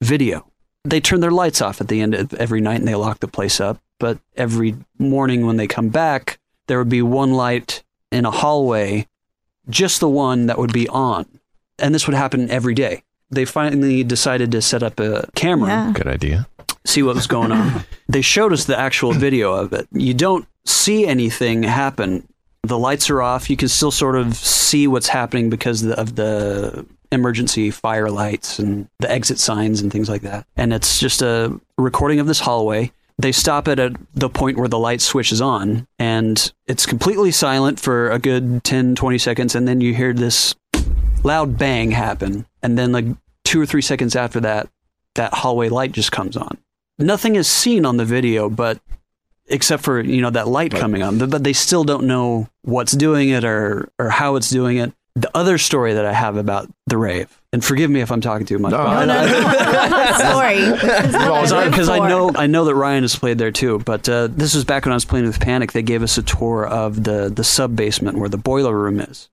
video. 0.00 0.44
They 0.84 1.00
turn 1.00 1.20
their 1.20 1.30
lights 1.32 1.60
off 1.60 1.80
at 1.80 1.88
the 1.88 2.00
end 2.00 2.14
of 2.14 2.32
every 2.34 2.60
night 2.60 2.78
and 2.78 2.88
they 2.88 2.94
lock 2.94 3.20
the 3.20 3.28
place 3.28 3.60
up. 3.60 3.80
But 3.98 4.18
every 4.36 4.76
morning 4.98 5.44
when 5.44 5.56
they 5.56 5.66
come 5.66 5.88
back, 5.88 6.38
there 6.66 6.78
would 6.78 6.88
be 6.88 7.02
one 7.02 7.32
light 7.32 7.82
in 8.12 8.24
a 8.24 8.30
hallway, 8.30 9.06
just 9.68 10.00
the 10.00 10.08
one 10.08 10.46
that 10.46 10.56
would 10.58 10.72
be 10.72 10.88
on. 10.88 11.26
And 11.78 11.94
this 11.94 12.06
would 12.06 12.14
happen 12.16 12.48
every 12.50 12.74
day. 12.74 13.02
They 13.30 13.44
finally 13.44 14.02
decided 14.04 14.52
to 14.52 14.62
set 14.62 14.82
up 14.82 14.98
a 15.00 15.28
camera 15.34 15.68
Yeah. 15.68 15.92
Good 15.92 16.06
idea. 16.06 16.46
See 16.84 17.02
what 17.02 17.14
was 17.14 17.26
going 17.26 17.52
on. 17.52 17.84
they 18.08 18.22
showed 18.22 18.52
us 18.52 18.64
the 18.64 18.78
actual 18.78 19.12
video 19.12 19.52
of 19.52 19.72
it. 19.72 19.88
You 19.92 20.14
don't 20.14 20.46
see 20.64 21.06
anything 21.06 21.62
happen. 21.62 22.26
The 22.62 22.78
lights 22.78 23.08
are 23.10 23.22
off. 23.22 23.48
You 23.48 23.56
can 23.56 23.68
still 23.68 23.90
sort 23.90 24.16
of 24.16 24.34
see 24.34 24.86
what's 24.86 25.08
happening 25.08 25.50
because 25.50 25.84
of 25.84 26.16
the 26.16 26.86
emergency 27.10 27.70
fire 27.70 28.10
lights 28.10 28.58
and 28.58 28.88
the 28.98 29.10
exit 29.10 29.38
signs 29.38 29.80
and 29.80 29.90
things 29.90 30.08
like 30.08 30.22
that. 30.22 30.46
And 30.56 30.72
it's 30.72 31.00
just 31.00 31.22
a 31.22 31.58
recording 31.76 32.20
of 32.20 32.26
this 32.26 32.40
hallway. 32.40 32.92
They 33.20 33.32
stop 33.32 33.66
it 33.66 33.78
at 33.78 33.92
the 34.14 34.28
point 34.28 34.58
where 34.58 34.68
the 34.68 34.78
light 34.78 35.00
switches 35.00 35.40
on, 35.40 35.88
and 35.98 36.52
it's 36.68 36.86
completely 36.86 37.32
silent 37.32 37.80
for 37.80 38.10
a 38.10 38.18
good 38.20 38.62
10, 38.62 38.94
20 38.94 39.18
seconds. 39.18 39.56
And 39.56 39.66
then 39.66 39.80
you 39.80 39.92
hear 39.92 40.12
this 40.12 40.54
loud 41.24 41.58
bang 41.58 41.90
happen. 41.90 42.46
And 42.62 42.78
then, 42.78 42.92
like 42.92 43.06
two 43.44 43.60
or 43.60 43.66
three 43.66 43.82
seconds 43.82 44.14
after 44.14 44.38
that, 44.40 44.68
that 45.14 45.34
hallway 45.34 45.68
light 45.68 45.90
just 45.90 46.12
comes 46.12 46.36
on. 46.36 46.58
Nothing 46.98 47.36
is 47.36 47.46
seen 47.46 47.84
on 47.86 47.96
the 47.96 48.04
video, 48.04 48.48
but 48.50 48.80
except 49.46 49.82
for 49.82 50.00
you 50.00 50.20
know 50.20 50.30
that 50.30 50.48
light 50.48 50.72
coming 50.72 51.02
on, 51.02 51.18
but, 51.18 51.30
but 51.30 51.44
they 51.44 51.52
still 51.52 51.84
don't 51.84 52.04
know 52.06 52.48
what's 52.62 52.92
doing 52.92 53.28
it 53.30 53.44
or 53.44 53.88
or 53.98 54.10
how 54.10 54.36
it's 54.36 54.50
doing 54.50 54.78
it. 54.78 54.92
The 55.14 55.30
other 55.36 55.58
story 55.58 55.94
that 55.94 56.04
I 56.04 56.12
have 56.12 56.36
about 56.36 56.68
the 56.86 56.96
rave, 56.96 57.40
and 57.52 57.64
forgive 57.64 57.90
me 57.90 58.00
if 58.00 58.12
I'm 58.12 58.20
talking 58.20 58.46
too 58.46 58.58
much, 58.58 58.70
No, 58.70 58.84
no, 58.84 59.04
no. 59.04 59.26
Story. 60.30 60.60
This 60.60 60.82
is 61.08 61.12
what 61.14 61.52
I 61.52 61.62
live 61.64 61.70
because 61.72 61.88
I 61.88 62.08
know 62.08 62.30
I 62.34 62.46
know 62.46 62.64
that 62.64 62.74
Ryan 62.74 63.02
has 63.02 63.16
played 63.16 63.38
there 63.38 63.50
too. 63.50 63.80
But 63.80 64.08
uh, 64.08 64.28
this 64.28 64.54
was 64.54 64.64
back 64.64 64.84
when 64.84 64.92
I 64.92 64.96
was 64.96 65.04
playing 65.04 65.26
with 65.26 65.40
Panic. 65.40 65.72
They 65.72 65.82
gave 65.82 66.02
us 66.02 66.18
a 66.18 66.22
tour 66.22 66.66
of 66.66 67.04
the 67.04 67.32
the 67.34 67.42
sub 67.44 67.74
basement 67.74 68.18
where 68.18 68.28
the 68.28 68.36
boiler 68.38 68.76
room 68.76 69.00
is, 69.00 69.28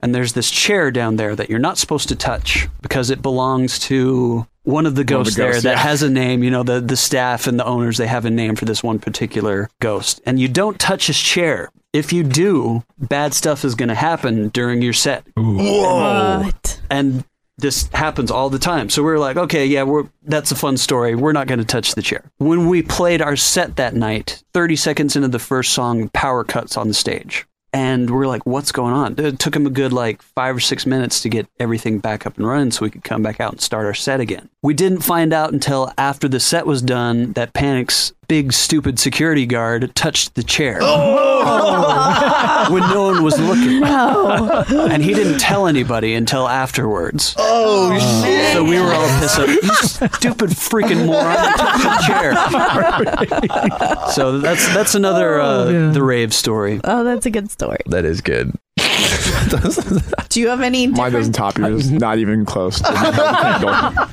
and 0.00 0.14
there's 0.14 0.32
this 0.32 0.50
chair 0.50 0.90
down 0.90 1.16
there 1.16 1.34
that 1.36 1.50
you're 1.50 1.58
not 1.58 1.76
supposed 1.78 2.08
to 2.08 2.16
touch 2.16 2.68
because 2.80 3.10
it 3.10 3.20
belongs 3.20 3.78
to 3.80 4.46
one 4.68 4.84
of 4.84 4.94
the 4.94 5.00
One 5.00 5.04
of 5.04 5.04
the 5.04 5.04
ghosts 5.04 5.36
there 5.36 5.46
ghosts, 5.48 5.62
that 5.64 5.76
yeah. 5.76 5.82
has 5.82 6.02
a 6.02 6.10
name. 6.10 6.42
You 6.42 6.50
know, 6.50 6.62
the 6.62 6.80
the 6.80 6.96
staff 6.96 7.46
and 7.46 7.58
the 7.58 7.64
owners 7.64 7.96
they 7.96 8.06
have 8.06 8.24
a 8.24 8.30
name 8.30 8.54
for 8.54 8.66
this 8.66 8.82
one 8.82 8.98
particular 8.98 9.70
ghost, 9.80 10.20
and 10.26 10.38
you 10.38 10.46
don't 10.46 10.78
touch 10.78 11.06
his 11.06 11.18
chair. 11.18 11.70
If 11.94 12.12
you 12.12 12.22
do, 12.22 12.84
bad 12.98 13.32
stuff 13.32 13.64
is 13.64 13.74
going 13.74 13.88
to 13.88 13.94
happen 13.94 14.48
during 14.48 14.82
your 14.82 14.92
set. 14.92 15.24
What? 15.34 16.80
And 16.90 17.24
this 17.56 17.88
happens 17.88 18.30
all 18.30 18.50
the 18.50 18.58
time. 18.58 18.90
So 18.90 19.02
we're 19.02 19.18
like, 19.18 19.36
okay, 19.36 19.66
yeah, 19.66 19.82
we're 19.84 20.08
that's 20.22 20.52
a 20.52 20.56
fun 20.56 20.76
story. 20.76 21.14
We're 21.14 21.32
not 21.32 21.46
going 21.46 21.60
to 21.60 21.64
touch 21.64 21.94
the 21.94 22.02
chair. 22.02 22.30
When 22.36 22.68
we 22.68 22.82
played 22.82 23.22
our 23.22 23.36
set 23.36 23.76
that 23.76 23.94
night, 23.94 24.44
30 24.52 24.76
seconds 24.76 25.16
into 25.16 25.28
the 25.28 25.38
first 25.38 25.72
song, 25.72 26.10
power 26.10 26.44
cuts 26.44 26.76
on 26.76 26.88
the 26.88 26.94
stage. 26.94 27.46
And 27.72 28.10
we're 28.10 28.26
like, 28.26 28.46
what's 28.46 28.72
going 28.72 28.94
on? 28.94 29.14
It 29.18 29.38
took 29.38 29.54
him 29.54 29.66
a 29.66 29.70
good 29.70 29.92
like 29.92 30.22
five 30.22 30.56
or 30.56 30.60
six 30.60 30.86
minutes 30.86 31.20
to 31.22 31.28
get 31.28 31.46
everything 31.60 31.98
back 31.98 32.26
up 32.26 32.36
and 32.36 32.46
running 32.46 32.70
so 32.70 32.84
we 32.84 32.90
could 32.90 33.04
come 33.04 33.22
back 33.22 33.40
out 33.40 33.52
and 33.52 33.60
start 33.60 33.86
our 33.86 33.94
set 33.94 34.20
again. 34.20 34.48
We 34.62 34.74
didn't 34.74 35.00
find 35.00 35.32
out 35.32 35.52
until 35.52 35.92
after 35.98 36.28
the 36.28 36.40
set 36.40 36.66
was 36.66 36.80
done 36.80 37.32
that 37.34 37.52
Panic's 37.52 38.12
big, 38.28 38.52
stupid 38.52 38.98
security 38.98 39.46
guard 39.46 39.94
touched 39.94 40.34
the 40.34 40.42
chair 40.42 40.74
when 42.70 42.82
no 42.90 43.04
one 43.04 43.22
was 43.24 43.40
looking. 43.40 43.82
And 43.82 45.02
he 45.02 45.14
didn't 45.14 45.38
tell 45.38 45.66
anybody 45.66 46.12
until 46.14 46.46
afterwards. 46.46 47.34
Oh, 47.38 47.98
shit. 48.22 48.52
So 48.52 48.62
we 48.62 48.78
were 48.78 48.92
all 48.92 49.08
pissed 49.18 49.38
off. 49.38 49.48
You 49.48 49.62
stupid 50.12 50.50
freaking 50.50 51.06
moron! 51.06 51.54
Touched 51.56 51.82
the 51.82 51.96
chair. 52.06 52.34
so 54.12 54.38
that's 54.38 54.68
that's 54.74 54.94
another 54.94 55.40
uh, 55.40 55.90
the 55.92 56.02
rave 56.02 56.34
story. 56.34 56.80
Oh, 56.84 57.04
that's 57.04 57.24
a 57.26 57.30
good 57.30 57.50
story. 57.50 57.78
That 57.86 58.04
is 58.04 58.20
good. 58.20 58.52
Do 60.28 60.40
you 60.40 60.48
have 60.48 60.60
any? 60.60 60.86
Mine 60.88 61.12
doesn't 61.12 61.32
top 61.32 61.56
yours. 61.58 61.90
Not 61.90 62.18
even 62.18 62.44
close. 62.44 62.82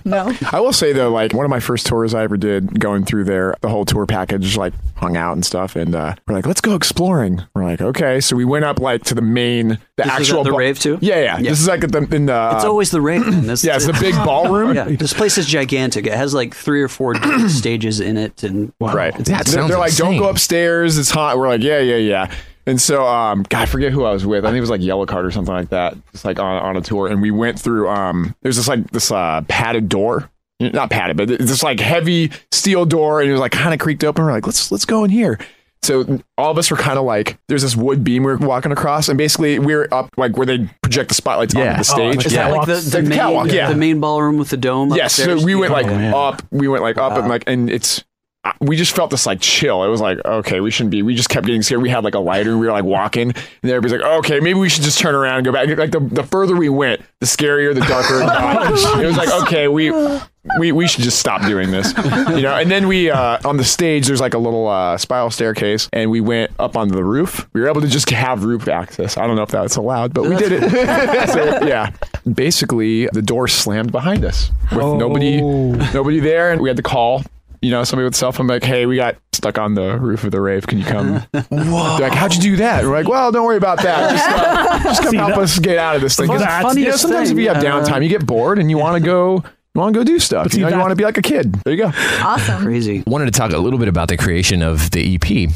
No. 0.06 0.32
I 0.52 0.60
will 0.60 0.74
say 0.74 0.94
though, 0.94 1.12
like 1.12 1.34
one 1.34 1.46
of 1.46 1.50
my 1.50 1.60
first 1.60 1.88
tours 1.88 2.14
I 2.14 2.24
ever 2.24 2.38
did, 2.38 2.80
going 2.80 3.06
through 3.06 3.24
there, 3.24 3.56
the 3.62 3.70
whole 3.70 3.86
tour 3.86 4.06
package, 4.06 4.56
like 4.56 4.74
hung 4.96 5.18
out 5.18 5.34
and 5.34 5.44
stuff, 5.46 5.76
and 5.76 5.96
uh, 5.96 6.14
we're 6.28 6.36
like, 6.36 6.46
let's 6.46 6.62
go 6.62 6.76
exploring. 6.76 7.42
We're 7.56 7.64
like, 7.64 7.82
okay, 7.82 8.20
so 8.22 8.36
we 8.36 8.46
went 8.46 8.66
up 8.66 8.80
like 8.80 9.04
to 9.06 9.16
the 9.16 9.22
main, 9.24 9.70
the 9.70 9.80
This 9.98 10.08
actual 10.08 10.40
at 10.42 10.44
the 10.46 10.52
ba- 10.52 10.58
rave 10.58 10.80
too. 10.80 11.00
Yeah, 11.02 11.20
yeah, 11.22 11.38
This 11.42 11.60
is 11.60 11.68
like 11.68 11.84
at 11.84 11.92
the 11.92 12.00
in 12.16 12.28
the. 12.28 12.52
It's 12.54 12.64
uh, 12.64 12.70
always 12.70 12.92
the 12.92 13.02
rave. 13.02 13.26
man. 13.28 13.48
This, 13.48 13.64
yeah, 13.66 13.76
it's 13.76 13.88
the 13.88 13.94
big 14.00 14.14
ballroom. 14.24 14.76
Yeah, 14.76 14.86
this 14.86 15.14
place 15.14 15.38
is 15.40 15.48
gigantic. 15.48 16.06
It 16.06 16.14
has 16.14 16.34
like 16.34 16.54
three 16.54 16.82
or 16.84 16.88
four 16.88 17.16
stages 17.50 18.00
in 18.00 18.18
it, 18.18 18.44
and 18.44 18.72
Right. 18.80 19.10
It's- 19.20 19.28
they're, 19.28 19.40
it's- 19.42 19.68
they're 19.70 19.78
like, 19.80 19.96
don't 19.96 20.18
go 20.18 20.30
upstairs. 20.30 20.98
It's 21.00 21.10
hot. 21.10 21.38
We're 21.38 21.48
like, 21.48 21.62
yeah, 21.64 21.80
yeah, 21.80 21.96
yeah. 21.98 22.36
And 22.68 22.82
so, 22.82 23.06
um, 23.06 23.44
God, 23.50 23.62
I 23.62 23.66
forget 23.66 23.92
who 23.92 24.06
I 24.06 24.12
was 24.12 24.26
with. 24.26 24.44
I 24.44 24.50
think 24.50 24.58
it 24.58 24.62
was 24.62 24.70
like 24.72 24.82
Yellowcard 24.82 25.24
or 25.24 25.32
something 25.32 25.54
like 25.54 25.70
that. 25.70 25.96
Just 26.12 26.26
like 26.26 26.40
on, 26.40 26.62
on 26.64 26.76
a 26.78 26.82
tour, 26.82 27.08
and 27.08 27.22
we 27.22 27.30
went 27.32 27.60
through. 27.60 27.88
Um, 27.90 28.36
there's 28.42 28.58
this 28.58 28.68
like 28.68 28.90
this 28.92 29.12
uh, 29.12 29.42
padded 29.48 29.88
door, 29.88 30.30
not 30.60 30.90
padded, 30.90 31.16
but 31.18 31.28
this 31.28 31.62
like 31.62 31.80
heavy 31.80 32.32
steel 32.52 32.86
door, 32.86 33.22
and 33.22 33.30
it 33.30 33.34
was 33.34 33.42
like 33.42 33.52
kind 33.52 33.74
of 33.74 33.80
creaked 33.80 34.04
open. 34.04 34.24
We're 34.26 34.32
like, 34.32 34.48
let's 34.48 34.72
let's 34.72 34.86
go 34.86 35.04
in 35.04 35.12
here. 35.12 35.40
So 35.84 36.20
all 36.40 36.50
of 36.50 36.58
us 36.58 36.72
were 36.72 36.78
kind 36.78 36.98
of 36.98 37.06
like, 37.06 37.38
there's 37.48 37.62
this 37.62 37.76
wood 37.76 38.04
beam 38.04 38.24
we 38.24 38.32
are 38.32 38.38
walking 38.38 38.72
across, 38.72 39.08
and 39.08 39.20
basically 39.20 39.60
we 39.60 39.76
are 39.76 39.88
up 39.94 40.10
like 40.18 40.36
where 40.36 40.48
they 40.48 40.68
project 40.82 41.10
the 41.10 41.14
spotlights 41.14 41.54
Yeah. 41.54 41.66
onto 41.74 41.78
the 41.78 41.84
stage. 41.84 42.26
Is 42.26 42.34
that 42.34 42.52
like 42.52 42.66
the, 42.66 42.74
It's 42.78 42.90
the, 42.92 43.04
main, 43.04 43.12
catwalk, 43.12 43.52
yeah. 43.52 43.70
the 43.70 43.76
main 43.76 44.00
ballroom 44.00 44.38
with 44.40 44.50
the 44.50 44.58
dome? 44.58 44.92
Yes, 44.96 45.14
so 45.14 45.40
we 45.46 45.54
went 45.54 45.72
like 45.72 45.86
Oh, 45.86 46.18
up. 46.30 46.42
We 46.50 46.68
went 46.68 46.82
like 46.82 46.98
up 46.98 47.12
and 47.20 47.28
like, 47.28 47.44
and 47.46 47.70
it's. 47.70 48.04
We 48.60 48.76
just 48.76 48.96
felt 48.96 49.12
this 49.12 49.26
like 49.26 49.42
chill. 49.42 49.84
It 49.84 49.88
was 49.88 50.02
like, 50.02 50.20
okay, 50.24 50.60
we 50.60 50.72
shouldn't 50.72 50.92
be. 50.92 51.02
We 51.02 51.16
just 51.16 51.30
kept 51.30 51.46
getting 51.46 51.62
scared. 51.62 51.82
We 51.82 51.90
had 51.90 52.04
like 52.04 52.16
a 52.16 52.20
lighter 52.20 52.52
and 52.52 52.60
we 52.60 52.68
were 52.68 52.72
like 52.72 52.84
walking, 52.84 53.32
and 53.32 53.72
everybody's 53.72 54.00
like, 54.00 54.20
okay, 54.20 54.40
maybe 54.40 54.60
we 54.60 54.70
should 54.70 54.84
just 54.84 55.00
turn 55.00 55.16
around 55.16 55.38
and 55.38 55.46
go 55.46 55.52
back. 55.52 55.68
Like 55.78 55.92
the, 55.92 56.00
the 56.00 56.24
further 56.24 56.56
we 56.56 56.70
went, 56.70 57.02
the 57.20 57.26
scarier, 57.26 57.74
the 57.74 57.82
darker 57.82 58.22
it 58.22 58.28
got. 58.28 59.00
it 59.02 59.06
was 59.06 59.18
like, 59.18 59.30
okay, 59.44 59.68
we 59.68 59.92
we 60.60 60.72
we 60.72 60.88
should 60.88 61.04
just 61.04 61.20
stop 61.20 61.42
doing 61.44 61.72
this, 61.72 61.94
you 62.30 62.42
know. 62.42 62.56
And 62.56 62.70
then 62.70 62.88
we 62.88 63.10
uh, 63.10 63.40
on 63.46 63.58
the 63.58 63.64
stage, 63.64 64.08
there's 64.08 64.22
like 64.22 64.34
a 64.34 64.38
little 64.38 64.68
uh, 64.68 64.98
spiral 64.98 65.32
staircase, 65.32 65.90
and 65.92 66.12
we 66.12 66.22
went 66.22 66.52
up 66.60 66.78
onto 66.78 66.96
the 66.96 67.04
roof. 67.04 67.48
We 67.54 67.62
were 67.62 67.70
able 67.70 67.82
to 67.82 67.88
just 67.88 68.10
have 68.12 68.44
roof 68.44 68.68
access. 68.68 69.18
I 69.18 69.26
don't 69.28 69.36
know 69.36 69.44
if 69.44 69.50
that's 69.50 69.76
allowed, 69.76 70.14
but 70.14 70.24
we 70.24 70.36
did 70.36 70.52
it. 70.52 70.70
so, 71.30 71.66
yeah, 71.66 71.92
basically 72.32 73.08
the 73.08 73.22
door 73.22 73.48
slammed 73.48 73.92
behind 73.92 74.24
us 74.24 74.52
with 74.72 74.82
nobody 74.82 75.42
nobody 75.42 76.20
there, 76.20 76.52
and 76.52 76.62
we 76.62 76.70
had 76.70 76.78
to 76.78 76.84
call. 76.84 77.24
You 77.66 77.72
know, 77.72 77.84
somebody 77.84 78.06
with 78.06 78.16
cell 78.16 78.32
phone, 78.32 78.46
like, 78.46 78.64
hey, 78.64 78.86
we 78.86 78.96
got 78.96 79.16
stuck 79.34 79.58
on 79.58 79.74
the 79.74 79.98
roof 79.98 80.24
of 80.24 80.30
the 80.32 80.40
rave. 80.40 80.68
Can 80.68 80.78
you 80.78 80.86
come? 80.86 81.24
They're 81.32 81.44
like, 81.50 82.14
how'd 82.14 82.36
you 82.36 82.42
do 82.42 82.56
that? 82.58 82.82
And 82.82 82.90
we're 82.92 82.98
like, 82.98 83.08
well, 83.08 83.32
don't 83.32 83.44
worry 83.46 83.58
about 83.58 83.82
that. 83.82 84.12
Just, 84.16 84.30
uh, 84.30 84.84
just 84.84 85.02
come 85.02 85.12
See, 85.12 85.18
help 85.18 85.30
that- 85.32 85.40
us 85.40 85.58
get 85.60 85.78
out 85.80 85.96
of 85.96 86.02
this 86.04 86.16
thing. 86.16 86.28
'Cause, 86.28 86.42
That's- 86.42 86.60
you 86.60 86.64
know, 86.64 86.70
funniest 86.70 87.02
sometimes 87.02 87.32
if 87.32 87.38
you 87.40 87.48
have 87.50 87.64
downtime, 87.64 88.04
you 88.04 88.10
get 88.10 88.26
bored 88.26 88.60
and 88.60 88.70
you 88.70 88.78
want 88.78 89.02
to 89.02 89.06
go, 89.06 89.44
you 89.74 89.82
want 89.82 89.94
to 89.96 90.00
go 90.00 90.04
do 90.04 90.20
stuff. 90.20 90.54
You 90.54 90.62
know, 90.62 90.70
you 90.70 90.78
want 90.78 90.92
to 90.92 90.96
be 90.96 91.04
like 91.04 91.18
a 91.18 91.22
kid. 91.22 91.54
There 91.66 91.74
you 91.74 91.82
go. 91.84 91.92
Awesome. 92.22 92.62
crazy. 92.64 93.04
wanted 93.08 93.26
to 93.26 93.32
talk 93.32 93.52
a 93.52 93.58
little 93.58 93.80
bit 93.80 93.88
about 93.88 94.08
the 94.10 94.16
creation 94.18 94.62
of 94.62 94.92
the 94.92 95.16
EP. 95.16 95.50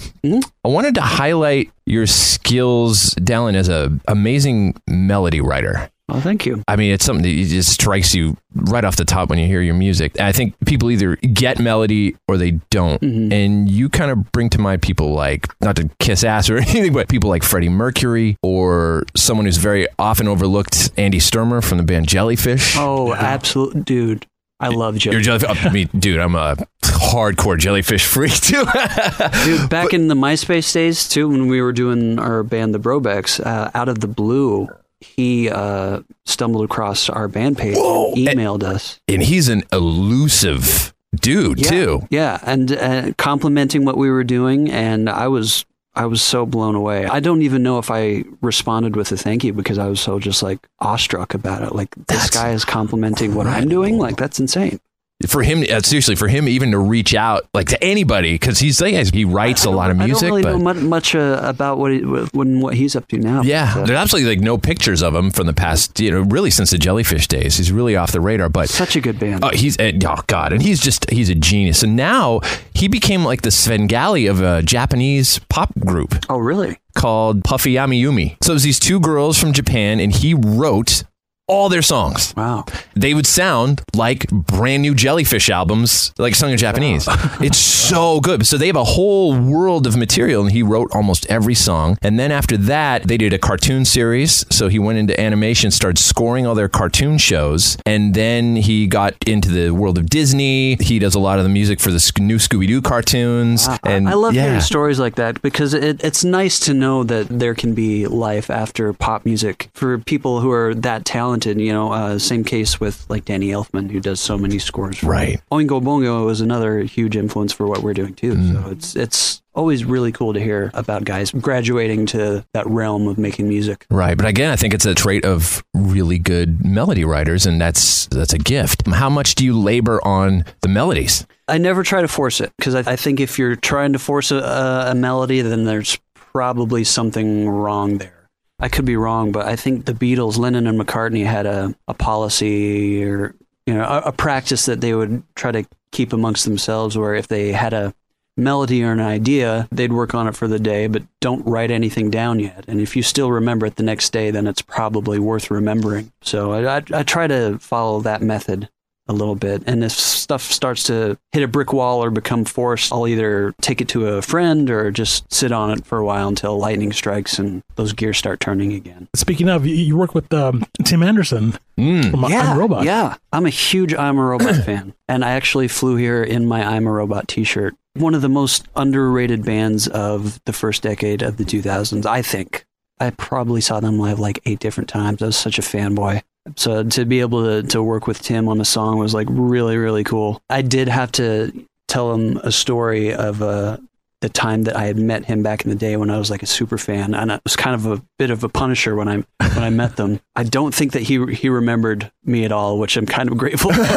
I 0.65 0.67
wanted 0.67 0.95
to 0.95 1.01
highlight 1.01 1.71
your 1.85 2.07
skills, 2.07 3.11
Dallon, 3.23 3.55
as 3.55 3.69
a 3.69 3.91
amazing 4.07 4.73
melody 4.87 5.41
writer. 5.41 5.89
Well, 6.09 6.21
thank 6.21 6.45
you. 6.45 6.63
I 6.67 6.75
mean, 6.75 6.91
it's 6.93 7.05
something 7.05 7.23
that 7.23 7.47
just 7.47 7.71
strikes 7.71 8.13
you 8.13 8.37
right 8.55 8.83
off 8.83 8.95
the 8.95 9.05
top 9.05 9.29
when 9.29 9.39
you 9.39 9.45
hear 9.45 9.61
your 9.61 9.75
music. 9.75 10.13
And 10.17 10.27
I 10.27 10.31
think 10.31 10.55
people 10.65 10.91
either 10.91 11.15
get 11.17 11.59
melody 11.59 12.15
or 12.27 12.37
they 12.37 12.51
don't. 12.69 13.01
And 13.01 13.69
you 13.69 13.89
kind 13.89 14.11
of 14.11 14.31
bring 14.31 14.49
to 14.51 14.59
mind 14.59 14.81
people 14.81 15.13
like, 15.13 15.47
not 15.61 15.75
to 15.77 15.89
kiss 15.99 16.23
ass 16.23 16.49
or 16.49 16.57
anything, 16.59 16.93
but 16.93 17.09
people 17.09 17.29
like 17.29 17.43
Freddie 17.43 17.69
Mercury 17.69 18.37
or 18.43 19.03
someone 19.15 19.45
who's 19.45 19.57
very 19.57 19.87
often 19.97 20.27
overlooked, 20.27 20.91
Andy 20.97 21.19
Sturmer 21.19 21.61
from 21.61 21.77
the 21.77 21.83
band 21.83 22.07
Jellyfish. 22.07 22.75
Oh, 22.77 23.13
absolute 23.13 23.85
dude. 23.85 24.25
I 24.61 24.67
love 24.67 24.97
Joe. 24.97 25.11
You're 25.11 25.21
jellyfish. 25.21 25.65
I 25.65 25.69
mean, 25.69 25.89
dude, 25.97 26.19
I'm 26.19 26.35
a 26.35 26.57
hardcore 26.83 27.57
jellyfish 27.57 28.05
freak 28.05 28.33
too. 28.33 28.65
Dude, 29.45 29.69
back 29.69 29.93
in 29.93 30.09
the 30.09 30.15
MySpace 30.15 30.73
days 30.73 31.07
too, 31.07 31.29
when 31.29 31.47
we 31.47 31.61
were 31.61 31.71
doing 31.71 32.19
our 32.19 32.43
band, 32.43 32.73
the 32.73 32.79
Brobecks, 32.79 33.39
uh, 33.39 33.71
out 33.73 33.87
of 33.87 34.01
the 34.01 34.07
blue, 34.07 34.67
he 35.01 35.49
uh, 35.49 36.01
stumbled 36.25 36.65
across 36.65 37.09
our 37.09 37.27
band 37.27 37.57
page, 37.57 37.77
and 37.77 38.17
emailed 38.17 38.63
us. 38.63 38.99
and 39.07 39.21
he's 39.23 39.47
an 39.49 39.63
elusive 39.73 40.93
dude 41.15 41.59
Yeah, 41.59 41.69
too. 41.69 42.07
Yeah, 42.09 42.39
and 42.43 42.71
uh, 42.71 43.13
complimenting 43.17 43.85
what 43.85 43.97
we 43.97 44.09
were 44.09 44.23
doing, 44.23 44.69
and 44.69 45.09
I 45.09 45.27
was 45.27 45.65
I 45.95 46.05
was 46.05 46.21
so 46.21 46.45
blown 46.45 46.75
away. 46.75 47.05
I 47.07 47.19
don't 47.19 47.41
even 47.41 47.63
know 47.63 47.79
if 47.79 47.89
I 47.91 48.23
responded 48.41 48.95
with 48.95 49.11
a 49.11 49.17
thank 49.17 49.43
you 49.43 49.53
because 49.53 49.77
I 49.77 49.87
was 49.87 49.99
so 49.99 50.19
just 50.19 50.43
like 50.43 50.59
awestruck 50.79 51.33
about 51.33 51.63
it. 51.63 51.73
Like 51.73 51.93
this 52.07 52.29
guy 52.29 52.51
is 52.51 52.63
complimenting 52.63 53.35
what 53.35 53.47
I'm 53.47 53.67
doing. 53.67 53.97
Like 53.97 54.15
that's 54.17 54.39
insane. 54.39 54.79
For 55.27 55.43
him, 55.43 55.65
uh, 55.69 55.81
seriously, 55.81 56.15
for 56.15 56.29
him 56.29 56.47
even 56.47 56.71
to 56.71 56.79
reach 56.79 57.13
out 57.13 57.45
like 57.53 57.67
to 57.69 57.83
anybody 57.83 58.35
because 58.35 58.59
he's 58.59 58.79
like 58.79 59.13
he 59.13 59.25
writes 59.25 59.65
a 59.65 59.69
lot 59.69 59.91
of 59.91 59.97
music, 59.97 60.15
I 60.15 60.27
don't 60.27 60.29
really 60.29 60.43
but 60.43 60.75
know 60.77 60.87
much, 60.87 61.13
uh, 61.13 61.41
about 61.43 61.77
what 61.77 61.91
he, 61.91 61.99
what, 62.05 62.33
what 62.33 62.73
he's 62.73 62.95
up 62.95 63.05
to 63.09 63.17
now. 63.17 63.41
yeah, 63.41 63.73
but, 63.73 63.81
uh, 63.81 63.85
there's 63.87 63.99
absolutely 63.99 64.29
like 64.35 64.39
no 64.41 64.57
pictures 64.57 65.03
of 65.03 65.13
him 65.13 65.29
from 65.29 65.45
the 65.45 65.53
past, 65.53 65.99
you 65.99 66.09
know, 66.09 66.21
really 66.21 66.49
since 66.49 66.71
the 66.71 66.77
Jellyfish 66.77 67.27
days. 67.27 67.57
He's 67.57 67.69
really 67.69 67.97
off 67.97 68.13
the 68.13 68.21
radar, 68.21 68.47
but 68.47 68.69
such 68.69 68.95
a 68.95 69.01
good 69.01 69.19
band. 69.19 69.43
Oh, 69.43 69.49
he's 69.49 69.77
oh 69.79 70.21
god, 70.27 70.53
and 70.53 70.61
he's 70.61 70.79
just 70.79 71.09
he's 71.09 71.29
a 71.29 71.35
genius. 71.35 71.83
And 71.83 71.97
now 71.97 72.39
he 72.73 72.87
became 72.87 73.25
like 73.25 73.41
the 73.41 73.51
Svengali 73.51 74.25
of 74.25 74.41
a 74.41 74.61
Japanese 74.63 75.39
pop 75.49 75.77
group. 75.79 76.15
Oh, 76.29 76.37
really? 76.37 76.77
Called 76.95 77.43
Puffy 77.43 77.73
AmiYumi. 77.73 78.37
So 78.41 78.53
it 78.53 78.55
was 78.55 78.63
these 78.63 78.79
two 78.79 79.01
girls 79.01 79.37
from 79.37 79.51
Japan, 79.51 79.99
and 79.99 80.13
he 80.15 80.33
wrote 80.33 81.03
all 81.49 81.67
their 81.67 81.81
songs. 81.81 82.33
Wow. 82.37 82.65
They 82.95 83.13
would 83.13 83.25
sound 83.25 83.81
like 83.95 84.29
brand 84.29 84.83
new 84.83 84.93
Jellyfish 84.93 85.49
albums, 85.49 86.13
like 86.17 86.35
sung 86.35 86.51
in 86.51 86.57
Japanese. 86.57 87.07
it's 87.41 87.57
so 87.57 88.21
good. 88.21 88.45
So 88.45 88.57
they 88.57 88.67
have 88.67 88.75
a 88.75 88.83
whole 88.83 89.37
world 89.37 89.87
of 89.87 89.97
material, 89.97 90.43
and 90.43 90.51
he 90.51 90.61
wrote 90.63 90.89
almost 90.93 91.25
every 91.25 91.55
song. 91.55 91.97
And 92.01 92.19
then 92.19 92.31
after 92.31 92.55
that, 92.55 93.07
they 93.07 93.17
did 93.17 93.33
a 93.33 93.39
cartoon 93.39 93.83
series. 93.83 94.45
So 94.49 94.67
he 94.67 94.77
went 94.77 94.99
into 94.99 95.19
animation, 95.19 95.71
started 95.71 95.97
scoring 95.97 96.45
all 96.45 96.55
their 96.55 96.69
cartoon 96.69 97.17
shows, 97.17 97.77
and 97.85 98.13
then 98.13 98.55
he 98.55 98.85
got 98.85 99.15
into 99.27 99.49
the 99.49 99.71
world 99.71 99.97
of 99.97 100.07
Disney. 100.09 100.75
He 100.75 100.99
does 100.99 101.15
a 101.15 101.19
lot 101.19 101.39
of 101.39 101.43
the 101.43 101.49
music 101.49 101.79
for 101.79 101.89
the 101.89 102.11
new 102.19 102.37
Scooby 102.37 102.67
Doo 102.67 102.81
cartoons. 102.81 103.67
and 103.83 104.07
I 104.07 104.13
love 104.13 104.35
yeah. 104.35 104.45
hearing 104.45 104.61
stories 104.61 104.99
like 104.99 105.15
that 105.15 105.41
because 105.41 105.73
it, 105.73 106.03
it's 106.03 106.23
nice 106.23 106.59
to 106.61 106.73
know 106.75 107.03
that 107.05 107.27
there 107.27 107.55
can 107.55 107.73
be 107.73 108.05
life 108.05 108.51
after 108.51 108.93
pop 108.93 109.25
music 109.25 109.69
for 109.73 109.97
people 109.97 110.41
who 110.41 110.51
are 110.51 110.75
that 110.75 111.05
talented. 111.05 111.38
And 111.45 111.61
you 111.61 111.71
know, 111.71 111.91
uh, 111.91 112.19
same 112.19 112.43
case 112.43 112.79
with 112.79 113.05
like 113.09 113.25
Danny 113.25 113.49
Elfman, 113.49 113.91
who 113.91 113.99
does 113.99 114.19
so 114.19 114.37
many 114.37 114.59
scores. 114.59 114.99
For 114.99 115.07
Right. 115.07 115.41
Oingo 115.51 115.81
Boingo 115.81 116.25
was 116.25 116.41
another 116.41 116.81
huge 116.81 117.15
influence 117.15 117.53
for 117.53 117.67
what 117.67 117.81
we're 117.81 117.93
doing 117.93 118.13
too. 118.13 118.33
Mm. 118.35 118.53
So 118.63 118.69
it's 118.71 118.95
it's 118.95 119.41
always 119.53 119.83
really 119.83 120.11
cool 120.11 120.33
to 120.33 120.39
hear 120.39 120.71
about 120.73 121.03
guys 121.03 121.31
graduating 121.31 122.05
to 122.05 122.45
that 122.53 122.65
realm 122.67 123.07
of 123.07 123.17
making 123.17 123.49
music. 123.49 123.85
Right, 123.89 124.15
but 124.15 124.25
again, 124.25 124.51
I 124.51 124.55
think 124.55 124.73
it's 124.73 124.85
a 124.85 124.95
trait 124.95 125.25
of 125.25 125.63
really 125.73 126.17
good 126.17 126.63
melody 126.63 127.03
writers, 127.03 127.45
and 127.45 127.59
that's 127.59 128.07
that's 128.07 128.33
a 128.33 128.37
gift. 128.37 128.87
How 128.87 129.09
much 129.09 129.35
do 129.35 129.43
you 129.43 129.59
labor 129.59 129.99
on 130.05 130.45
the 130.61 130.69
melodies? 130.69 131.25
I 131.47 131.57
never 131.57 131.83
try 131.83 132.01
to 132.01 132.07
force 132.07 132.41
it 132.41 132.51
because 132.57 132.75
I, 132.75 132.93
I 132.93 132.95
think 132.95 133.19
if 133.19 133.37
you're 133.39 133.55
trying 133.55 133.93
to 133.93 133.99
force 133.99 134.31
a, 134.31 134.89
a 134.91 134.95
melody, 134.95 135.41
then 135.41 135.65
there's 135.65 135.97
probably 136.13 136.83
something 136.83 137.49
wrong 137.49 137.97
there. 137.97 138.18
I 138.59 138.69
could 138.69 138.85
be 138.85 138.97
wrong, 138.97 139.31
but 139.31 139.45
I 139.45 139.55
think 139.55 139.85
the 139.85 139.93
Beatles, 139.93 140.37
Lennon 140.37 140.67
and 140.67 140.79
McCartney, 140.79 141.25
had 141.25 141.45
a, 141.45 141.73
a 141.87 141.93
policy 141.93 143.03
or 143.03 143.35
you 143.65 143.73
know 143.73 143.83
a, 143.83 143.99
a 144.07 144.11
practice 144.11 144.65
that 144.65 144.81
they 144.81 144.93
would 144.93 145.23
try 145.35 145.51
to 145.51 145.65
keep 145.91 146.13
amongst 146.13 146.45
themselves, 146.45 146.97
where 146.97 147.15
if 147.15 147.27
they 147.27 147.51
had 147.51 147.73
a 147.73 147.93
melody 148.35 148.83
or 148.83 148.91
an 148.91 148.99
idea, 148.99 149.67
they'd 149.71 149.93
work 149.93 150.13
on 150.13 150.27
it 150.27 150.35
for 150.35 150.47
the 150.47 150.59
day, 150.59 150.87
but 150.87 151.03
don't 151.19 151.45
write 151.45 151.71
anything 151.71 152.09
down 152.09 152.39
yet. 152.39 152.65
And 152.67 152.79
if 152.79 152.95
you 152.95 153.03
still 153.03 153.31
remember 153.31 153.65
it 153.65 153.75
the 153.75 153.83
next 153.83 154.11
day, 154.11 154.31
then 154.31 154.47
it's 154.47 154.61
probably 154.61 155.19
worth 155.19 155.51
remembering. 155.51 156.11
So 156.21 156.53
I, 156.53 156.77
I, 156.77 156.83
I 156.93 157.03
try 157.03 157.27
to 157.27 157.59
follow 157.59 158.01
that 158.01 158.21
method 158.21 158.69
a 159.09 159.13
little 159.13 159.35
bit. 159.35 159.63
And 159.65 159.83
if 159.83 159.91
stuff 159.91 160.43
starts 160.43 160.83
to 160.83 161.17
hit 161.31 161.43
a 161.43 161.47
brick 161.47 161.73
wall 161.73 162.03
or 162.03 162.11
become 162.11 162.45
forced, 162.45 162.93
I'll 162.93 163.07
either 163.07 163.53
take 163.59 163.81
it 163.81 163.89
to 163.89 164.07
a 164.07 164.21
friend 164.21 164.69
or 164.69 164.91
just 164.91 165.31
sit 165.33 165.51
on 165.51 165.71
it 165.71 165.85
for 165.85 165.97
a 165.97 166.05
while 166.05 166.27
until 166.27 166.57
lightning 166.57 166.93
strikes 166.93 167.39
and 167.39 167.63
those 167.75 167.91
gears 167.91 168.17
start 168.17 168.39
turning 168.39 168.71
again. 168.71 169.07
Speaking 169.15 169.49
of, 169.49 169.65
you, 169.65 169.75
you 169.75 169.97
work 169.97 170.13
with 170.13 170.31
um, 170.31 170.63
Tim 170.85 171.01
Anderson 171.01 171.53
from 171.75 172.25
yeah, 172.29 172.51
Ima 172.51 172.59
Robot. 172.59 172.85
Yeah, 172.85 173.15
I'm 173.33 173.47
a 173.47 173.49
huge 173.49 173.93
Ima 173.93 174.23
Robot 174.23 174.55
fan, 174.65 174.93
and 175.07 175.25
I 175.25 175.31
actually 175.31 175.67
flew 175.67 175.95
here 175.95 176.23
in 176.23 176.45
my 176.45 176.77
Ima 176.77 176.91
Robot 176.91 177.27
T-shirt. 177.27 177.75
One 177.95 178.13
of 178.13 178.21
the 178.21 178.29
most 178.29 178.67
underrated 178.75 179.43
bands 179.43 179.87
of 179.87 180.39
the 180.45 180.53
first 180.53 180.83
decade 180.83 181.23
of 181.23 181.37
the 181.37 181.43
2000s, 181.43 182.05
I 182.05 182.21
think. 182.21 182.65
I 182.99 183.11
probably 183.11 183.61
saw 183.61 183.79
them 183.79 183.97
live 183.97 184.19
like 184.19 184.39
eight 184.45 184.59
different 184.59 184.89
times. 184.89 185.21
I 185.21 185.27
was 185.27 185.37
such 185.37 185.57
a 185.57 185.61
fanboy. 185.61 186.21
So 186.55 186.83
to 186.83 187.05
be 187.05 187.19
able 187.19 187.43
to, 187.43 187.67
to 187.69 187.83
work 187.83 188.07
with 188.07 188.21
Tim 188.21 188.47
on 188.47 188.59
a 188.59 188.65
song 188.65 188.97
was 188.97 189.13
like 189.13 189.27
really, 189.29 189.77
really 189.77 190.03
cool. 190.03 190.41
I 190.49 190.61
did 190.61 190.87
have 190.87 191.11
to 191.13 191.65
tell 191.87 192.13
him 192.13 192.37
a 192.37 192.51
story 192.51 193.13
of 193.13 193.41
uh, 193.41 193.77
the 194.21 194.29
time 194.29 194.63
that 194.63 194.75
I 194.75 194.85
had 194.85 194.97
met 194.97 195.25
him 195.25 195.43
back 195.43 195.63
in 195.63 195.69
the 195.69 195.77
day 195.77 195.95
when 195.95 196.09
I 196.09 196.17
was 196.17 196.29
like 196.29 196.43
a 196.43 196.47
super 196.47 196.77
fan, 196.77 197.13
and 197.15 197.31
it 197.31 197.41
was 197.45 197.55
kind 197.55 197.73
of 197.73 197.85
a 197.85 198.03
bit 198.17 198.31
of 198.31 198.43
a 198.43 198.49
punisher 198.49 198.95
when 198.95 199.07
I 199.07 199.23
when 199.39 199.63
I 199.63 199.69
met 199.69 199.95
them. 199.95 200.19
I 200.35 200.43
don't 200.43 200.75
think 200.75 200.91
that 200.91 201.03
he 201.03 201.25
he 201.33 201.47
remembered 201.47 202.11
me 202.25 202.43
at 202.43 202.51
all, 202.51 202.79
which 202.79 202.97
I'm 202.97 203.05
kind 203.05 203.31
of 203.31 203.37
grateful. 203.37 203.71
for. 203.71 203.77
but 203.79 203.87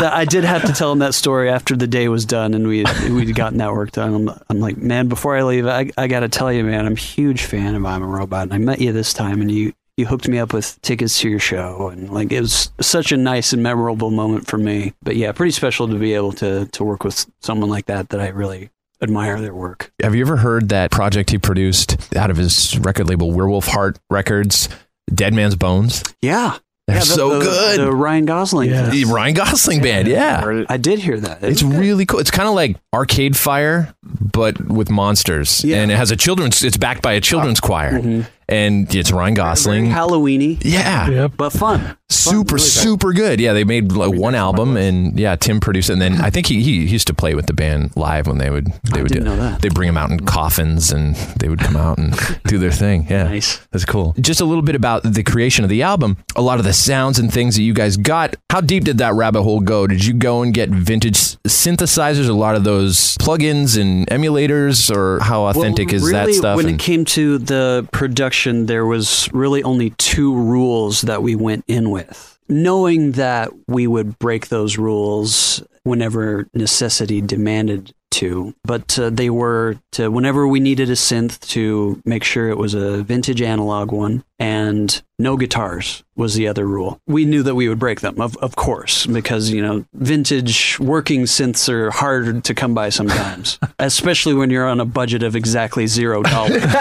that, 0.00 0.10
I 0.12 0.24
did 0.24 0.42
have 0.44 0.64
to 0.64 0.72
tell 0.72 0.90
him 0.90 0.98
that 1.00 1.14
story 1.14 1.48
after 1.50 1.76
the 1.76 1.86
day 1.86 2.08
was 2.08 2.24
done 2.24 2.54
and 2.54 2.66
we 2.66 2.84
we'd 3.10 3.36
gotten 3.36 3.58
that 3.58 3.72
work 3.72 3.92
done. 3.92 4.28
I'm, 4.28 4.38
I'm 4.48 4.58
like, 4.60 4.76
man, 4.76 5.06
before 5.08 5.36
I 5.36 5.42
leave, 5.44 5.66
I 5.68 5.90
I 5.96 6.08
got 6.08 6.20
to 6.20 6.28
tell 6.28 6.52
you, 6.52 6.64
man, 6.64 6.86
I'm 6.86 6.94
a 6.94 6.96
huge 6.96 7.44
fan 7.44 7.76
of 7.76 7.82
Ima 7.82 8.06
Robot, 8.06 8.42
and 8.44 8.54
I 8.54 8.58
met 8.58 8.80
you 8.80 8.92
this 8.92 9.12
time, 9.12 9.40
and 9.40 9.50
you 9.52 9.72
you 10.00 10.06
hooked 10.06 10.26
me 10.28 10.38
up 10.38 10.52
with 10.52 10.80
tickets 10.82 11.20
to 11.20 11.28
your 11.30 11.38
show 11.38 11.88
and 11.92 12.10
like 12.10 12.32
it 12.32 12.40
was 12.40 12.70
such 12.80 13.12
a 13.12 13.16
nice 13.16 13.52
and 13.52 13.62
memorable 13.62 14.10
moment 14.10 14.46
for 14.46 14.58
me 14.58 14.92
but 15.02 15.14
yeah 15.16 15.30
pretty 15.32 15.52
special 15.52 15.86
to 15.88 15.94
be 15.98 16.14
able 16.14 16.32
to 16.32 16.66
to 16.72 16.82
work 16.84 17.04
with 17.04 17.26
someone 17.40 17.70
like 17.70 17.86
that 17.86 18.08
that 18.08 18.20
i 18.20 18.28
really 18.28 18.70
admire 19.02 19.40
their 19.40 19.54
work 19.54 19.92
Have 20.02 20.14
you 20.14 20.22
ever 20.22 20.36
heard 20.36 20.68
that 20.70 20.90
project 20.90 21.30
he 21.30 21.38
produced 21.38 22.14
out 22.16 22.30
of 22.30 22.36
his 22.36 22.78
record 22.80 23.08
label 23.08 23.32
Werewolf 23.32 23.66
Heart 23.66 23.98
Records, 24.10 24.68
Dead 25.14 25.32
Man's 25.32 25.56
Bones? 25.56 26.02
yeah 26.20 26.58
They're 26.86 26.96
yeah, 26.96 27.00
the- 27.00 27.06
so 27.06 27.38
the- 27.38 27.44
good. 27.44 27.80
the 27.80 27.92
ryan 27.92 28.26
gosling 28.26 28.68
The 28.70 29.04
Ryan 29.04 29.34
Gosling 29.34 29.80
band, 29.80 30.06
yeah. 30.08 30.64
i 30.68 30.76
did 30.76 30.98
hear 30.98 31.18
that 31.20 31.42
It's 31.42 31.62
really 31.62 32.04
cool. 32.04 32.18
It's 32.20 32.30
kind 32.30 32.48
of 32.48 32.54
like 32.54 32.76
Arcade 32.92 33.36
Fire, 33.38 33.94
but 34.02 34.60
with 34.68 34.90
monsters, 34.90 35.64
and 35.64 35.90
it 35.90 35.96
has 35.96 36.10
a 36.10 36.16
children's. 36.16 36.62
It's 36.62 36.76
backed 36.76 37.00
by 37.02 37.12
a 37.14 37.20
children's 37.20 37.60
uh, 37.60 37.66
choir, 37.66 37.92
mm-hmm. 38.00 38.22
And 38.50 38.92
it's 38.94 39.12
Ryan 39.12 39.34
Gosling. 39.34 39.86
halloweeny 39.86 40.58
yeah, 40.62 41.28
but 41.28 41.50
fun 41.50 41.96
super 42.10 42.58
super 42.58 43.12
good. 43.12 43.40
Yeah, 43.40 43.52
they 43.52 43.64
made 43.64 43.92
like 43.92 44.12
one 44.12 44.34
album, 44.34 44.76
and 44.76 45.18
yeah, 45.18 45.36
Tim 45.36 45.60
produced, 45.60 45.90
it. 45.90 45.94
and 45.94 46.02
then 46.02 46.20
I 46.20 46.30
think 46.30 46.46
he, 46.46 46.62
he 46.62 46.84
used 46.86 47.06
to 47.06 47.14
play 47.14 47.34
with 47.34 47.46
the 47.46 47.52
band 47.52 47.92
live 47.96 48.26
when 48.26 48.38
they 48.38 48.50
would 48.50 48.66
they 48.92 49.02
would 49.02 49.12
didn't 49.12 49.24
do 49.24 49.30
know 49.30 49.36
that. 49.36 49.62
They 49.62 49.68
bring 49.68 49.88
him 49.88 49.96
out 49.96 50.10
in 50.10 50.20
coffins, 50.26 50.92
and 50.92 51.14
they 51.38 51.48
would 51.48 51.60
come 51.60 51.76
out 51.76 51.98
and 51.98 52.14
do 52.44 52.58
their 52.58 52.72
thing. 52.72 53.06
Yeah, 53.08 53.24
Nice. 53.24 53.58
That's 53.70 53.84
cool. 53.84 54.14
Just 54.20 54.40
a 54.40 54.44
little 54.44 54.62
bit 54.62 54.74
about 54.74 55.02
the 55.04 55.22
creation 55.22 55.64
of 55.64 55.70
the 55.70 55.82
album. 55.82 56.16
A 56.36 56.42
lot 56.42 56.58
of 56.58 56.64
the 56.64 56.72
sounds 56.72 57.18
and 57.18 57.32
things 57.32 57.56
that 57.56 57.62
you 57.62 57.74
guys 57.74 57.96
got. 57.96 58.34
How 58.50 58.60
deep 58.60 58.84
did 58.84 58.98
that 58.98 59.14
rabbit 59.14 59.42
hole 59.42 59.60
go? 59.60 59.86
Did 59.86 60.04
you 60.04 60.14
go 60.14 60.42
and 60.42 60.52
get 60.52 60.68
vintage 60.68 61.14
synthesizers? 61.46 62.28
A 62.28 62.32
lot 62.32 62.54
of 62.56 62.64
those 62.64 63.16
plugins 63.18 63.80
and 63.80 64.06
emulators, 64.08 64.94
or 64.94 65.20
how 65.22 65.44
authentic 65.46 65.88
Well, 65.88 65.96
is 65.96 66.10
that 66.10 66.32
stuff? 66.34 66.56
When 66.56 66.66
And- 66.66 66.80
it 66.80 66.82
came 66.82 67.04
to 67.06 67.38
the 67.38 67.88
production, 67.92 68.39
there 68.46 68.86
was 68.86 69.28
really 69.32 69.62
only 69.62 69.90
two 69.90 70.34
rules 70.34 71.02
that 71.02 71.22
we 71.22 71.34
went 71.34 71.64
in 71.68 71.90
with. 71.90 72.38
Knowing 72.48 73.12
that 73.12 73.50
we 73.68 73.86
would 73.86 74.18
break 74.18 74.48
those 74.48 74.78
rules 74.78 75.62
whenever 75.84 76.48
necessity 76.54 77.20
demanded 77.20 77.92
to, 78.10 78.54
but 78.64 78.98
uh, 78.98 79.10
they 79.10 79.30
were 79.30 79.78
to 79.92 80.10
whenever 80.10 80.46
we 80.46 80.60
needed 80.60 80.88
a 80.88 80.94
synth 80.94 81.40
to 81.48 82.00
make 82.04 82.24
sure 82.24 82.48
it 82.48 82.58
was 82.58 82.74
a 82.74 83.02
vintage 83.02 83.42
analog 83.42 83.92
one 83.92 84.24
and 84.40 85.02
no 85.18 85.36
guitars 85.36 86.02
was 86.16 86.34
the 86.34 86.48
other 86.48 86.66
rule. 86.66 86.98
We 87.06 87.26
knew 87.26 87.42
that 87.42 87.54
we 87.54 87.68
would 87.68 87.78
break 87.78 88.00
them, 88.00 88.20
of, 88.20 88.36
of 88.38 88.56
course, 88.56 89.04
because, 89.06 89.50
you 89.50 89.60
know, 89.60 89.84
vintage 89.92 90.80
working 90.80 91.24
synths 91.24 91.68
are 91.68 91.90
hard 91.90 92.42
to 92.44 92.54
come 92.54 92.72
by 92.72 92.88
sometimes, 92.88 93.58
especially 93.78 94.32
when 94.32 94.48
you're 94.48 94.66
on 94.66 94.80
a 94.80 94.86
budget 94.86 95.22
of 95.22 95.36
exactly 95.36 95.86
zero 95.86 96.22
dollars. 96.22 96.62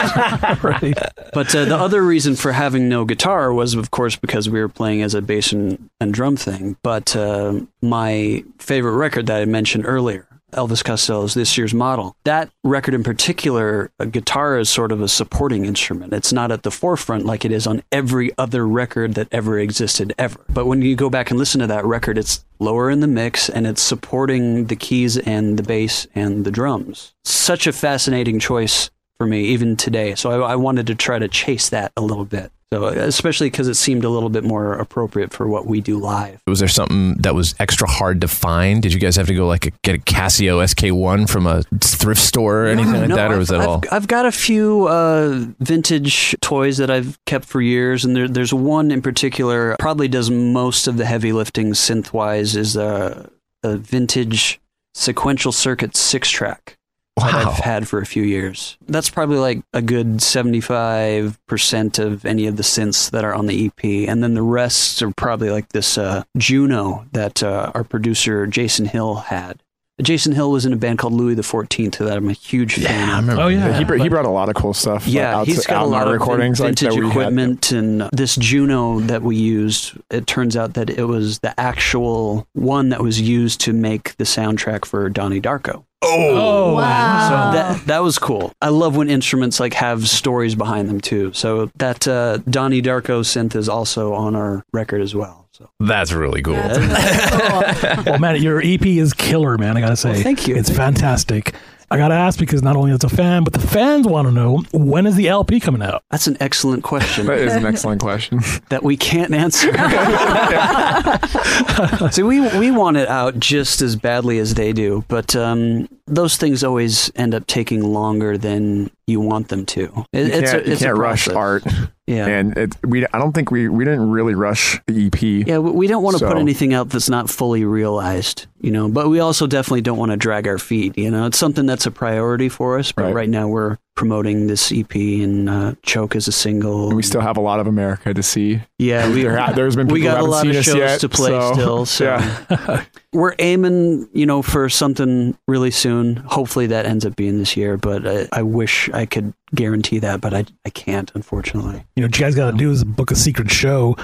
But 1.32 1.54
uh, 1.54 1.66
the 1.66 1.78
other 1.78 2.02
reason 2.02 2.36
for 2.36 2.54
having 2.54 2.90
no 2.90 3.06
guitar 3.06 3.54
was, 3.54 3.76
of 3.76 3.92
course, 3.92 4.16
because 4.16 4.50
we 4.50 4.60
were 4.60 4.70
playing 4.70 5.02
as 5.04 5.14
a 5.14 5.22
bass 5.22 5.52
and, 5.52 5.90
and 6.00 6.14
drum 6.14 6.38
thing. 6.38 6.78
But 6.82 7.16
uh, 7.16 7.60
my 7.82 8.44
favorite 8.58 8.96
record 8.96 9.28
that 9.28 9.42
I 9.42 9.46
mentioned 9.46 9.86
earlier, 9.86 10.28
Elvis 10.52 10.84
Costello's 10.84 11.34
This 11.34 11.58
Year's 11.58 11.74
Model, 11.74 12.16
that 12.24 12.50
record 12.64 12.94
in 12.94 13.04
particular, 13.04 13.92
guitar 14.12 14.58
is 14.60 14.70
sort 14.70 14.92
of 14.92 15.02
a 15.02 15.08
supporting 15.08 15.66
instrument. 15.66 16.14
It's 16.14 16.34
not 16.34 16.52
at 16.52 16.64
the 16.64 16.72
forefront 16.72 17.26
like 17.26 17.46
it 17.46 17.52
is 17.52 17.68
on 17.68 17.84
every 17.92 18.32
other 18.38 18.68
record 18.68 19.16
that 19.16 19.28
ever 19.32 19.60
existed 19.60 20.14
ever. 20.18 20.40
But 20.50 20.66
when 20.66 20.82
you 20.82 20.96
go 20.96 21.10
back 21.10 21.30
and 21.30 21.40
listen 21.40 21.62
to 21.62 21.68
that 21.68 21.86
record, 21.86 22.18
it's 22.18 22.44
lower 22.60 22.90
in 22.90 23.00
the 23.00 23.08
mix 23.08 23.50
and 23.50 23.68
it's 23.68 23.82
supporting 23.82 24.66
the 24.66 24.76
keys 24.76 25.18
and 25.18 25.58
the 25.58 25.64
bass 25.64 26.08
and 26.16 26.46
the 26.46 26.52
drums. 26.52 27.14
Such 27.24 27.68
a 27.68 27.72
fascinating 27.72 28.40
choice 28.40 28.90
for 29.18 29.28
me 29.28 29.46
even 29.46 29.76
today. 29.76 30.16
So 30.16 30.44
I, 30.44 30.54
I 30.54 30.56
wanted 30.56 30.88
to 30.88 30.96
try 30.96 31.20
to 31.20 31.28
chase 31.28 31.70
that 31.70 31.92
a 31.98 32.02
little 32.02 32.26
bit. 32.26 32.52
So 32.72 32.86
especially 32.86 33.50
because 33.50 33.68
it 33.68 33.74
seemed 33.74 34.04
a 34.04 34.10
little 34.10 34.30
bit 34.30 34.44
more 34.44 34.74
appropriate 34.74 35.34
for 35.34 35.48
what 35.48 35.66
we 35.66 35.82
do 35.82 35.98
live. 35.98 36.40
was 36.46 36.60
there 36.60 36.68
something 36.68 37.16
that 37.16 37.34
was 37.34 37.56
extra 37.60 37.90
hard 37.90 38.22
to 38.22 38.28
find? 38.28 38.84
Did 38.84 38.94
you 38.94 39.00
guys 39.00 39.16
have 39.16 39.26
to 39.26 39.34
go 39.34 39.48
like 39.48 39.74
get 39.82 39.96
a 39.96 39.98
Casio 39.98 40.64
SK1 40.64 41.28
from 41.28 41.48
a 41.48 41.64
thrift 41.82 42.22
store 42.22 42.66
or 42.66 42.68
anything 42.68 42.94
like 42.94 43.10
No, 43.10 43.16
that, 43.16 43.30
or 43.32 43.34
I've- 43.34 43.40
was 43.40 43.48
that 43.48 43.62
I've, 43.62 43.68
all? 43.68 43.84
I've 43.92 44.08
got 44.08 44.28
a 44.28 44.32
few 44.32 44.88
uh, 44.88 45.46
vintage 45.60 46.36
toys 46.42 46.78
that 46.78 46.92
I've 46.92 47.18
kept 47.26 47.46
for 47.46 47.60
years, 47.60 48.06
and 48.06 48.16
there, 48.16 48.28
there's 48.28 48.54
one 48.54 48.92
in 48.92 49.02
particular 49.02 49.76
probably 49.80 50.08
does 50.08 50.30
most 50.30 50.88
of 50.88 50.98
the 50.98 51.06
heavy 51.06 51.32
lifting 51.32 51.72
synth 51.72 52.14
wise. 52.14 52.56
Is 52.56 52.76
a, 52.76 53.32
a 53.64 53.78
vintage 53.78 54.60
sequential 54.94 55.52
circuit 55.52 55.96
Six-Trak. 55.98 56.76
That 57.20 57.48
I've 57.48 57.54
had 57.58 57.88
for 57.88 58.00
a 58.00 58.06
few 58.06 58.24
years. 58.24 58.78
That's 58.88 59.10
probably 59.10 59.38
like 59.38 59.62
a 59.74 59.82
good 59.82 60.18
75% 60.18 62.00
of 62.00 62.26
any 62.26 62.48
of 62.48 62.58
the 62.58 62.64
synths 62.64 63.12
that 63.12 63.24
are 63.24 63.34
on 63.34 63.46
the 63.48 63.66
EP. 63.66 64.10
And 64.10 64.24
then 64.24 64.34
the 64.34 64.42
rest 64.42 65.02
are 65.02 65.12
probably 65.12 65.50
like 65.50 65.70
this 65.70 65.98
uh, 65.98 66.24
Juno 66.38 67.06
that 67.14 67.44
uh, 67.44 67.72
our 67.74 67.84
producer 67.84 68.48
Jason 68.48 68.86
Hill 68.86 69.16
had. 69.16 69.62
Jason 70.02 70.32
Hill 70.34 70.52
was 70.52 70.66
in 70.66 70.74
a 70.74 70.78
band 70.78 71.00
called 71.00 71.14
Louis 71.14 71.36
the 71.36 71.44
Fourteenth 71.44 71.98
that 71.98 72.16
I'm 72.18 72.30
a 72.30 72.34
huge 72.34 72.76
fan. 72.76 73.10
I 73.10 73.20
remember. 73.20 73.42
Oh 73.42 73.48
yeah. 73.48 73.78
he, 73.78 73.84
br- 73.84 73.96
he 73.98 74.10
brought 74.10 74.26
a 74.26 74.30
lot 74.30 74.50
of 74.50 74.56
cool 74.56 74.74
stuff. 74.74 75.08
Yeah, 75.08 75.38
out 75.40 75.48
he's 75.48 75.64
to- 75.64 75.68
got 75.70 75.78
out 75.78 75.86
a 75.86 75.88
lot 75.88 76.08
of 76.08 76.14
recordings 76.14 76.60
like, 76.60 76.70
vintage 76.70 76.90
that 76.96 77.00
we 77.00 77.06
had. 77.08 77.12
equipment, 77.12 77.72
and 77.72 78.02
this 78.14 78.36
Juno 78.36 79.00
that 79.02 79.22
we 79.22 79.36
used. 79.36 79.94
It 80.10 80.28
turns 80.28 80.56
out 80.56 80.74
that 80.76 80.90
it 80.90 81.04
was 81.06 81.40
the 81.40 81.58
actual 81.60 82.48
one 82.54 82.90
that 82.90 83.02
was 83.02 83.20
used 83.22 83.62
to 83.62 83.74
make 83.74 84.16
the 84.18 84.24
soundtrack 84.24 84.86
for 84.86 85.10
Donnie 85.10 85.42
Darko. 85.42 85.84
Oh 86.02 86.76
Wow. 86.76 87.52
That 87.52 87.86
that 87.88 88.00
was 88.04 88.18
cool. 88.18 88.54
I 88.62 88.70
love 88.70 88.96
when 88.96 89.10
instruments 89.10 89.60
like 89.60 89.74
have 89.74 90.08
stories 90.08 90.56
behind 90.56 90.88
them 90.88 91.02
too. 91.02 91.34
So 91.34 91.70
that 91.76 92.08
uh, 92.08 92.38
Donnie 92.50 92.82
Darko 92.82 93.20
synth 93.22 93.54
is 93.56 93.68
also 93.68 94.14
on 94.14 94.34
our 94.36 94.64
record 94.72 95.02
as 95.02 95.14
well. 95.14 95.49
So 95.60 95.70
That's 95.82 96.14
really 96.14 96.42
cool. 96.42 96.54
well, 96.56 98.18
man, 98.18 98.42
your 98.42 98.62
EP 98.64 98.86
is 98.86 99.14
killer, 99.14 99.58
man. 99.58 99.76
I 99.76 99.82
gotta 99.82 99.98
say, 99.98 100.14
Well, 100.14 100.22
thank 100.22 100.48
you. 100.48 100.56
It's 100.56 100.70
fantastic. 100.70 101.54
I 101.92 101.98
gotta 101.98 102.14
ask 102.14 102.40
because 102.40 102.62
not 102.62 102.76
only 102.78 102.92
as 102.92 103.04
a 103.04 103.10
fan, 103.10 103.44
but 103.44 103.52
the 103.52 103.60
fans 103.60 104.06
want 104.08 104.28
to 104.28 104.32
know 104.32 104.64
when 104.72 105.08
is 105.08 105.16
the 105.16 105.28
LP 105.28 105.60
coming 105.60 105.82
out? 105.82 106.04
that's 106.12 106.28
an 106.28 106.38
excellent 106.40 106.84
question 106.84 107.26
That 107.26 107.40
is 107.40 107.56
an 107.56 107.66
excellent 107.66 108.00
question. 108.00 108.40
that 108.70 108.84
we 108.84 108.96
can't 108.96 109.34
answer. 109.34 109.72
See, 112.12 112.22
we 112.24 112.40
we 112.60 112.70
want 112.72 112.98
it 112.98 113.08
out 113.10 113.40
just 113.40 113.82
as 113.82 113.96
badly 113.96 114.38
as 114.38 114.54
they 114.54 114.72
do, 114.72 115.04
but 115.08 115.36
um, 115.36 115.90
those 116.10 116.38
things 116.38 116.64
always 116.64 117.12
end 117.16 117.34
up 117.34 117.48
taking 117.48 117.82
longer 117.84 118.38
than 118.38 118.92
you 119.08 119.20
want 119.20 119.48
them 119.50 119.66
to. 119.68 120.06
It, 120.14 120.28
You 120.28 120.34
it's 120.40 120.52
can't, 120.52 120.68
a, 120.68 120.72
it's 120.72 120.82
a 120.82 120.86
can't 120.86 120.98
rush 120.98 121.28
art, 121.30 121.64
Yeah. 122.08 122.26
and 122.28 122.58
it, 122.58 122.76
we. 122.84 123.06
I 123.14 123.20
don't 123.20 123.34
think 123.34 123.52
we 123.52 123.70
we 123.70 123.86
didn't 123.86 124.10
really 124.12 124.34
rush 124.36 124.80
the 124.88 125.08
EP. 125.08 125.22
Yeah, 125.48 125.60
we 125.60 125.88
don't 125.88 126.04
want 126.04 126.18
to 126.18 126.28
put 126.28 126.38
anything 126.38 126.74
out 126.74 126.90
that's 126.90 127.10
not 127.10 127.30
fully 127.30 127.66
realized, 127.66 128.48
you 128.62 128.72
know, 128.72 128.90
but 128.90 129.10
we 129.10 129.20
also 129.20 129.48
definitely 129.48 129.82
don't 129.82 129.98
want 129.98 130.12
to 130.12 130.18
drag 130.18 130.48
our 130.48 130.58
feet, 130.60 130.98
you 130.98 131.12
know. 131.12 131.26
It's 131.28 131.38
something 131.38 131.66
that's 131.66 131.86
a 131.86 131.92
priority 131.92 132.50
for 132.50 132.80
us, 132.80 132.92
but 132.92 133.04
Right. 133.06 133.14
right, 133.16 133.30
now 133.30 133.48
we're 133.48 133.78
promoting 134.00 134.48
this 134.48 134.72
EP 134.72 134.96
and 134.96 135.50
uh, 135.50 135.76
Choke 135.84 136.16
as 136.16 136.30
a 136.30 136.32
single. 136.32 136.88
And 136.88 136.96
we 136.96 137.04
still 137.04 137.20
have 137.20 137.36
a 137.36 137.42
lot 137.42 137.60
of 137.60 137.68
America 137.68 138.14
to 138.14 138.24
see. 138.24 138.62
yeah, 138.78 139.12
we, 139.12 139.24
there, 139.24 139.52
there's 139.54 139.76
been 139.76 139.90
we 139.90 140.00
got 140.00 140.20
who 140.20 140.26
a 140.26 140.30
lot 140.30 140.48
of 140.48 140.64
shows 140.64 140.74
yet, 140.74 141.02
to 141.02 141.10
play 141.10 141.32
so, 141.32 141.52
still, 141.52 141.86
so 141.86 142.06
yeah. 142.06 142.86
we're 143.12 143.36
aiming, 143.40 144.08
you 144.14 144.26
know, 144.26 144.42
for 144.42 144.70
something 144.70 145.38
really 145.50 145.70
soon. 145.70 146.16
Hopefully 146.16 146.66
that 146.68 146.86
ends 146.86 147.06
up 147.06 147.18
being 147.18 147.40
this 147.40 147.58
year, 147.58 147.76
but 147.76 148.08
I, 148.08 148.30
I 148.32 148.42
wish 148.42 148.90
I 148.92 149.06
could 149.06 149.34
guarantee 149.54 150.00
that, 150.00 150.22
but 150.22 150.34
I, 150.34 150.46
I 150.66 150.70
can't, 150.70 151.12
unfortunately. 151.14 151.84
You 151.98 152.02
know, 152.04 152.08
what 152.08 152.18
you 152.18 152.26
guys 152.26 152.36
got 152.36 152.52
to 152.52 152.58
do 152.58 152.72
is 152.72 152.86
book 152.86 153.12
a 153.12 153.16
secret 153.16 153.52
show 153.52 153.98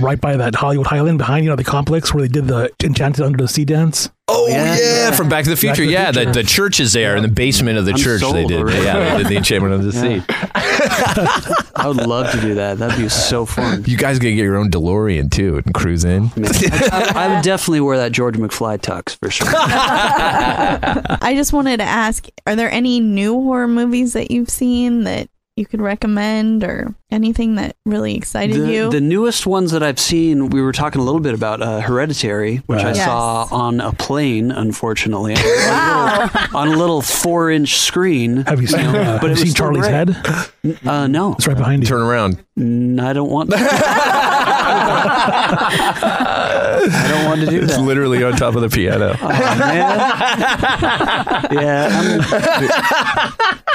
right 0.00 0.20
by 0.20 0.36
that 0.36 0.54
Hollywood 0.54 0.86
Highland 0.86 1.18
behind 1.18 1.44
you 1.44 1.50
know 1.50 1.56
the 1.56 1.64
complex 1.64 2.14
where 2.14 2.22
they 2.22 2.28
did 2.28 2.46
the 2.46 2.70
Enchanted 2.82 3.24
Under 3.24 3.38
the 3.42 3.48
Sea 3.48 3.64
dance. 3.64 4.10
Oh 4.28 4.46
Yeah. 4.48 4.76
yeah, 4.78 5.10
from 5.10 5.28
Back 5.28 5.44
to 5.44 5.50
the 5.50 5.56
Future. 5.56 5.82
to 5.82 5.86
the 5.86 5.92
yeah, 5.92 6.12
Future. 6.12 6.26
the, 6.32 6.32
the 6.42 6.42
church 6.44 6.80
is 6.80 6.92
there 6.92 7.16
in 7.16 7.22
the 7.22 7.28
basement 7.28 7.76
of 7.78 7.84
the 7.84 7.90
I'm 7.92 7.98
church. 7.98 8.22
They 8.22 8.46
did. 8.46 8.58
already. 8.60 8.82
Yeah, 8.84 9.16
they 9.16 9.22
did 9.24 9.26
the 9.32 9.36
Enchantment 9.36 9.74
of 9.74 9.82
the 9.84 9.92
Yeah. 9.92 10.20
Sea. 10.20 11.64
I 11.76 11.84
would 11.88 11.96
love 12.06 12.30
to 12.32 12.40
do 12.40 12.54
that. 12.54 12.78
That'd 12.78 12.96
be 12.98 13.08
so 13.08 13.44
fun. 13.44 13.84
You 13.86 13.96
guys 13.96 14.18
gotta 14.18 14.34
get 14.34 14.42
your 14.44 14.56
own 14.56 14.70
DeLorean 14.70 15.30
too 15.30 15.60
and 15.64 15.74
cruise 15.74 16.04
in. 16.04 16.30
Man, 16.36 16.46
I, 16.92 17.12
I 17.14 17.34
would 17.34 17.42
definitely 17.44 17.80
wear 17.80 17.96
that 17.98 18.12
George 18.12 18.36
McFly 18.36 18.78
tux 18.78 19.18
for 19.18 19.28
sure. 19.30 19.48
I 19.52 21.32
just 21.34 21.52
wanted 21.52 21.78
to 21.78 21.84
ask 21.84 22.26
are 22.46 22.54
there 22.56 22.70
any 22.70 23.00
new 23.00 23.34
horror 23.34 23.68
movies 23.68 24.12
that 24.14 24.30
you've 24.30 24.50
seen 24.50 25.04
that 25.04 25.28
you 25.56 25.66
could 25.66 25.80
recommend 25.82 26.64
or 26.64 26.94
anything 27.10 27.56
that 27.56 27.76
really 27.84 28.14
excited 28.16 28.56
the, 28.58 28.72
you? 28.72 28.90
the 28.90 29.00
newest 29.02 29.46
ones 29.46 29.70
that 29.72 29.82
I've 29.82 29.98
seen, 30.00 30.48
we 30.48 30.62
were 30.62 30.72
talking 30.72 31.00
a 31.00 31.04
little 31.04 31.20
bit 31.20 31.34
about 31.34 31.60
uh, 31.60 31.80
Hereditary, 31.80 32.56
which 32.66 32.80
I 32.80 32.92
Yes. 32.94 33.04
saw 33.04 33.46
on 33.50 33.80
a 33.80 33.92
plane, 33.92 34.50
unfortunately, 34.50 35.34
wow. 35.36 36.30
on 36.54 36.68
a 36.68 36.76
little 36.76 37.02
four-inch 37.02 37.76
screen. 37.76 38.38
Have 38.46 38.62
you 38.62 38.66
seen? 38.66 38.80
Uh, 38.86 39.18
But 39.20 39.28
have 39.30 39.38
you 39.40 39.44
seen 39.46 39.54
Charlie's 39.54 39.86
great. 39.86 40.08
head? 40.08 40.86
Uh, 40.86 41.06
no, 41.06 41.34
It's 41.34 41.46
right 41.46 41.56
behind 41.56 41.82
you. 41.82 41.88
Turn 41.88 42.00
around. 42.00 42.42
I 42.58 43.12
don't 43.12 43.30
want. 43.30 43.50
I 46.94 47.08
don't 47.08 47.24
want 47.26 47.40
to 47.40 47.46
do 47.46 47.62
It's 47.62 47.76
that. 47.76 47.82
literally 47.82 48.22
on 48.24 48.34
top 48.34 48.54
of 48.54 48.62
the 48.62 48.68
piano. 48.68 49.16
Oh, 49.20 49.28
man. 49.28 49.98
yeah, 51.52 51.88
I'm, 51.90 52.18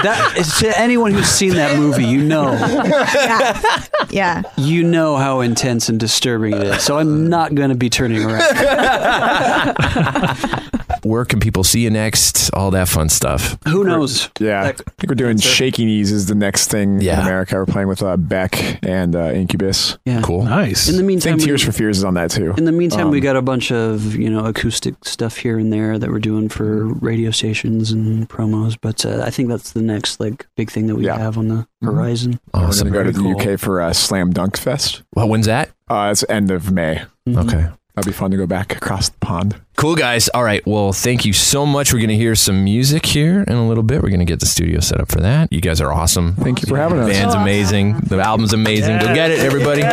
that 0.04 0.34
is, 0.38 0.58
to 0.60 0.80
anyone 0.80 1.12
who's 1.12 1.28
seen 1.28 1.56
that 1.56 1.78
movie, 1.78 2.06
you 2.06 2.24
know, 2.24 2.52
yeah. 2.54 3.62
yeah. 4.10 4.42
you 4.58 4.84
know 4.84 5.18
how 5.18 5.42
intense 5.42 5.90
and 5.90 6.00
disturbing 6.00 6.54
it 6.54 6.64
is. 6.64 6.84
So 6.84 6.98
I'm 6.98 7.30
not 7.30 7.56
going 7.56 7.70
to 7.70 7.76
be 7.76 7.90
turning 7.90 8.24
around. 8.24 8.42
Where 11.08 11.26
can 11.26 11.40
people 11.40 11.64
see 11.64 11.80
you 11.82 11.90
next? 11.90 12.50
All 12.54 12.72
that 12.72 12.88
fun 12.90 13.10
stuff. 13.10 13.58
Who 13.68 13.84
knows? 13.84 14.30
Yeah, 14.40 14.64
I 14.64 14.72
think 14.74 15.08
we're 15.10 15.16
doing 15.16 15.38
Shaky 15.38 15.86
Knees 15.86 16.12
is 16.12 16.26
the 16.28 16.36
next 16.36 16.68
thing 16.70 17.00
Yeah. 17.02 17.20
in 17.22 17.26
America. 17.26 17.56
We're 17.56 17.66
playing 17.66 17.88
with 17.88 18.04
uh, 18.04 18.18
Beck 18.18 18.84
and 18.84 19.16
uh, 19.16 19.32
Incubus. 19.32 19.98
Yeah. 20.06 20.22
Cool. 20.22 20.44
Nice. 20.44 20.90
In 20.90 20.96
the 20.98 21.04
I 21.04 21.06
meantime, 21.06 21.32
think 21.34 21.42
we- 21.42 21.46
Tears 21.48 21.64
for 21.64 21.72
Fears 21.72 21.98
is 22.00 22.04
on 22.04 22.16
that 22.16 22.32
too. 22.32 22.54
In 22.58 22.66
the 22.66 22.72
meantime, 22.72 23.10
we 23.10 23.20
Um, 23.20 23.24
got 23.24 23.36
a 23.36 23.42
bunch 23.42 23.72
of 23.72 24.16
you 24.16 24.30
know 24.30 24.46
acoustic 24.46 24.96
stuff 25.04 25.38
here 25.38 25.58
and 25.58 25.72
there 25.72 25.98
that 25.98 26.10
we're 26.10 26.20
doing 26.20 26.50
for 26.50 26.86
radio 26.86 27.32
stations 27.32 27.92
and 27.92 28.28
promos. 28.30 28.76
But 28.82 29.06
uh, 29.06 29.24
I 29.26 29.30
think 29.30 29.50
that's 29.50 29.72
the 29.72 29.82
next 29.82 30.20
like 30.20 30.46
big 30.56 30.70
thing 30.72 30.88
that 30.88 30.96
we 30.96 31.06
Yeah. 31.06 31.18
have 31.18 31.38
on 31.38 31.48
the 31.48 31.68
horizon. 31.82 32.40
Awesome. 32.54 32.88
We're 32.90 32.94
going 33.04 33.06
to 33.08 33.12
go 33.14 33.18
to 33.18 33.24
Very 33.24 33.46
the 33.46 33.54
UK 33.54 33.60
for 33.60 33.82
uh, 33.82 33.94
Slam 33.94 34.32
Dunk 34.32 34.58
Fest. 34.58 35.04
Well, 35.16 35.30
when's 35.30 35.46
that? 35.46 35.70
Uh, 35.90 36.10
it's 36.12 36.24
end 36.30 36.52
of 36.52 36.72
May. 36.72 37.04
Okay. 37.28 37.68
That'd 37.98 38.14
be 38.14 38.16
fun 38.16 38.30
to 38.30 38.38
go 38.38 38.46
back 38.46 38.76
across 38.78 39.10
the 39.10 39.18
pond. 39.18 39.60
Cool, 39.76 39.96
guys. 39.96 40.30
All 40.30 40.44
right. 40.44 40.64
Well, 40.68 40.94
thank 40.94 41.26
you 41.26 41.34
so 41.34 41.66
much. 41.66 41.92
We're 41.92 41.98
going 41.98 42.10
to 42.10 42.16
hear 42.16 42.36
some 42.36 42.64
music 42.64 43.08
here 43.08 43.42
in 43.42 43.56
a 43.56 43.68
little 43.68 43.82
bit. 43.82 44.04
We're 44.04 44.10
going 44.10 44.20
to 44.20 44.26
get 44.26 44.40
the 44.40 44.46
studio 44.46 44.82
set 44.82 45.02
up 45.02 45.12
for 45.12 45.20
that. 45.22 45.52
You 45.52 45.62
guys 45.62 45.82
are 45.82 45.92
awesome. 45.92 46.36
Thank 46.36 46.62
you 46.62 46.68
for 46.68 46.78
having 46.78 47.00
us. 47.00 47.08
The 47.08 47.14
band's 47.14 47.34
amazing. 47.34 47.98
The 48.02 48.20
album's 48.20 48.54
amazing. 48.54 49.00
Go 49.00 49.16
get 49.16 49.32
it, 49.32 49.40
everybody. 49.40 49.82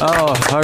Oh, 0.00 0.36
our 0.52 0.62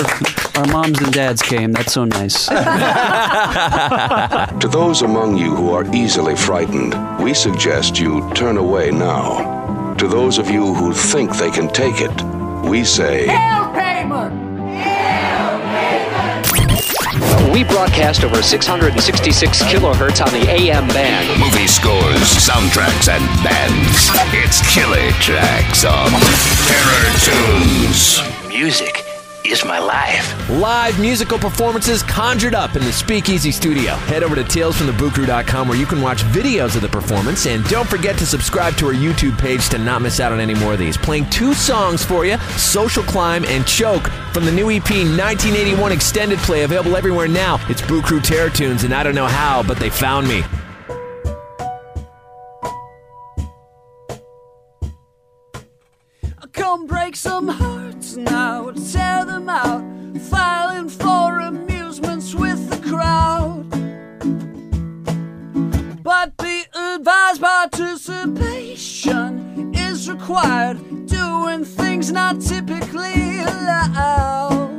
our 0.61 0.67
moms 0.73 1.01
and 1.01 1.13
dads 1.13 1.43
came. 1.43 1.73
That's 1.73 1.93
so 1.93 2.05
nice. 2.05 2.49
To 4.61 4.69
those 4.69 5.03
among 5.03 5.37
you 5.37 5.57
who 5.57 5.71
are 5.71 5.85
easily 5.93 6.37
frightened, 6.37 6.95
we 7.21 7.35
suggest 7.35 7.99
you 7.99 8.31
turn 8.35 8.57
away 8.57 8.93
now. 8.93 9.95
To 9.95 10.07
those 10.07 10.39
of 10.39 10.49
you 10.49 10.73
who 10.75 10.93
think 10.95 11.37
they 11.37 11.51
can 11.51 11.67
take 11.73 11.97
it, 12.01 12.23
we 12.69 12.85
say. 12.85 13.27
We 17.55 17.63
broadcast 17.63 18.25
over 18.25 18.43
666 18.43 19.63
kilohertz 19.63 20.21
on 20.21 20.33
the 20.33 20.45
AM 20.51 20.89
band. 20.89 21.39
Movie 21.39 21.69
scores, 21.69 22.35
soundtracks, 22.35 23.09
and 23.09 23.25
bands. 23.45 24.11
It's 24.35 24.59
Killer 24.75 25.13
Tracks 25.21 25.85
on 25.85 26.11
Terror 26.67 27.15
Tunes. 27.23 28.49
Music 28.49 29.04
is 29.55 29.65
my 29.65 29.79
life. 29.79 30.51
Live 30.51 30.99
musical 31.01 31.39
performances 31.39 32.03
conjured 32.03 32.55
up 32.55 32.75
in 32.75 32.83
the 32.83 32.93
Speakeasy 32.93 33.53
Studio. 33.53 33.95
Head 33.95 34.25
over 34.25 34.35
to 34.35 34.43
talesfromtheboocrew.com 34.43 35.69
where 35.69 35.79
you 35.79 35.87
can 35.87 36.01
watch 36.03 36.23
videos 36.25 36.75
of 36.75 36.83
the 36.83 36.89
performance. 36.89 37.47
And 37.47 37.65
don't 37.67 37.89
forget 37.89 38.19
to 38.19 38.27
subscribe 38.27 38.77
to 38.79 38.87
our 38.87 38.93
YouTube 38.93 39.39
page 39.39 39.69
to 39.69 39.79
not 39.79 40.03
miss 40.03 40.19
out 40.19 40.33
on 40.33 40.41
any 40.41 40.55
more 40.55 40.73
of 40.73 40.79
these. 40.81 40.97
Playing 40.97 41.31
two 41.31 41.55
songs 41.55 42.05
for 42.05 42.27
you 42.27 42.37
Social 42.57 43.05
Climb 43.05 43.45
and 43.45 43.65
Choke 43.67 44.09
from 44.33 44.45
the 44.45 44.53
new 44.53 44.71
EP 44.71 44.91
1981 44.91 45.93
extended 45.93 46.39
play 46.41 46.65
available 46.65 46.97
everywhere 46.97 47.29
now. 47.29 47.65
It's 47.69 47.83
Boo 47.83 48.03
Crew 48.03 48.21
Terror 48.21 48.51
Tunes, 48.51 48.83
and 48.83 48.93
I 48.93 49.05
don't 49.05 49.15
know 49.15 49.27
how, 49.27 49.63
but 49.63 49.79
they 49.79 49.91
found 49.91 50.27
me. 50.27 50.43
Some 57.15 57.49
hearts 57.49 58.17
now, 58.17 58.71
tear 58.93 59.25
them 59.25 59.49
out, 59.49 59.85
filing 60.23 60.89
for 60.89 61.39
amusements 61.39 62.35
with 62.35 62.69
the 62.71 62.79
crowd. 62.89 63.71
But 66.03 66.37
be 66.39 66.65
advised, 66.75 67.41
participation 67.41 69.73
is 69.75 70.11
required, 70.11 71.07
doing 71.07 71.65
things 71.65 72.11
not 72.11 72.41
typically 72.41 73.39
allowed. 73.41 74.75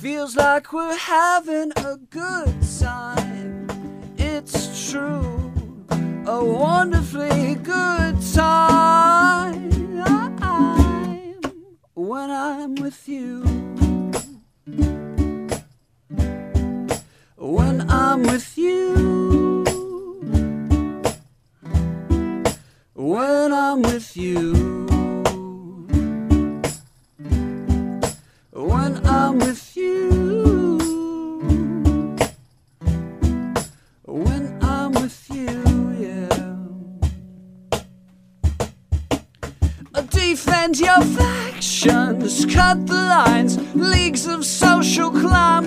Feels 0.00 0.36
like 0.36 0.74
we're 0.74 0.96
having 0.96 1.72
a 1.76 1.96
good 2.10 2.54
time, 2.78 3.66
it's 4.18 4.90
true 4.90 5.47
a 6.28 6.44
wonderfully 6.44 7.54
good 7.54 8.16
time 8.34 9.70
when 11.94 12.30
I'm 12.30 12.74
with 12.74 13.08
you. 13.08 13.42
When 17.36 17.90
I'm 17.90 18.22
with 18.24 18.58
you. 18.58 18.67
cloud. 45.20 45.57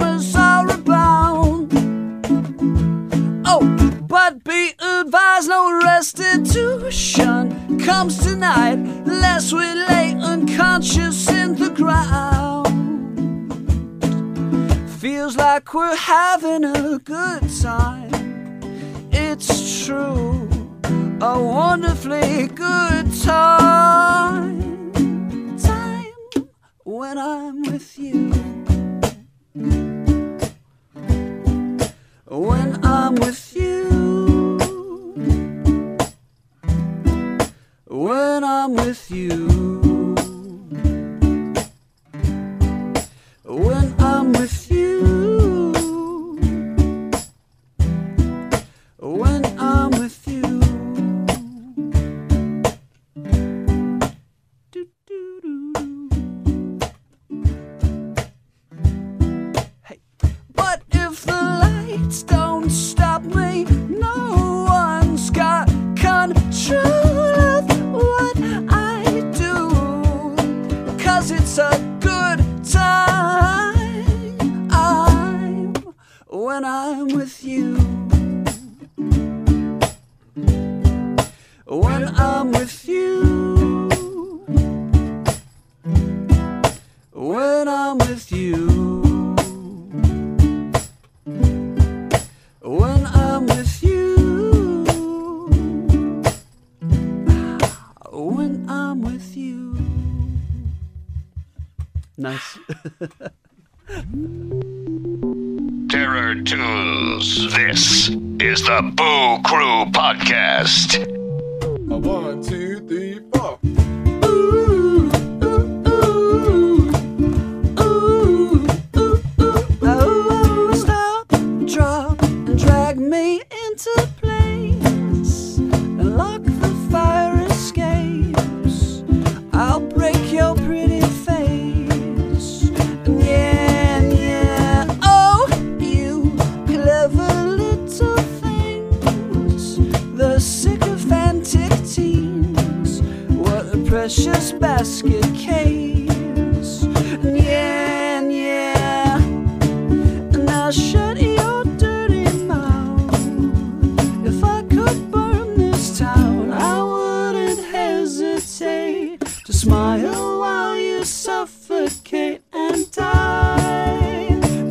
smile 159.61 160.39
while 160.39 160.75
you 160.75 161.05
suffocate 161.05 162.41
and 162.51 162.91
die. 162.91 163.59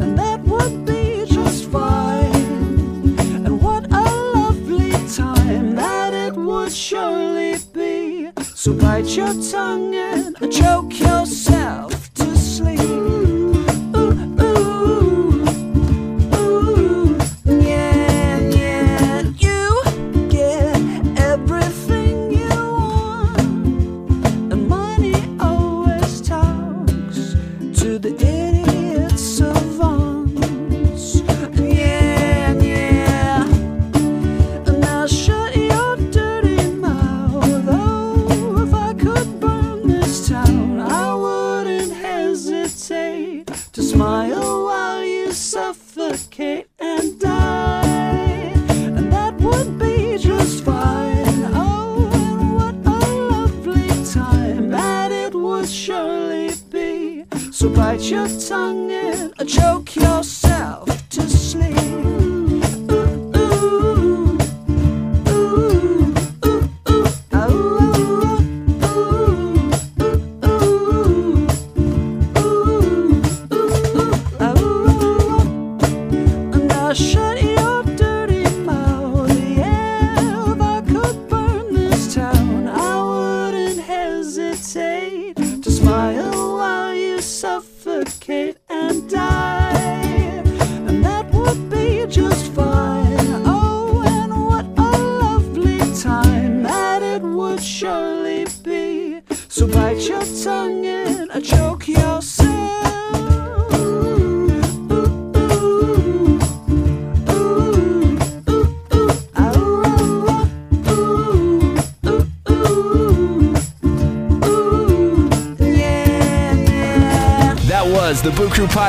And 0.03 0.19
that 0.19 0.41
would 0.41 0.85
be 0.85 1.25
just 1.27 1.71
fine. 1.71 3.15
And 3.47 3.63
what 3.63 3.87
a 3.93 4.03
lovely 4.35 4.91
time 5.15 5.77
that 5.77 6.13
it 6.13 6.35
would 6.35 6.73
surely 6.73 7.55
be. 7.73 8.31
So 8.43 8.73
bite 8.73 9.17
your 9.17 9.33
tongue 9.53 9.95
and 9.95 10.35
choke 10.53 10.99
yourself. 10.99 11.90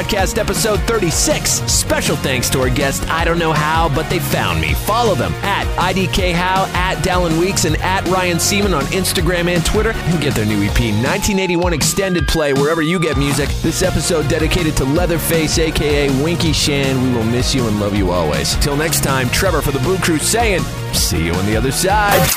Podcast, 0.01 0.39
episode 0.39 0.79
36. 0.87 1.61
Special 1.71 2.15
thanks 2.15 2.49
to 2.49 2.59
our 2.59 2.71
guest, 2.71 3.07
I 3.07 3.23
don't 3.23 3.37
know 3.37 3.53
how, 3.53 3.87
but 3.93 4.09
they 4.09 4.17
found 4.17 4.59
me. 4.59 4.73
Follow 4.73 5.13
them 5.13 5.31
at 5.43 5.67
IDK 5.77 6.33
IDKHow, 6.33 6.67
at 6.73 7.03
Dallon 7.03 7.39
Weekes, 7.39 7.65
and 7.65 7.77
at 7.77 8.07
Ryan 8.07 8.39
Seaman 8.39 8.73
on 8.73 8.81
Instagram 8.85 9.47
and 9.47 9.63
Twitter. 9.63 9.91
And 9.91 10.19
get 10.19 10.33
their 10.33 10.47
new 10.47 10.57
EP, 10.63 10.79
1981 10.79 11.73
Extended 11.73 12.27
Play, 12.27 12.51
wherever 12.53 12.81
you 12.81 12.99
get 12.99 13.15
music. 13.15 13.49
This 13.61 13.83
episode 13.83 14.27
dedicated 14.27 14.75
to 14.77 14.85
Leatherface, 14.85 15.59
aka 15.59 16.09
Winky 16.23 16.51
Shan. 16.51 17.03
We 17.03 17.15
will 17.15 17.23
miss 17.25 17.53
you 17.53 17.67
and 17.67 17.79
love 17.79 17.95
you 17.95 18.09
always. 18.09 18.55
Till 18.55 18.75
next 18.75 19.03
time, 19.03 19.29
Trevor 19.29 19.61
for 19.61 19.71
the 19.71 19.79
Boo 19.79 19.99
Crew 19.99 20.17
saying, 20.17 20.61
see 20.93 21.27
you 21.27 21.33
on 21.33 21.45
the 21.45 21.55
other 21.55 21.71
side. 21.71 22.27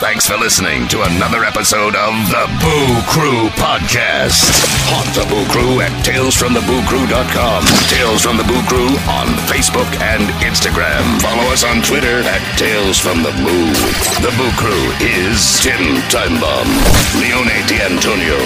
Thanks 0.00 0.26
for 0.26 0.36
listening 0.36 0.88
to 0.88 1.02
another 1.02 1.44
episode 1.44 1.94
of 1.94 2.12
the 2.28 2.46
Boo 2.60 3.02
Crew 3.06 3.48
Podcast. 3.50 4.83
Haunt 4.92 5.08
the 5.16 5.24
Boo 5.32 5.44
Crew 5.48 5.80
at 5.80 5.92
talesfromthebooCrew.com. 6.04 7.60
Tales 7.88 8.20
from 8.20 8.36
the 8.36 8.44
Boo 8.44 8.60
Crew 8.68 8.92
on 9.08 9.26
Facebook 9.48 9.88
and 10.04 10.28
Instagram. 10.44 11.02
Follow 11.24 11.48
us 11.48 11.64
on 11.64 11.80
Twitter 11.80 12.20
at 12.28 12.42
Tales 12.60 13.00
from 13.00 13.24
the 13.24 13.32
Boo. 13.40 13.72
The 14.20 14.32
Boo 14.36 14.52
Crew 14.60 14.84
is 15.00 15.40
Tim 15.64 16.04
Timebomb, 16.12 16.68
Leone 17.16 17.56
D'Antonio, 17.64 18.36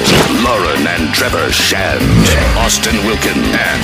Lauren 0.47 0.87
and 0.87 1.11
Trevor 1.11 1.51
Shand, 1.51 2.07
Austin 2.63 2.97
Wilkin, 3.03 3.43
and 3.59 3.83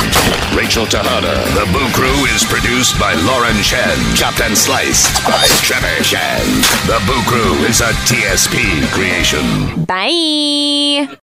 Rachel 0.54 0.86
Tejada. 0.86 1.34
The 1.58 1.66
Boo 1.74 1.88
Crew 1.90 2.18
is 2.30 2.46
produced 2.46 2.94
by 3.02 3.18
Lauren 3.26 3.58
Shand, 3.66 3.98
chopped 4.16 4.40
and 4.40 4.56
sliced 4.56 5.10
by 5.26 5.42
Trevor 5.66 5.98
Shand. 6.06 6.62
The 6.86 7.02
Boo 7.02 7.22
Crew 7.26 7.66
is 7.66 7.82
a 7.82 7.90
TSP 8.06 8.86
creation. 8.94 9.84
Bye. 9.84 11.18